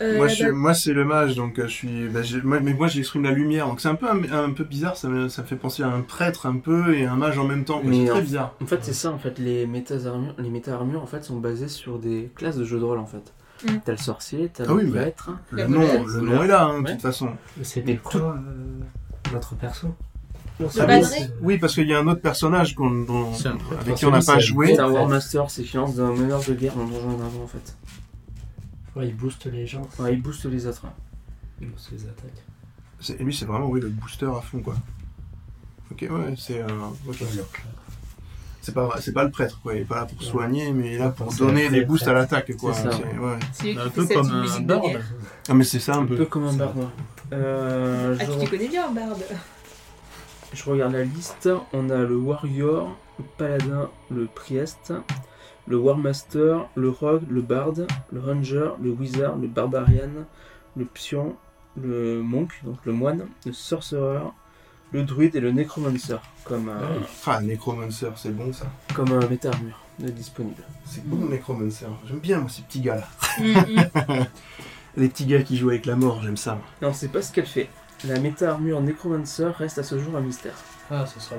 Euh, 0.00 0.16
Moi, 0.16 0.26
là-bas- 0.28 0.34
je, 0.34 0.46
moi 0.48 0.72
c'est 0.74 0.92
le 0.94 1.04
mage, 1.04 1.34
donc 1.36 1.58
euh, 1.58 1.64
je 1.68 1.72
suis. 1.72 2.08
moi- 2.42 2.60
mais 2.60 2.72
moi, 2.72 2.88
j'exprime 2.88 3.22
la 3.24 3.32
lumière, 3.32 3.66
donc 3.66 3.80
c'est 3.80 3.88
un 3.88 3.94
peu, 3.94 4.08
un, 4.08 4.44
un 4.44 4.50
peu 4.50 4.64
bizarre. 4.64 4.96
Ça 4.96 5.08
me, 5.08 5.28
ça 5.28 5.42
me 5.42 5.46
fait 5.46 5.56
penser 5.56 5.82
à 5.82 5.88
un 5.88 6.00
prêtre 6.00 6.46
un 6.46 6.56
peu 6.56 6.94
et 6.96 7.04
un 7.04 7.16
mage 7.16 7.38
en 7.38 7.44
même 7.44 7.64
temps. 7.64 7.82
C'est 7.84 8.06
très 8.06 8.18
en- 8.18 8.22
bizarre. 8.22 8.54
En 8.62 8.66
fait, 8.66 8.78
c'est 8.82 8.94
ça, 8.94 9.10
en 9.10 9.18
fait, 9.18 9.38
les 9.38 9.66
méta-armures, 9.66 10.34
les 10.38 10.48
méta-armures, 10.50 11.02
en 11.02 11.06
fait, 11.06 11.22
sont 11.24 11.38
basées 11.38 11.68
sur 11.68 11.98
des 11.98 12.30
classes 12.34 12.56
de 12.56 12.64
jeux 12.64 12.78
de 12.78 12.84
rôle, 12.84 12.98
en 12.98 13.06
fait. 13.06 13.32
Mm. 13.66 13.76
T'as 13.84 13.92
le 13.92 13.98
sorcier, 13.98 14.50
t'as 14.54 14.64
Ah 14.68 14.72
oui, 14.72 14.84
le 14.84 14.90
prêtre. 14.90 15.30
Le 15.50 15.58
La 15.58 15.68
nom, 15.68 15.80
le 16.06 16.20
nom 16.22 16.42
est 16.44 16.46
là, 16.48 16.64
hein, 16.64 16.80
de 16.80 16.86
Ouais. 16.86 16.92
toute 16.92 17.02
façon. 17.02 17.28
C'était 17.62 17.92
Mais 17.92 17.98
quoi 17.98 18.20
euh, 18.38 19.32
notre 19.34 19.54
perso 19.56 19.88
Ah, 20.78 20.84
oui, 20.88 21.02
oui, 21.42 21.58
parce 21.58 21.74
qu'il 21.74 21.86
y 21.88 21.94
a 21.94 21.98
un 21.98 22.06
autre 22.06 22.20
personnage 22.22 22.74
qu'on- 22.74 22.90
dont- 23.04 23.32
C'est 23.34 23.48
un 23.48 23.56
prêtre. 23.56 23.80
avec 23.82 23.94
qui 23.96 24.06
on 24.06 24.10
n'a 24.10 24.18
pas 24.18 24.34
c'est- 24.34 24.40
joué. 24.40 24.68
C'est 24.74 24.80
un 24.80 24.90
War 24.90 25.06
Master, 25.08 25.50
c'est 25.50 25.62
qui 25.62 25.76
lance 25.76 25.94
d'un 25.94 26.12
meneur 26.12 26.40
de 26.46 26.54
guerre 26.54 26.74
dans 26.74 26.84
Donjon 26.84 27.12
et 27.12 27.16
Dragons, 27.18 27.42
en 27.44 27.46
fait. 27.46 27.76
Ouais, 28.96 29.06
il 29.08 29.16
booste 29.16 29.46
les 29.46 29.66
gens, 29.66 29.86
Ouais, 29.98 30.14
il 30.14 30.22
booste 30.22 30.44
les 30.46 30.66
autres. 30.66 30.84
il 31.60 31.68
booste 31.70 31.90
les 31.92 32.04
attaques. 32.04 32.44
C'est- 33.00 33.18
Lui, 33.20 33.34
c'est 33.34 33.44
vraiment 33.46 33.66
oui, 33.68 33.80
le 33.80 33.88
booster 33.88 34.26
à 34.26 34.40
fond, 34.40 34.60
quoi. 34.60 34.74
Ok, 35.90 36.06
ouais, 36.10 36.34
c'est. 36.36 36.60
euh, 36.62 36.68
ok. 37.08 37.24
C'est 38.62 38.74
pas, 38.74 38.90
c'est 39.00 39.12
pas 39.12 39.24
le 39.24 39.30
prêtre, 39.30 39.58
quoi. 39.62 39.74
Il 39.74 39.82
est 39.82 39.84
pas 39.84 39.96
là 39.96 40.04
pour 40.06 40.18
Ouais. 40.18 40.24
soigner, 40.26 40.70
mais 40.72 40.88
il 40.88 40.92
est 40.94 40.98
là 40.98 41.08
pour 41.10 41.32
C'est 41.32 41.38
donner 41.38 41.66
un 41.66 41.70
des 41.70 41.76
prêtre. 41.78 41.88
boosts 41.88 42.08
à 42.08 42.12
l'attaque, 42.12 42.54
quoi. 42.58 42.74
C'est 42.74 42.82
ça. 42.82 42.90
C'est- 42.92 43.18
ouais. 43.18 43.38
C'est 43.52 43.72
lui 43.72 43.78
Un 43.78 43.88
peu 43.88 44.06
comme 44.06 44.26
un 44.30 44.60
barde. 44.60 45.00
Ah, 45.48 45.54
mais 45.54 45.64
c'est 45.64 45.80
ça 45.80 45.94
un 45.96 46.02
Un 46.02 46.06
peu. 46.06 46.16
peu 46.16 46.26
comme 46.26 46.44
un 46.46 46.52
barde. 46.52 46.88
Euh, 47.32 48.16
Ah, 48.20 48.24
je, 48.24 48.44
tu 48.44 48.50
connais 48.50 48.68
bien 48.68 48.86
en 48.86 48.92
barde. 48.92 49.22
je 50.52 50.64
regarde 50.64 50.92
la 50.92 51.04
liste. 51.04 51.48
On 51.72 51.88
a 51.90 51.98
le 51.98 52.16
Warrior, 52.18 52.94
le 53.18 53.24
Paladin, 53.38 53.88
le 54.10 54.26
Priest, 54.26 54.92
le 55.70 55.76
War 55.76 55.96
Master, 55.96 56.66
le 56.74 56.90
Rogue, 56.90 57.22
le 57.30 57.42
Bard, 57.42 57.74
le 58.12 58.20
Ranger, 58.20 58.72
le 58.82 58.90
Wizard, 58.90 59.36
le 59.36 59.46
Barbarian, 59.46 60.10
le 60.76 60.84
Pion, 60.84 61.36
le 61.80 62.20
Monk, 62.22 62.50
donc 62.64 62.78
le 62.84 62.92
moine, 62.92 63.28
le 63.46 63.52
Sorcerer, 63.52 64.24
le 64.90 65.04
Druide 65.04 65.36
et 65.36 65.40
le 65.40 65.52
Necromancer 65.52 66.16
comme, 66.42 66.70
euh. 66.70 66.98
Ah, 67.24 67.40
Necromancer, 67.40 68.10
c'est 68.16 68.34
bon 68.36 68.52
ça. 68.52 68.66
comme 68.96 69.12
euh, 69.12 69.28
méta-armure 69.28 69.80
euh, 70.02 70.08
disponible. 70.08 70.64
C'est 70.86 71.06
bon, 71.06 71.24
Necromancer. 71.26 71.86
J'aime 72.08 72.18
bien, 72.18 72.40
moi, 72.40 72.50
ces 72.50 72.62
petits 72.62 72.80
gars-là. 72.80 73.06
Mm, 73.38 74.14
mm. 74.14 74.26
Les 74.96 75.08
petits 75.08 75.26
gars 75.26 75.44
qui 75.44 75.56
jouent 75.56 75.70
avec 75.70 75.86
la 75.86 75.94
mort, 75.94 76.20
j'aime 76.20 76.36
ça. 76.36 76.58
Non, 76.82 76.88
on 76.88 76.92
sait 76.92 77.06
pas 77.06 77.22
ce 77.22 77.32
qu'elle 77.32 77.46
fait. 77.46 77.68
La 78.08 78.18
méta-armure 78.18 78.80
Necromancer 78.80 79.52
reste 79.56 79.78
à 79.78 79.84
ce 79.84 80.00
jour 80.00 80.16
un 80.16 80.20
mystère. 80.20 80.56
Ah, 80.90 81.06
ça 81.06 81.20
sera 81.20 81.36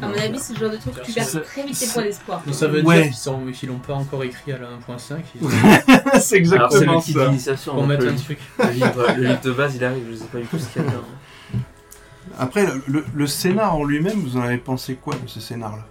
dans 0.00 0.06
À 0.08 0.10
mon 0.10 0.16
avis, 0.18 0.38
c'est 0.38 0.54
le 0.54 0.58
genre 0.58 0.70
de 0.70 0.76
truc 0.76 0.94
que 0.94 1.00
tu 1.02 1.12
perds 1.12 1.42
très 1.44 1.62
vite 1.64 1.78
tes 1.78 1.86
points 1.86 2.02
d'espoir. 2.02 2.42
Mais 2.46 2.52
ça 2.52 2.66
veut 2.66 2.82
Ouais. 2.82 2.96
dire 2.96 3.04
qu'ils 3.06 3.14
sont- 3.14 3.46
qu'ils 3.52 3.68
l'ont 3.68 3.78
pas 3.78 3.94
encore 3.94 4.24
écrit 4.24 4.52
à 4.52 4.58
la 4.58 4.68
1.5. 4.70 5.22
Ils 5.40 5.48
c'est 5.50 5.54
Alors 5.54 6.20
c'est 6.20 6.36
exactement 6.36 7.00
kit 7.00 7.12
ça. 7.12 7.26
d'initiation. 7.26 7.72
pour 7.72 7.82
donc 7.82 7.90
mettre 7.90 8.04
le, 8.04 8.10
un 8.12 8.16
truc. 8.16 8.38
le 8.58 8.70
livre, 8.70 9.06
le 9.16 9.22
livre 9.28 9.40
de 9.42 9.52
base, 9.52 9.76
il 9.76 9.84
arrive, 9.84 10.04
je 10.10 10.16
sais 10.16 10.24
pas 10.24 10.38
du 10.38 10.46
tout 10.46 10.58
ce 10.58 10.68
qu'il 10.68 10.82
y 10.82 10.84
a 10.84 10.88
dedans. 10.88 11.04
Après, 12.38 12.66
le, 12.66 12.82
le- 12.86 13.04
le 13.14 13.26
scénar 13.26 13.76
en 13.76 13.84
lui-même, 13.84 14.18
vous 14.20 14.36
en 14.36 14.42
avez 14.42 14.58
pensé 14.58 14.94
quoi 14.96 15.14
de 15.14 15.28
ce 15.28 15.40
scénar-là? 15.40 15.84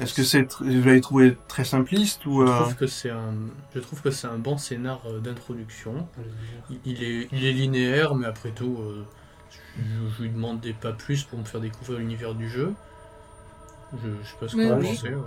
Est-ce 0.00 0.14
que 0.14 0.22
c'est 0.24 0.42
tr- 0.42 0.62
vous 0.64 0.86
l'avez 0.86 1.02
trouvé 1.02 1.36
très 1.48 1.64
simpliste 1.64 2.24
ou 2.24 2.46
Je 2.46 2.50
euh, 2.50 2.60
trouve 2.60 2.74
que 2.76 2.86
c'est 2.86 3.10
un, 3.10 3.34
je 3.74 3.80
trouve 3.80 4.00
que 4.00 4.10
c'est 4.10 4.26
un 4.26 4.38
bon 4.38 4.56
scénar 4.56 5.00
euh, 5.06 5.18
d'introduction. 5.20 6.06
Il- 6.70 6.78
Il 6.86 7.02
est, 7.04 7.28
il 7.32 7.44
est 7.44 7.52
linéaire, 7.52 8.14
mais 8.14 8.26
après 8.26 8.50
tout, 8.50 8.78
euh, 8.80 9.04
je, 9.78 10.14
je 10.16 10.22
lui 10.22 10.30
demandais 10.30 10.72
pas 10.74 10.92
plus 10.92 11.22
pour 11.24 11.38
me 11.38 11.44
faire 11.44 11.60
découvrir 11.60 11.98
l'univers 11.98 12.34
du 12.34 12.48
jeu. 12.48 12.74
Je, 14.02 14.08
je 14.22 14.26
sais 14.28 14.36
pas 14.40 14.48
ce 14.48 14.56
que 14.56 14.60
Oui, 14.62 14.68
vous 14.68 14.74
oui. 14.80 14.86
pensez. 14.86 15.08
ouais. 15.10 15.20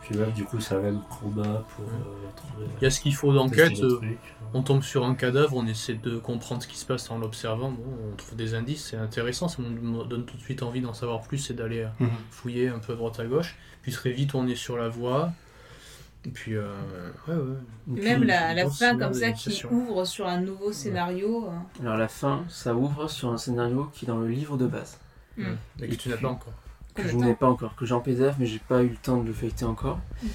Puis 0.00 0.14
là, 0.16 0.26
du 0.26 0.44
coup, 0.44 0.58
ça 0.60 0.78
même 0.78 1.00
combat 1.20 1.64
pour 1.76 1.84
euh, 1.84 2.30
trouver. 2.34 2.66
Il 2.80 2.84
y 2.84 2.86
a 2.86 2.90
ce 2.90 3.00
qu'il 3.00 3.14
faut 3.14 3.32
d'enquête. 3.34 3.78
euh, 3.82 3.96
trucs. 3.96 4.18
On 4.54 4.62
tombe 4.62 4.82
sur 4.82 5.04
un 5.04 5.14
cadavre, 5.14 5.54
on 5.54 5.66
essaie 5.66 5.94
de 5.94 6.16
comprendre 6.18 6.62
ce 6.62 6.68
qui 6.68 6.78
se 6.78 6.86
passe 6.86 7.10
en 7.10 7.18
l'observant. 7.18 7.70
Bon, 7.72 7.82
on 8.12 8.16
trouve 8.16 8.36
des 8.36 8.54
indices, 8.54 8.86
c'est 8.86 8.96
intéressant, 8.96 9.48
ça 9.48 9.60
me 9.60 10.04
donne 10.04 10.24
tout 10.24 10.36
de 10.36 10.42
suite 10.42 10.62
envie 10.62 10.80
d'en 10.80 10.94
savoir 10.94 11.20
plus 11.22 11.50
et 11.50 11.54
d'aller 11.54 11.80
euh, 11.80 11.88
Mhm. 12.00 12.10
fouiller 12.30 12.68
un 12.68 12.78
peu 12.78 12.94
à 12.94 12.96
droite 12.96 13.20
à 13.20 13.26
gauche. 13.26 13.56
Puis 13.82 13.92
très 13.92 14.12
vite, 14.12 14.34
on 14.34 14.46
est 14.48 14.54
sur 14.54 14.78
la 14.78 14.88
voie. 14.88 15.32
Et 16.26 16.30
puis, 16.30 16.56
euh, 16.56 16.66
ouais, 17.28 17.34
ouais. 17.34 18.02
Même 18.02 18.20
puis, 18.20 18.28
la, 18.28 18.52
la 18.52 18.68
fin 18.68 18.98
comme 18.98 19.14
ça 19.14 19.30
qui 19.30 19.64
ouvre 19.70 20.04
sur 20.04 20.26
un 20.26 20.40
nouveau 20.40 20.72
scénario. 20.72 21.46
euh. 21.46 21.82
Alors 21.82 21.96
la 21.96 22.08
fin, 22.08 22.44
ça 22.48 22.74
ouvre 22.74 23.08
sur 23.08 23.30
un 23.30 23.38
scénario 23.38 23.88
qui 23.94 24.04
est 24.04 24.08
dans 24.08 24.18
le 24.18 24.28
livre 24.28 24.56
de 24.56 24.66
base. 24.66 24.98
Mm. 25.36 25.44
Mais 25.80 25.88
que 25.88 25.94
tu 25.94 26.08
n'as 26.08 26.16
pas 26.16 26.28
encore. 26.30 26.52
que 26.94 27.06
je 27.06 27.14
n'ai 27.16 27.34
pas 27.34 27.48
encore, 27.48 27.76
que 27.76 27.86
j'ai 27.86 27.94
en 27.94 28.00
PDF, 28.00 28.34
mais 28.38 28.46
j'ai 28.46 28.58
pas 28.58 28.82
eu 28.82 28.88
le 28.88 28.96
temps 28.96 29.18
de 29.18 29.26
le 29.28 29.32
feuilleter 29.32 29.64
encore. 29.64 30.00
Mm. 30.22 30.26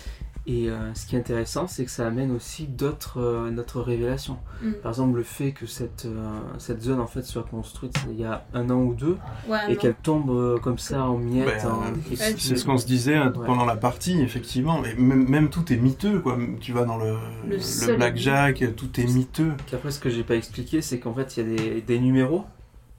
Et 0.47 0.71
euh, 0.71 0.91
ce 0.95 1.05
qui 1.05 1.15
est 1.15 1.19
intéressant, 1.19 1.67
c'est 1.67 1.85
que 1.85 1.91
ça 1.91 2.07
amène 2.07 2.31
aussi 2.35 2.65
d'autres 2.65 3.19
euh, 3.21 3.51
d'autres 3.51 3.79
révélations. 3.79 4.39
Mm. 4.63 4.71
Par 4.81 4.91
exemple, 4.91 5.17
le 5.17 5.23
fait 5.23 5.51
que 5.51 5.67
cette, 5.67 6.05
euh, 6.05 6.39
cette 6.57 6.81
zone 6.81 6.99
en 6.99 7.05
fait 7.05 7.21
soit 7.21 7.43
construite 7.43 7.95
il 8.09 8.19
y 8.19 8.23
a 8.25 8.43
un 8.55 8.67
an 8.71 8.79
ou 8.81 8.95
deux 8.95 9.17
Ouais, 9.47 9.71
et 9.71 9.75
qu'elle 9.77 9.93
tombe 9.93 10.31
euh, 10.31 10.57
comme 10.57 10.79
ça 10.79 11.03
en 11.05 11.17
miettes. 11.17 11.45
Ben, 11.63 11.71
en- 11.71 12.11
et 12.11 12.15
c'est 12.15 12.55
ce 12.55 12.65
qu'on 12.65 12.77
se 12.79 12.87
disait 12.87 13.19
Ouais. 13.19 13.29
pendant 13.45 13.65
la 13.65 13.75
partie, 13.75 14.19
effectivement. 14.19 14.81
Mais 14.81 14.95
même, 14.95 15.29
même 15.29 15.49
tout 15.51 15.71
est 15.71 15.77
miteux, 15.77 16.19
quoi. 16.19 16.35
Tu 16.59 16.73
vas 16.73 16.85
dans 16.85 16.97
le, 16.97 17.17
Le 17.47 17.95
blackjack, 17.97 18.75
tout 18.75 18.99
est 18.99 19.05
miteux. 19.13 19.51
Après, 19.71 19.91
ce 19.91 19.99
que 19.99 20.09
j'ai 20.09 20.23
pas 20.23 20.35
expliqué, 20.35 20.81
c'est 20.81 20.99
qu'en 20.99 21.13
fait, 21.13 21.37
il 21.37 21.47
y 21.47 21.53
a 21.53 21.55
des, 21.55 21.81
des 21.81 21.99
numéros 21.99 22.45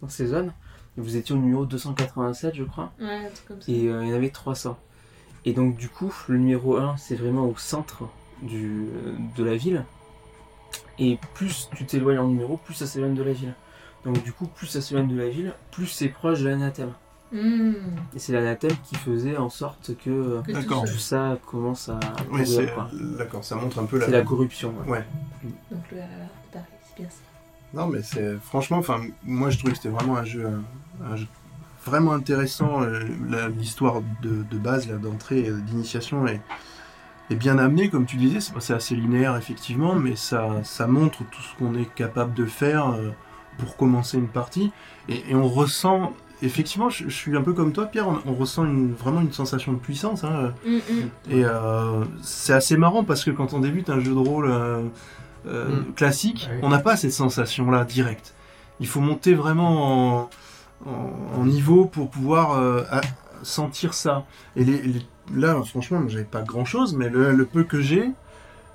dans 0.01 0.09
ces 0.09 0.27
zones. 0.27 0.53
Et 0.97 1.01
vous 1.01 1.17
étiez 1.17 1.35
au 1.35 1.39
numéro 1.39 1.67
287, 1.67 2.55
je 2.55 2.63
crois. 2.65 2.93
Ouais, 3.01 3.07
un 3.27 3.31
truc 3.31 3.49
comme 3.49 3.61
ça. 3.61 3.73
Et 3.73 3.89
euh, 3.89 4.05
il 4.05 4.11
y 4.11 4.13
en 4.13 4.17
avait 4.17 4.29
300. 4.31 4.79
Et 5.45 5.53
donc, 5.53 5.77
du 5.77 5.89
coup, 5.89 6.13
le 6.29 6.39
numéro 6.39 6.77
1, 6.77 6.97
c'est 6.97 7.17
vraiment 7.17 7.47
au 7.47 7.57
centre 7.57 8.05
du, 8.43 8.87
de 9.37 9.45
la 9.45 9.57
ville. 9.57 9.85
Et 10.99 11.19
plus 11.35 11.69
tu 11.75 11.85
t'éloignes 11.85 12.19
en 12.19 12.29
numéro, 12.29 12.57
plus 12.57 12.75
ça 12.75 12.87
s'éloigne 12.87 13.15
de 13.15 13.23
la 13.23 13.33
ville. 13.33 13.55
Donc, 14.05 14.23
du 14.23 14.33
coup, 14.33 14.47
plus 14.47 14.67
ça 14.67 14.81
s'éloigne 14.81 15.09
de 15.09 15.17
la 15.21 15.29
ville, 15.29 15.53
plus 15.71 15.87
c'est 15.87 16.09
proche 16.09 16.41
de 16.41 16.49
l'anathème. 16.49 16.93
Mm. 17.33 17.73
Et 18.15 18.19
c'est 18.19 18.33
l'anathème 18.33 18.77
qui 18.85 18.95
faisait 18.97 19.37
en 19.37 19.49
sorte 19.49 19.97
que 19.97 20.11
euh, 20.11 20.43
Que 20.43 20.53
tout 20.93 20.99
ça 20.99 21.39
commence 21.47 21.89
à 21.89 21.99
Oui, 22.31 22.43
courir, 22.43 22.47
c'est 22.47 22.75
quoi. 22.75 22.91
d'accord. 22.93 23.43
Ça 23.43 23.57
montre 23.57 23.79
un 23.79 23.87
peu 23.87 23.99
la. 23.99 24.05
C'est 24.07 24.13
la 24.13 24.23
corruption. 24.23 24.75
ouais. 24.87 24.93
Ouais. 24.99 25.05
Donc 25.71 25.81
le 25.91 25.99
RR 25.99 26.03
de 26.03 26.53
Paris, 26.53 26.65
c'est 26.87 26.97
bien 27.01 27.09
ça. 27.11 27.17
Non, 27.75 27.87
mais 27.87 28.03
c'est 28.03 28.37
franchement, 28.37 28.77
enfin, 28.77 29.01
moi 29.25 29.49
je 29.49 29.57
trouvais 29.57 29.73
que 29.73 29.79
c'était 29.79 29.89
vraiment 29.89 30.17
un 30.19 30.25
jeu, 30.25 30.47
un, 30.47 31.11
un 31.11 31.17
jeu 31.17 31.27
vraiment 31.85 32.13
intéressant. 32.13 32.83
euh, 32.83 33.01
L'histoire 33.59 34.01
de, 34.23 34.43
de 34.51 34.59
base, 34.59 34.89
d'entrée, 34.89 35.49
euh, 35.49 35.59
d'initiation 35.61 36.27
est, 36.27 36.41
est 37.31 37.35
bien 37.37 37.59
amenée, 37.59 37.89
comme 37.91 38.07
tu 38.07 38.17
disais. 38.17 38.39
C'est 38.61 38.75
assez 38.75 38.95
linéaire, 38.95 39.37
effectivement, 39.37 39.95
mais 39.95 40.17
ça, 40.17 40.49
ça 40.65 40.87
montre 40.87 41.19
tout 41.31 41.43
ce 41.43 41.57
qu'on 41.59 41.75
est 41.75 41.93
capable 41.95 42.35
de 42.35 42.45
faire 42.47 42.91
euh, 42.91 43.11
pour 43.59 43.77
commencer 43.77 44.19
une 44.19 44.29
partie. 44.29 44.71
Et, 45.09 45.31
et 45.31 45.35
on 45.35 45.49
ressent, 45.49 46.13
effectivement, 46.43 46.91
je, 46.91 47.05
je 47.05 47.15
suis 47.15 47.37
un 47.37 47.43
peu 47.43 47.53
comme 47.53 47.73
toi, 47.73 47.87
Pierre, 47.87 48.09
on, 48.09 48.19
on 48.27 48.35
ressent 48.35 48.65
une- 48.65 48.93
vraiment 48.95 49.21
une 49.21 49.33
sensation 49.33 49.73
de 49.73 49.79
puissance. 49.79 50.25
hein, 50.25 50.53
Mm, 50.67 50.77
mm. 50.77 50.81
et 51.31 51.45
euh, 51.45 52.05
c'est 52.23 52.53
assez 52.53 52.77
marrant 52.77 53.05
parce 53.05 53.25
que 53.25 53.31
quand 53.31 53.53
on 53.55 53.61
débute 53.61 53.91
un 53.91 54.01
jeu 54.01 54.13
de 54.13 54.19
rôle 54.19 54.47
euh, 54.51 54.83
euh, 55.47 55.81
Mm. 55.81 55.93
classique, 55.95 56.49
Ouais. 56.51 56.61
on 56.63 56.69
n'a 56.69 56.79
pas 56.79 56.97
cette 56.97 57.13
sensation-là 57.13 57.85
directe. 57.85 58.35
Il 58.81 58.87
faut 58.87 59.01
monter 59.01 59.35
vraiment 59.35 60.21
en, 60.23 60.31
en- 60.87 61.41
en 61.41 61.45
niveau 61.45 61.85
pour 61.85 62.11
pouvoir 62.11 62.53
euh, 62.59 62.83
sentir 63.43 63.95
ça. 63.95 64.25
Et 64.57 64.65
les, 64.65 64.83
les- 64.83 65.07
là, 65.35 65.61
franchement, 65.65 66.01
j'avais 66.09 66.25
pas 66.25 66.43
grand 66.43 66.65
chose, 66.65 66.95
mais 66.95 67.09
le, 67.09 67.33
le 67.33 67.45
peu 67.45 67.65
que 67.65 67.81
j'ai, 67.81 68.11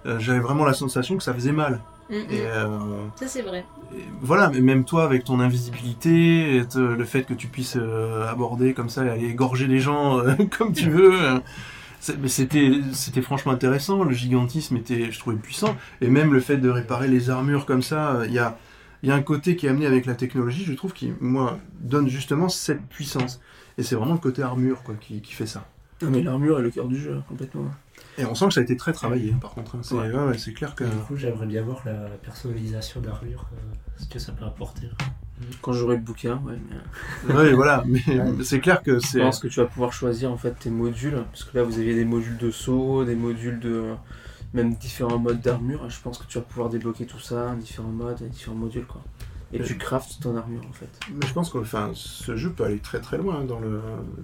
euh, 0.06 0.20
j'avais 0.20 0.39
vraiment 0.39 0.65
la 0.65 0.74
sensation 0.74 1.17
que 1.17 1.24
ça 1.24 1.34
faisait 1.34 1.52
mal. 1.52 1.80
Et, 2.10 2.24
euh, 2.46 2.67
Ça, 3.17 3.28
c'est 3.28 3.41
vrai. 3.41 3.65
et 3.93 4.02
voilà, 4.22 4.50
mais 4.50 4.62
même 4.62 4.86
toi 4.86 5.04
avec 5.04 5.26
ton 5.26 5.41
invisibilité, 5.41 6.63
te- 6.70 6.80
le 6.80 7.04
fait 7.06 7.24
que 7.24 7.34
tu 7.34 7.48
puisses 7.48 7.78
aborder 8.30 8.74
comme 8.74 8.89
ça 8.89 9.04
et 9.06 9.10
aller 9.10 9.26
égorger 9.28 9.67
les 9.67 9.80
gens 9.82 10.22
comme 10.58 10.72
tu 10.72 10.89
veux. 10.89 11.12
mais 12.20 12.30
c'était 12.30 12.72
c'était 12.93 13.22
franchement 13.22 13.52
intéressant, 13.52 14.04
le 14.06 14.13
gigantisme 14.13 14.78
était, 14.78 15.12
je 15.12 15.20
trouvais, 15.20 15.36
puissant. 15.36 15.76
Et 16.00 16.08
même 16.10 16.34
le 16.34 16.39
fait 16.39 16.56
de 16.58 16.70
réparer 16.70 17.10
les 17.10 17.30
armures 17.30 17.65
comme 17.65 17.82
ça, 17.82 18.22
il 18.26 18.32
y, 18.32 18.39
a, 18.39 18.58
il 19.04 19.10
y 19.10 19.12
a 19.12 19.16
un 19.16 19.22
côté 19.22 19.56
qui 19.56 19.66
est 19.68 19.70
amené 19.70 19.86
avec 19.86 20.06
la 20.06 20.16
technologie, 20.16 20.64
je 20.66 20.74
trouve, 20.74 20.94
qui, 20.94 21.14
moi, 21.20 21.60
donne 21.80 22.08
justement 22.08 22.50
cette 22.50 22.82
puissance. 22.88 23.40
Et 23.78 23.84
c'est 23.84 23.96
vraiment 23.96 24.14
le 24.14 24.20
côté 24.20 24.42
armure 24.42 24.82
quoi, 24.84 24.96
qui, 25.00 25.22
qui 25.22 25.34
fait 25.34 25.46
ça. 25.46 25.66
Ah, 26.02 26.06
mais 26.10 26.22
l'armure 26.22 26.60
est 26.60 26.64
le 26.64 26.70
cœur 26.72 26.88
du 26.88 26.98
jeu, 27.00 27.22
complètement. 27.28 27.66
Et 28.20 28.26
on 28.26 28.36
sent 28.36 28.48
que 28.48 28.54
ça 28.54 28.60
a 28.60 28.64
été 28.64 28.78
très 28.78 28.94
travaillé, 28.94 29.34
hein, 29.34 29.40
par 29.42 29.52
contre. 29.52 29.76
hein. 29.76 29.80
C'est 29.82 29.96
Ouais. 29.96 30.12
ouais, 30.12 30.24
ouais, 30.26 30.38
c'est 30.38 30.54
clair 30.54 30.76
que... 30.76 30.84
Du 30.84 30.96
coup, 31.08 31.16
j'aimerais 31.16 31.46
bien 31.48 31.62
voir 31.64 31.82
la, 31.86 31.94
personnalisation 32.24 33.02
d'armure, 33.02 33.48
euh, 33.54 33.76
ce 33.98 34.08
que 34.08 34.20
ça 34.20 34.32
peut 34.32 34.46
apporter. 34.46 34.88
Quand 35.62 35.74
j'aurai 35.74 35.96
le 35.98 36.02
bouquin, 36.02 36.42
ouais. 36.46 36.58
Mais... 37.28 37.34
Ouais, 37.36 37.54
voilà, 37.54 37.84
mais 37.88 38.02
Ouais. 38.08 38.44
c'est 38.44 38.60
clair 38.60 38.82
que 38.82 38.96
Je 39.00 39.06
c'est... 39.06 39.20
pense 39.20 39.40
que 39.40 39.48
tu 39.48 39.60
vas 39.60 39.66
pouvoir 39.68 39.94
choisir 39.94 40.32
en 40.32 40.38
fait 40.38 40.52
tes 40.60 40.70
modules, 40.72 41.24
parce 41.32 41.44
que 41.44 41.56
là 41.58 41.64
vous 41.64 41.78
aviez 41.78 41.94
des 41.96 42.06
modules 42.06 42.38
de 42.38 42.50
saut, 42.52 43.04
des 43.06 43.16
modules 43.16 43.60
de 43.60 43.94
même 44.54 44.74
différents 44.76 45.20
modes 45.20 45.42
d'armure. 45.42 45.90
Je 45.90 46.00
pense 46.02 46.18
que 46.18 46.26
tu 46.28 46.38
vas 46.38 46.44
pouvoir 46.44 46.70
débloquer 46.70 47.06
tout 47.06 47.20
ça, 47.20 47.56
différents 47.60 47.90
modes, 47.90 48.22
différents 48.30 48.56
modules 48.56 48.86
quoi. 48.86 49.02
Et 49.54 49.62
tu 49.62 49.78
craftes 49.78 50.22
ton 50.22 50.36
armure 50.36 50.62
en 50.70 50.74
fait. 50.74 50.90
Mais 51.14 51.26
je 51.26 51.32
pense 51.34 51.50
que 51.50 51.58
enfin, 51.60 51.92
ce 51.94 52.36
jeu 52.36 52.50
peut 52.52 52.66
aller 52.66 52.80
très 52.80 53.00
très 53.00 53.18
loin 53.18 53.46
dans 53.46 53.60
le, 53.60 53.82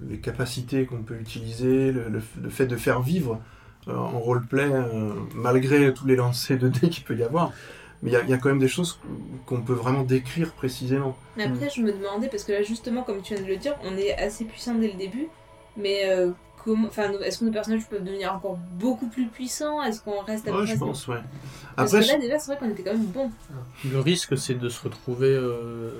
les 0.08 0.18
capacités 0.18 0.84
qu'on 0.84 1.02
peut 1.02 1.18
utiliser, 1.18 1.92
le, 1.92 2.08
le- 2.10 2.22
le 2.42 2.50
fait 2.50 2.66
de 2.66 2.76
faire 2.76 3.00
vivre 3.00 3.40
euh, 3.88 3.96
en 3.96 4.18
roleplay, 4.18 4.68
euh, 4.70 5.12
malgré 5.34 5.94
tous 5.94 6.06
les 6.06 6.16
lancers 6.16 6.58
de 6.58 6.68
dés 6.80 6.90
qu'il 6.90 7.04
peut 7.04 7.16
y 7.16 7.22
avoir. 7.22 7.52
Mais 8.02 8.10
il 8.10 8.12
y, 8.12 8.16
a- 8.16 8.22
il 8.22 8.28
y 8.28 8.34
a 8.34 8.36
quand 8.38 8.50
même 8.50 8.58
des 8.58 8.68
choses 8.68 8.98
qu'on 9.46 9.62
peut 9.62 9.72
vraiment 9.72 10.02
décrire 10.02 10.52
précisément. 10.52 11.16
Mais 11.38 11.44
après, 11.44 11.70
je 11.74 11.80
me 11.80 11.90
demandais, 11.92 12.28
parce 12.28 12.44
que 12.44 12.52
là, 12.52 12.62
justement, 12.62 13.02
comme 13.02 13.22
tu 13.22 13.34
viens 13.34 13.42
de 13.42 13.48
le 13.48 13.56
dire, 13.56 13.74
on 13.82 13.96
est 13.96 14.14
assez 14.18 14.44
puissant 14.44 14.74
dès 14.74 14.88
le 14.88 14.98
début, 14.98 15.28
mais 15.78 16.02
euh, 16.04 16.32
comment, 16.64 16.88
enfin, 16.88 17.08
nos- 17.10 17.20
est-ce 17.20 17.38
que 17.40 17.44
nos 17.44 17.50
personnages 17.52 17.84
peuvent 17.86 18.02
devenir 18.04 18.34
encore 18.34 18.58
beaucoup 18.78 19.06
plus 19.06 19.26
puissants? 19.26 19.82
Est-ce 19.82 20.00
qu'on 20.00 20.20
reste 20.22 20.48
à 20.48 20.52
peu 20.52 20.60
Ouais, 20.60 20.66
je 20.66 20.76
pense, 20.76 21.06
ouais. 21.08 21.18
Parce 21.76 21.92
Après, 21.94 22.06
que 22.06 22.12
là, 22.12 22.18
déjà, 22.18 22.38
c'est 22.38 22.52
vrai 22.52 22.58
qu'on 22.58 22.70
était 22.72 22.82
quand 22.82 22.92
même 22.94 23.04
bon. 23.06 23.30
Le 23.90 24.00
risque, 24.00 24.36
c'est 24.38 24.54
de 24.54 24.68
se 24.68 24.82
retrouver 24.82 25.28
euh, 25.34 25.90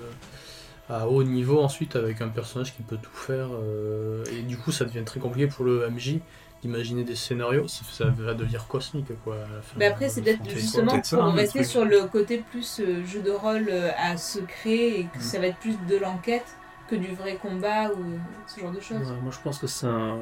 à 0.89 1.09
haut 1.09 1.23
niveau 1.25 1.61
ensuite 1.61 1.97
avec 1.97 2.21
un 2.21 2.29
personnage 2.29 2.75
qui 2.75 2.83
peut 2.83 2.99
tout 3.01 3.15
faire. 3.15 3.49
euh, 3.53 4.25
et 4.33 4.43
du 4.43 4.57
coup, 4.57 4.73
ça 4.73 4.85
devient 4.85 5.05
très 5.05 5.21
compliqué 5.21 5.47
pour 5.49 5.65
le 5.65 5.89
MJ 5.91 6.19
d'imaginer 6.63 7.05
des 7.05 7.15
scénarios. 7.17 7.69
Ça, 7.69 7.83
ça 7.93 8.05
va 8.07 8.33
devenir 8.35 8.67
cosmique, 8.67 9.09
quoi. 9.23 9.35
à 9.37 9.39
la 9.41 9.61
fin. 9.63 9.77
Mais 9.77 9.87
après, 9.87 10.09
c'est 10.09 10.23
peut-être 10.23 10.49
justement 10.49 10.93
peut-être 10.93 11.05
ça, 11.07 11.17
pour 11.19 11.27
rester 11.35 11.63
sur 11.65 11.85
le 11.85 12.05
côté 12.07 12.39
plus 12.51 12.81
euh, 12.81 13.05
jeu 13.05 13.21
de 13.21 13.31
rôle 13.31 13.67
euh, 13.71 13.91
à 13.99 14.17
secret 14.17 14.89
et 15.01 15.09
que 15.13 15.19
Mm. 15.19 15.23
ça 15.23 15.39
va 15.41 15.47
être 15.49 15.59
plus 15.59 15.77
de 15.89 15.97
l'enquête 15.97 16.47
que 16.89 16.97
du 16.97 17.15
vrai 17.15 17.37
combat 17.37 17.91
ou 17.93 18.19
ce 18.47 18.61
genre 18.61 18.73
de 18.73 18.81
choses. 18.81 19.11
Ouais, 19.11 19.21
moi 19.23 19.31
je 19.33 19.39
pense 19.43 19.59
que 19.59 19.67
c'est 19.67 19.87
un 19.87 20.19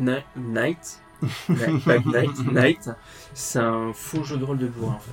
Ni- 0.00 0.24
Knight, 0.36 1.00
Knight, 1.48 2.38
Knight, 2.52 2.90
c'est 3.34 3.58
un 3.58 3.92
faux 3.92 4.24
jeu 4.24 4.36
de 4.36 4.44
rôle 4.44 4.58
de 4.58 4.66
bourrin 4.66 4.94
en 4.94 4.98
fait. 4.98 5.12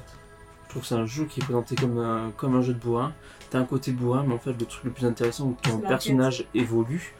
Je 0.65 0.69
trouve 0.69 0.81
que 0.81 0.87
c'est 0.87 0.95
un 0.95 1.05
jeu 1.05 1.25
qui 1.25 1.39
est 1.39 1.43
présenté 1.43 1.75
comme 1.75 1.99
un, 1.99 2.31
comme 2.35 2.55
un 2.55 2.61
jeu 2.61 2.73
de 2.73 2.79
bourrin. 2.79 3.13
T'as 3.51 3.59
un 3.59 3.65
côté 3.65 3.91
bourrin, 3.91 4.23
mais 4.27 4.33
en 4.33 4.39
fait 4.39 4.53
le 4.53 4.65
truc 4.65 4.83
le 4.85 4.91
plus 4.91 5.05
intéressant 5.05 5.45
où 5.45 5.57
C'est 5.63 5.71
ton 5.71 5.77
personnage 5.79 6.47
évolue, 6.55 7.13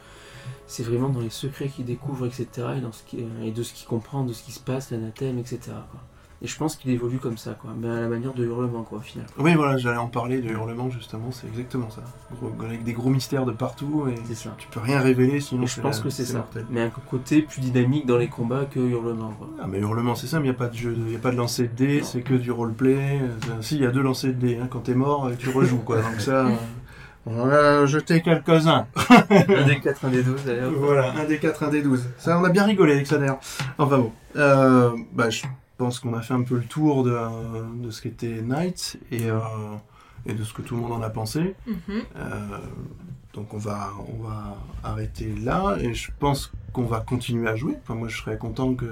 c'est 0.65 0.83
vraiment 0.83 1.09
dans 1.09 1.19
les 1.19 1.29
secrets 1.29 1.67
qu'il 1.67 1.85
découvre, 1.85 2.25
etc. 2.25 2.47
Et, 2.77 2.81
dans 2.81 2.91
ce 2.91 3.03
qui, 3.03 3.23
et 3.43 3.51
de 3.51 3.63
ce 3.63 3.73
qu'il 3.73 3.87
comprend, 3.87 4.23
de 4.23 4.33
ce 4.33 4.43
qui 4.43 4.51
se 4.51 4.59
passe, 4.59 4.89
l'anathème, 4.91 5.37
etc. 5.37 5.59
quoi. 5.91 6.01
Et 6.43 6.47
je 6.47 6.57
pense 6.57 6.75
qu'il 6.75 6.91
évolue 6.91 7.19
comme 7.19 7.37
ça, 7.37 7.51
quoi. 7.53 7.71
Mais 7.79 7.87
à 7.87 8.01
la 8.01 8.09
manière 8.09 8.33
de 8.33 8.43
hurlement, 8.43 8.83
quoi, 8.83 8.97
au 8.97 9.01
final. 9.01 9.25
oui, 9.39 9.53
voilà, 9.55 9.77
j'allais 9.77 9.95
en 9.97 10.07
parler 10.09 10.41
de 10.41 10.49
hurlement 10.49 10.89
justement, 10.89 11.31
c'est 11.31 11.47
exactement 11.47 11.89
ça. 11.89 12.01
Gros- 12.37 12.51
avec 12.65 12.83
des 12.83 12.91
gros 12.91 13.09
mystères 13.09 13.45
de 13.45 13.53
partout 13.53 14.07
et 14.09 14.33
ça. 14.35 14.53
tu 14.57 14.67
peux 14.67 14.81
rien 14.81 14.99
révéler 14.99 15.39
sinon 15.39 15.63
Et 15.63 15.67
je 15.67 15.79
pense 15.79 15.99
la- 15.99 16.03
que 16.03 16.09
c'est 16.09 16.25
ça. 16.25 16.39
mortel. 16.39 16.65
Mais 16.69 16.81
un 16.81 16.89
côté 16.89 17.43
plus 17.43 17.61
dynamique 17.61 18.05
dans 18.05 18.17
les 18.17 18.27
combats 18.27 18.65
que 18.65 18.79
hurlement, 18.81 19.31
quoi. 19.39 19.47
Ah 19.61 19.67
mais 19.69 19.79
hurlement 19.79 20.15
c'est 20.15 20.27
ça, 20.27 20.39
mais 20.39 20.47
il 20.47 20.49
n'y 20.49 20.55
a 20.55 20.59
pas 20.59 20.67
de 20.67 20.75
jeu, 20.75 20.93
il 20.97 21.03
n'y 21.05 21.15
a 21.15 21.19
pas 21.19 21.31
de 21.31 21.37
lancer 21.37 21.63
de 21.69 21.73
dés, 21.75 22.01
c'est 22.03 22.21
que 22.23 22.33
du 22.33 22.51
roleplay. 22.51 23.21
Euh, 23.21 23.61
Si, 23.61 23.75
il 23.77 23.81
y 23.81 23.85
a 23.85 23.91
deux 23.91 24.01
lancers 24.01 24.31
de 24.33 24.37
dés, 24.39 24.59
hein, 24.61 24.67
quand 24.69 24.79
t'es 24.81 24.95
mort, 24.95 25.27
euh, 25.27 25.33
tu 25.39 25.47
rejoues 25.49 25.77
quoi. 25.79 26.01
Donc 26.01 26.19
ça, 26.19 26.45
on 27.25 27.39
en 27.39 27.47
a 27.49 27.85
jeté 27.85 28.21
quelques-uns. 28.21 28.85
un 29.29 29.63
des 29.65 29.79
4, 29.79 30.03
un 30.03 30.09
des 30.09 30.23
12, 30.23 30.43
d'ailleurs. 30.45 30.71
Voilà, 30.77 31.13
un 31.17 31.23
des 31.23 31.37
4, 31.39 31.63
un 31.63 31.69
des 31.69 31.81
12. 31.81 32.03
Ça, 32.17 32.37
on 32.37 32.43
a 32.43 32.49
bien 32.49 32.65
rigolé 32.65 32.91
avec 32.95 33.07
ça 33.07 33.17
d'ailleurs. 33.17 33.39
Enfin 33.77 33.97
bon, 33.99 34.11
euh, 34.35 34.91
bah, 35.13 35.29
je 35.29 35.43
pense 35.83 35.99
qu'on 35.99 36.13
a 36.13 36.21
fait 36.21 36.33
un 36.33 36.43
peu 36.43 36.55
le 36.55 36.63
tour 36.63 37.03
de, 37.03 37.17
de 37.83 37.91
ce 37.91 38.01
qu'était 38.01 38.41
Knight 38.41 38.97
et, 39.11 39.29
euh, 39.29 39.39
et 40.25 40.33
de 40.33 40.43
ce 40.43 40.53
que 40.53 40.61
tout 40.61 40.75
le 40.75 40.81
monde 40.81 40.93
en 40.93 41.01
a 41.01 41.09
pensé. 41.09 41.55
Mhm. 41.67 41.75
Euh, 42.15 42.57
donc 43.33 43.53
on 43.53 43.57
va, 43.57 43.89
on 44.15 44.23
va 44.23 44.55
arrêter 44.83 45.33
là 45.43 45.75
et 45.81 45.93
je 45.95 46.11
pense 46.19 46.51
qu'on 46.71 46.85
va 46.85 46.99
continuer 46.99 47.49
à 47.49 47.55
jouer. 47.55 47.75
Enfin, 47.81 47.95
moi 47.95 48.07
je 48.07 48.17
serais 48.21 48.37
content 48.37 48.75
que, 48.75 48.85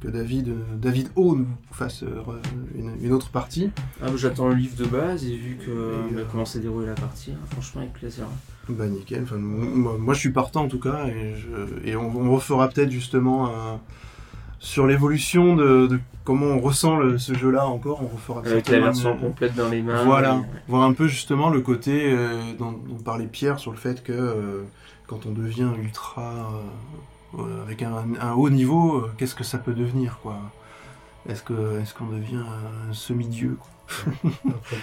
que 0.00 0.08
David, 0.08 0.52
David 0.78 1.08
O 1.16 1.36
nous 1.36 1.46
fasse 1.70 2.02
euh, 2.02 2.22
une, 2.74 2.92
une 3.00 3.12
autre 3.12 3.30
partie. 3.30 3.70
Ah, 4.02 4.06
bah, 4.06 4.12
j'attends 4.16 4.48
le 4.48 4.56
livre 4.56 4.76
de 4.76 4.86
base 4.86 5.24
et 5.24 5.36
vu 5.36 5.56
que 5.56 5.70
Et, 5.70 6.16
euh, 6.18 6.24
comment 6.30 6.44
s'est 6.44 6.58
déroulée 6.60 6.88
la 6.88 6.94
partie, 6.94 7.30
hein, 7.32 7.46
franchement 7.52 7.80
avec 7.82 7.92
plaisir. 7.94 8.26
Bah 8.68 8.86
nickel, 8.88 9.22
enfin, 9.22 9.36
moi, 9.38 9.96
moi, 9.98 10.14
je 10.14 10.18
suis 10.20 10.30
partant 10.32 10.64
en 10.64 10.68
tout 10.68 10.80
cas 10.80 11.06
et, 11.06 11.34
je, 11.36 11.88
et 11.88 11.94
on, 11.96 12.08
on 12.16 12.30
refera 12.34 12.68
peut-être 12.68 12.90
justement 12.90 13.48
un- 13.48 13.80
sur 14.60 14.86
l'évolution 14.86 15.56
de, 15.56 15.86
de 15.88 15.98
comment 16.24 16.46
on 16.46 16.60
ressent 16.60 16.96
le- 16.96 17.18
ce 17.18 17.34
jeu-là 17.34 17.66
encore, 17.66 18.02
on 18.02 18.08
refera 18.08 18.40
Avec 18.44 18.68
la 18.68 18.80
version 18.80 19.16
complète 19.16 19.54
dans 19.56 19.68
les 19.68 19.82
mains. 19.82 20.04
Voilà, 20.04 20.36
et- 20.36 20.70
voir 20.70 20.82
un 20.84 20.92
peu 20.92 21.08
justement 21.08 21.50
le 21.50 21.60
côté 21.60 22.12
euh, 22.12 22.38
dont, 22.58 22.72
dont 22.72 22.96
parlait 23.02 23.26
Pierre 23.26 23.58
sur 23.58 23.72
le 23.72 23.78
fait 23.78 24.02
que 24.04 24.12
euh, 24.12 24.62
quand 25.06 25.26
on 25.26 25.32
devient 25.32 25.68
ultra 25.82 26.52
euh, 27.38 27.62
avec 27.64 27.82
un, 27.82 28.04
un 28.20 28.32
haut 28.34 28.50
niveau, 28.50 28.96
euh, 28.98 29.10
qu'est-ce 29.16 29.34
que 29.34 29.44
ça 29.44 29.58
peut 29.58 29.72
devenir 29.74 30.18
quoi? 30.22 30.36
Est-ce 31.28 31.42
que 31.42 31.80
est-ce 31.80 31.92
qu'on 31.94 32.06
devient 32.06 32.42
un 32.88 32.92
semi-dieu 32.92 33.56
quoi? 33.58 33.70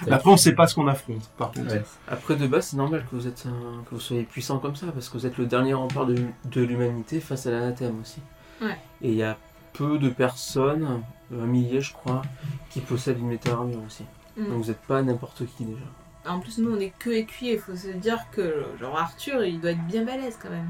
Après, 0.02 0.12
Après 0.12 0.30
on 0.32 0.38
sait 0.38 0.54
pas 0.54 0.68
ce 0.68 0.76
qu'on 0.76 0.88
affronte 0.88 1.30
par 1.38 1.52
contre. 1.52 1.72
Ouais. 1.74 1.84
Après 2.10 2.36
de 2.36 2.46
base 2.46 2.68
c'est 2.68 2.78
normal 2.78 3.06
que 3.10 3.16
vous 3.16 3.26
êtes 3.28 3.46
un- 3.48 3.84
que 3.84 3.96
vous 3.96 4.02
soyez 4.02 4.24
puissant 4.24 4.60
comme 4.60 4.76
ça 4.76 4.88
parce 4.94 5.08
que 5.08 5.18
vous 5.18 5.26
êtes 5.26 5.38
le 5.38 5.46
dernier 5.46 5.74
rempart 5.74 6.06
de, 6.06 6.16
de 6.52 6.62
l'humanité 6.62 7.20
face 7.22 7.46
à 7.48 7.52
l'anathème 7.52 7.96
aussi. 8.02 8.20
Ouais. 8.62 8.78
Et 9.02 9.10
il 9.12 9.16
y 9.16 9.24
a 9.24 9.38
peu 9.78 9.98
de 9.98 10.10
personnes, 10.10 11.02
un 11.34 11.46
millier 11.46 11.82
je 11.82 11.94
crois, 11.94 12.22
qui 12.70 12.82
possèdent 12.82 13.20
une 13.20 13.28
méta-armure 13.28 13.80
aussi. 13.86 14.04
Mm. 14.38 14.46
Donc 14.46 14.63
vous 14.63 14.68
n'êtes 14.70 14.82
pas 14.82 15.02
n'importe 15.02 15.44
qui 15.58 15.66
déjà. 15.66 15.82
En 16.28 16.40
plus, 16.40 16.58
nous, 16.58 16.76
on 16.76 16.80
est 16.80 16.92
que 17.00 17.10
écuyers. 17.10 17.54
Il 17.54 17.60
faut 17.60 17.76
se 17.76 17.88
dire 17.88 18.20
que, 18.34 18.66
genre, 18.82 18.98
Arthur, 18.98 19.46
il 19.46 19.62
doit 19.62 19.72
être 19.72 19.86
bien 19.88 20.04
balèze 20.04 20.38
quand 20.42 20.50
même. 20.50 20.70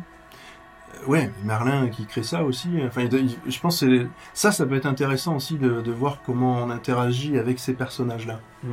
Euh, 1.03 1.07
Ouais, 1.07 1.31
Merlin 1.43 1.89
qui 1.89 2.05
crée 2.05 2.21
ça 2.23 2.43
aussi. 2.43 2.69
Enfin, 2.85 3.05
doit- 3.05 3.19
il- 3.19 3.37
je 3.51 3.59
pense 3.59 3.79
que 3.81 4.07
ça, 4.35 4.51
ça 4.51 4.65
peut 4.67 4.75
être 4.75 4.85
intéressant 4.85 5.35
aussi 5.35 5.57
de, 5.57 5.81
de 5.81 5.91
voir 5.91 6.19
comment 6.25 6.57
on 6.63 6.69
interagit 6.69 7.37
avec 7.39 7.57
ces 7.59 7.73
personnages-là. 7.73 8.39
Mm. 8.63 8.67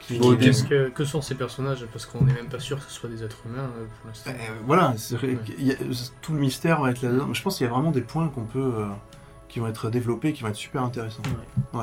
Qui- 0.00 0.18
Bon, 0.18 0.36
qui- 0.36 0.44
Qu'est-ce 0.44 0.64
que, 0.64 0.88
que 0.90 1.04
sont 1.04 1.22
ces 1.22 1.34
personnages? 1.36 1.86
Parce 1.92 2.04
qu'on 2.06 2.22
n'est 2.22 2.34
même 2.34 2.48
pas 2.48 2.60
sûr 2.60 2.76
que 2.78 2.84
ce 2.84 2.90
soit 2.92 3.08
des 3.08 3.24
êtres 3.24 3.38
humains 3.46 3.70
euh, 3.78 3.86
pour 4.00 4.08
l'instant. 4.08 4.30
Euh, 4.30 4.34
voilà, 4.66 4.94
a- 5.72 5.74
tout 6.20 6.32
le 6.34 6.38
mystère 6.38 6.80
va 6.82 6.90
être 6.90 7.00
là-dedans. 7.02 7.32
Je 7.32 7.42
pense 7.42 7.56
qu'il 7.56 7.66
y 7.66 7.70
a 7.70 7.72
vraiment 7.72 7.90
des 7.92 8.02
points 8.02 8.28
qu'on 8.28 8.44
peut, 8.44 8.60
euh, 8.76 8.86
qui 9.48 9.60
vont 9.60 9.68
être 9.68 9.90
développés, 9.90 10.32
qui 10.32 10.42
vont 10.42 10.48
être 10.48 10.56
super 10.56 10.82
intéressants. 10.82 11.22
Ouais. 11.72 11.82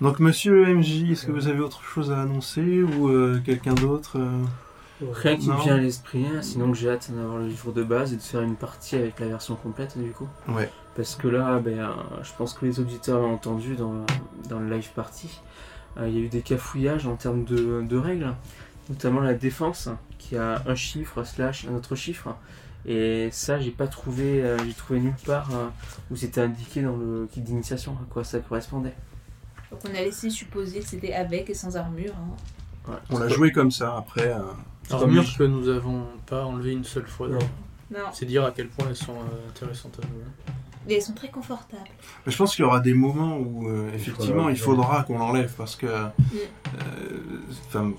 Donc, 0.00 0.18
Monsieur 0.18 0.66
MJ, 0.74 1.10
est-ce 1.12 1.26
que 1.26 1.32
vous 1.32 1.48
avez 1.48 1.60
autre 1.60 1.82
chose 1.82 2.10
à 2.10 2.22
annoncer 2.22 2.82
ou 2.82 3.08
euh, 3.08 3.40
quelqu'un 3.44 3.74
d'autre 3.74 4.18
euh? 4.18 4.42
Rien 5.12 5.36
qui 5.36 5.48
me 5.48 5.60
vient 5.60 5.74
à 5.74 5.78
l'esprit, 5.78 6.24
hein, 6.26 6.42
sinon 6.42 6.70
que 6.70 6.76
j'ai 6.76 6.90
hâte 6.90 7.10
d'avoir 7.10 7.38
le 7.38 7.48
livre 7.48 7.72
de 7.72 7.82
base 7.82 8.12
et 8.12 8.16
de 8.16 8.22
faire 8.22 8.42
une 8.42 8.54
partie 8.54 8.94
avec 8.96 9.18
la 9.18 9.26
version 9.26 9.56
complète 9.56 9.98
du 9.98 10.10
coup. 10.10 10.28
Ouais. 10.48 10.70
Parce 10.94 11.16
que 11.16 11.26
là, 11.28 11.58
ben, 11.58 11.78
euh, 11.78 11.92
je 12.22 12.30
pense 12.38 12.54
que 12.54 12.64
les 12.66 12.78
auditeurs 12.78 13.20
l'ont 13.20 13.34
entendu 13.34 13.74
dans, 13.74 14.04
dans 14.48 14.60
le 14.60 14.70
live 14.70 14.90
party. 14.94 15.40
Euh, 15.98 16.08
Il 16.08 16.14
y 16.14 16.18
a 16.18 16.20
eu 16.20 16.28
des 16.28 16.42
cafouillages 16.42 17.06
en 17.06 17.16
termes 17.16 17.44
de, 17.44 17.82
de 17.82 17.96
règles, 17.96 18.32
notamment 18.90 19.20
la 19.20 19.34
défense 19.34 19.88
qui 20.18 20.36
a 20.36 20.62
un 20.66 20.74
chiffre 20.74 21.24
slash 21.24 21.66
un 21.68 21.74
autre 21.74 21.96
chiffre. 21.96 22.36
Et 22.86 23.28
ça, 23.30 23.60
j'ai 23.60 23.70
pas 23.70 23.86
trouvé, 23.86 24.42
euh, 24.42 24.58
j'ai 24.66 24.74
trouvé 24.74 24.98
nulle 25.00 25.14
part 25.24 25.48
euh, 25.54 25.68
où 26.10 26.16
c'était 26.16 26.40
indiqué 26.40 26.82
dans 26.82 26.96
le 26.96 27.28
kit 27.30 27.40
d'initiation 27.40 27.92
à 27.92 28.04
quoi 28.12 28.24
ça 28.24 28.38
correspondait. 28.40 28.94
Donc, 29.70 29.80
on 29.88 29.94
a 29.94 30.00
laissé 30.00 30.28
supposer 30.30 30.80
que 30.80 30.86
c'était 30.88 31.12
avec 31.14 31.48
et 31.48 31.54
sans 31.54 31.76
armure. 31.76 32.12
hein. 32.16 32.90
Ouais. 32.90 32.96
On 33.10 33.18
l'a 33.18 33.28
joué 33.28 33.52
comme 33.52 33.70
ça, 33.70 33.96
après... 33.96 34.32
euh, 34.32 34.40
Armure 34.90 35.24
que 35.38 35.44
nous 35.44 35.68
avons 35.68 36.04
pas 36.26 36.44
enlevé 36.44 36.72
une 36.72 36.84
seule 36.84 37.06
fois. 37.06 37.28
Non. 37.28 37.38
Non, 37.92 38.00
C'est 38.12 38.26
dire 38.26 38.44
à 38.44 38.50
quel 38.50 38.68
point 38.68 38.86
elles 38.88 38.96
sont 38.96 39.12
euh, 39.14 39.48
intéressantes 39.48 39.98
à 40.02 40.06
jouer. 40.06 40.24
mais 40.86 40.94
elles 40.94 41.02
sont 41.02 41.12
très 41.14 41.28
confortables. 41.30 41.82
Mais 42.26 42.32
je 42.32 42.36
pense 42.36 42.56
qu'il 42.56 42.64
y 42.64 42.66
aura 42.66 42.80
des 42.80 42.92
moments 42.94 43.38
où, 43.38 43.68
euh, 43.68 43.90
effectivement, 43.94 44.48
il 44.48 44.56
faudra- 44.58 44.84
faudra 44.86 45.02
qu'on 45.04 45.18
l'enlève 45.18 45.54
parce 45.56 45.76
que... 45.76 45.86
euh, 45.86 46.08
enfin, 47.68 47.92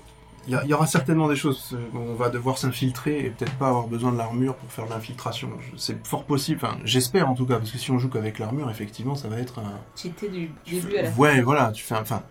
il 0.46 0.68
y, 0.68 0.74
aura 0.74 0.86
certainement 0.86 1.28
des 1.28 1.36
choses. 1.36 1.70
euh, 1.74 1.98
On 1.98 2.14
va 2.14 2.28
devoir 2.28 2.58
s'infiltrer 2.58 3.20
et 3.20 3.30
peut-être 3.30 3.54
pas 3.54 3.68
avoir 3.68 3.86
besoin 3.86 4.12
de 4.12 4.18
l'armure 4.18 4.54
pour 4.56 4.70
faire 4.70 4.86
de 4.86 4.90
l'infiltration. 4.90 5.50
C'est 5.76 6.06
fort 6.06 6.24
possible. 6.24 6.60
Enfin, 6.62 6.76
j'espère 6.84 7.28
en 7.28 7.34
tout 7.34 7.46
cas, 7.46 7.56
parce 7.58 7.70
que 7.70 7.78
si 7.78 7.90
on 7.90 7.98
joue 7.98 8.08
qu'avec 8.08 8.38
l'armure, 8.38 8.70
effectivement, 8.70 9.14
ça 9.14 9.28
va 9.28 9.38
être 9.38 9.58
un. 9.60 9.80
Cheater 9.96 10.28
du 10.30 10.50
début 10.70 10.96
à 10.96 11.02
la 11.02 11.10
fin. 11.10 11.20
Ouais, 11.20 11.40
voilà. 11.40 11.72
Tu 11.72 11.84
fais. 11.84 11.94
Enfin, 11.96 12.22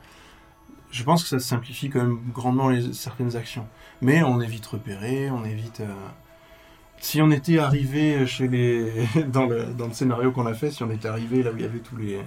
je 0.92 1.04
pense 1.04 1.24
que 1.24 1.30
ça 1.30 1.40
simplifie 1.40 1.90
quand 1.90 2.02
même 2.04 2.20
grandement 2.34 2.70
les, 2.70 2.94
certaines 2.94 3.36
actions. 3.36 3.68
Mais 4.02 4.22
on 4.24 4.40
est 4.42 4.48
vite 4.48 4.66
repéré, 4.68 5.30
on 5.32 5.44
est 5.44 5.54
vite. 5.56 5.80
euh, 5.82 5.94
Si 7.00 7.22
on 7.22 7.32
était 7.32 7.60
arrivé 7.60 8.26
chez 8.28 8.48
les 8.48 8.92
dans 9.28 9.46
le 9.46 9.66
dans 9.66 9.88
le 9.88 9.94
scénario 9.94 10.32
qu'on 10.32 10.46
a 10.46 10.54
fait, 10.54 10.72
si 10.72 10.84
on 10.84 10.92
était 10.92 11.08
arrivé 11.08 11.44
là 11.44 11.52
où 11.52 11.56
il 11.58 11.62
y 11.64 11.66
avait 11.66 11.80
tous 11.80 11.98
les 11.98 12.20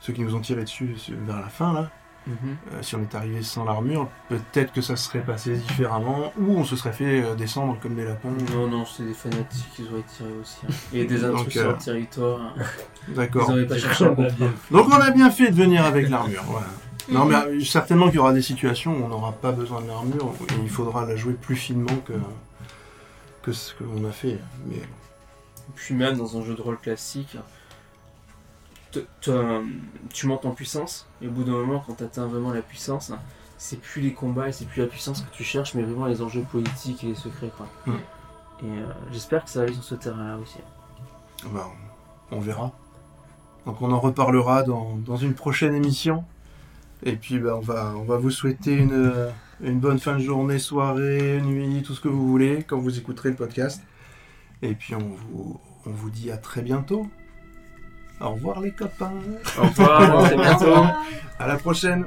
ceux 0.00 0.12
qui 0.12 0.20
nous 0.22 0.34
ont 0.34 0.40
tiré 0.40 0.62
dessus 0.62 0.94
vers 1.26 1.40
la 1.40 1.48
fin 1.48 1.72
là. 1.72 1.90
Mhm. 2.26 2.34
Euh, 2.72 2.82
si 2.82 2.96
on 2.96 3.02
est 3.02 3.14
arrivé 3.14 3.42
sans 3.42 3.64
l'armure, 3.64 4.08
peut-être 4.28 4.72
que 4.72 4.80
ça 4.80 4.96
serait 4.96 5.20
passé 5.24 5.54
différemment, 5.56 6.32
ou 6.40 6.56
on 6.58 6.64
se 6.64 6.74
serait 6.74 6.92
fait 6.92 7.22
euh, 7.22 7.34
descendre 7.36 7.78
comme 7.80 7.94
des 7.94 8.04
lapins. 8.04 8.30
Non, 8.52 8.66
non, 8.66 8.84
c'est 8.84 9.04
des 9.04 9.14
fanatiques, 9.14 9.68
ils 9.78 9.84
auraient 9.92 10.02
tiré 10.02 10.30
aussi. 10.40 10.58
hein. 10.68 10.72
Et 10.92 11.04
des 11.04 11.20
Donc, 11.20 11.36
intrus 11.40 11.56
euh, 11.56 11.60
sur 11.60 11.70
le 11.72 11.78
territoire. 11.78 12.40
hein. 12.40 12.52
Ils 13.08 13.14
D'accord. 13.14 13.48
n'auraient 13.50 13.66
pas 13.66 13.78
cherché 13.78 14.04
à 14.04 14.08
comprendre. 14.08 14.52
Donc 14.72 14.88
on 14.88 15.00
a 15.00 15.10
bien 15.12 15.30
fait 15.30 15.50
de 15.50 15.54
venir 15.56 15.84
avec 15.84 16.08
l'armure. 16.08 16.42
Voilà. 16.46 16.66
Non, 17.08 17.24
mais 17.24 17.36
euh, 17.36 17.60
certainement 17.60 18.06
qu'il 18.06 18.16
y 18.16 18.18
aura 18.18 18.32
des 18.32 18.42
situations 18.42 18.92
où 18.98 19.04
on 19.04 19.08
n'aura 19.08 19.30
pas 19.30 19.52
besoin 19.52 19.80
de 19.80 19.86
l'armure 19.86 20.32
et 20.50 20.54
il 20.60 20.68
faudra 20.68 21.06
la 21.06 21.14
jouer 21.14 21.34
plus 21.34 21.54
finement 21.54 21.94
que, 22.04 22.14
que 23.42 23.52
ce 23.52 23.72
qu'on 23.74 24.04
a 24.08 24.10
fait. 24.10 24.40
Mais 24.66 24.82
Puis 25.76 25.94
même 25.94 26.16
dans 26.16 26.36
un 26.36 26.42
jeu 26.44 26.54
de 26.56 26.62
rôle 26.62 26.78
classique, 26.78 27.36
te- 29.00 29.06
te- 29.30 29.62
tu 30.12 30.26
montes 30.26 30.44
en 30.46 30.50
puissance, 30.50 31.06
et 31.22 31.28
au 31.28 31.30
bout 31.30 31.44
d'un 31.44 31.52
moment, 31.52 31.82
quand 31.86 31.94
tu 31.94 32.04
atteins 32.04 32.26
vraiment 32.26 32.52
la 32.52 32.62
puissance, 32.62 33.12
c'est 33.58 33.80
plus 33.80 34.02
les 34.02 34.12
combats 34.12 34.48
et 34.48 34.52
c'est 34.52 34.66
plus 34.66 34.80
la 34.82 34.86
puissance 34.86 35.22
que 35.22 35.34
tu 35.34 35.42
cherches, 35.44 35.74
mais 35.74 35.82
vraiment 35.82 36.06
les 36.06 36.20
enjeux 36.22 36.42
politiques 36.50 37.04
et 37.04 37.08
les 37.08 37.14
secrets. 37.14 37.50
Quoi. 37.56 37.66
Mm. 37.86 37.92
Et 38.62 38.64
euh, 38.78 38.86
j'espère 39.12 39.44
que 39.44 39.50
ça 39.50 39.60
va 39.60 39.64
aller 39.66 39.74
sur 39.74 39.84
ce 39.84 39.94
terrain-là 39.94 40.36
aussi. 40.38 40.58
bah, 41.52 41.68
on 42.30 42.40
verra. 42.40 42.72
Donc 43.64 43.80
on 43.82 43.90
en 43.92 43.98
reparlera 44.00 44.62
dans, 44.62 44.96
dans 44.96 45.16
une 45.16 45.34
prochaine 45.34 45.74
émission. 45.74 46.24
Et 47.02 47.16
puis 47.16 47.38
bah, 47.38 47.54
on, 47.56 47.60
va, 47.60 47.92
on 47.96 48.04
va 48.04 48.16
vous 48.16 48.30
souhaiter 48.30 48.74
une, 48.74 49.12
une 49.60 49.80
bonne 49.80 49.98
fin 49.98 50.14
de 50.16 50.20
journée, 50.22 50.58
soirée, 50.58 51.40
nuit, 51.42 51.82
tout 51.82 51.94
ce 51.94 52.00
que 52.00 52.08
vous 52.08 52.26
voulez 52.28 52.62
quand 52.62 52.78
vous 52.78 52.98
écouterez 52.98 53.30
le 53.30 53.36
podcast. 53.36 53.82
Et 54.62 54.74
puis 54.74 54.94
on 54.94 54.98
vous, 55.00 55.60
on 55.86 55.90
vous 55.90 56.10
dit 56.10 56.30
à 56.30 56.36
très 56.38 56.62
bientôt. 56.62 57.06
Au 58.20 58.30
revoir 58.30 58.60
les 58.60 58.70
copains. 58.72 59.12
Au 59.58 59.62
revoir, 59.62 60.24
à 60.24 60.34
bientôt. 60.34 60.84
À 61.38 61.46
la 61.46 61.56
prochaine. 61.56 62.04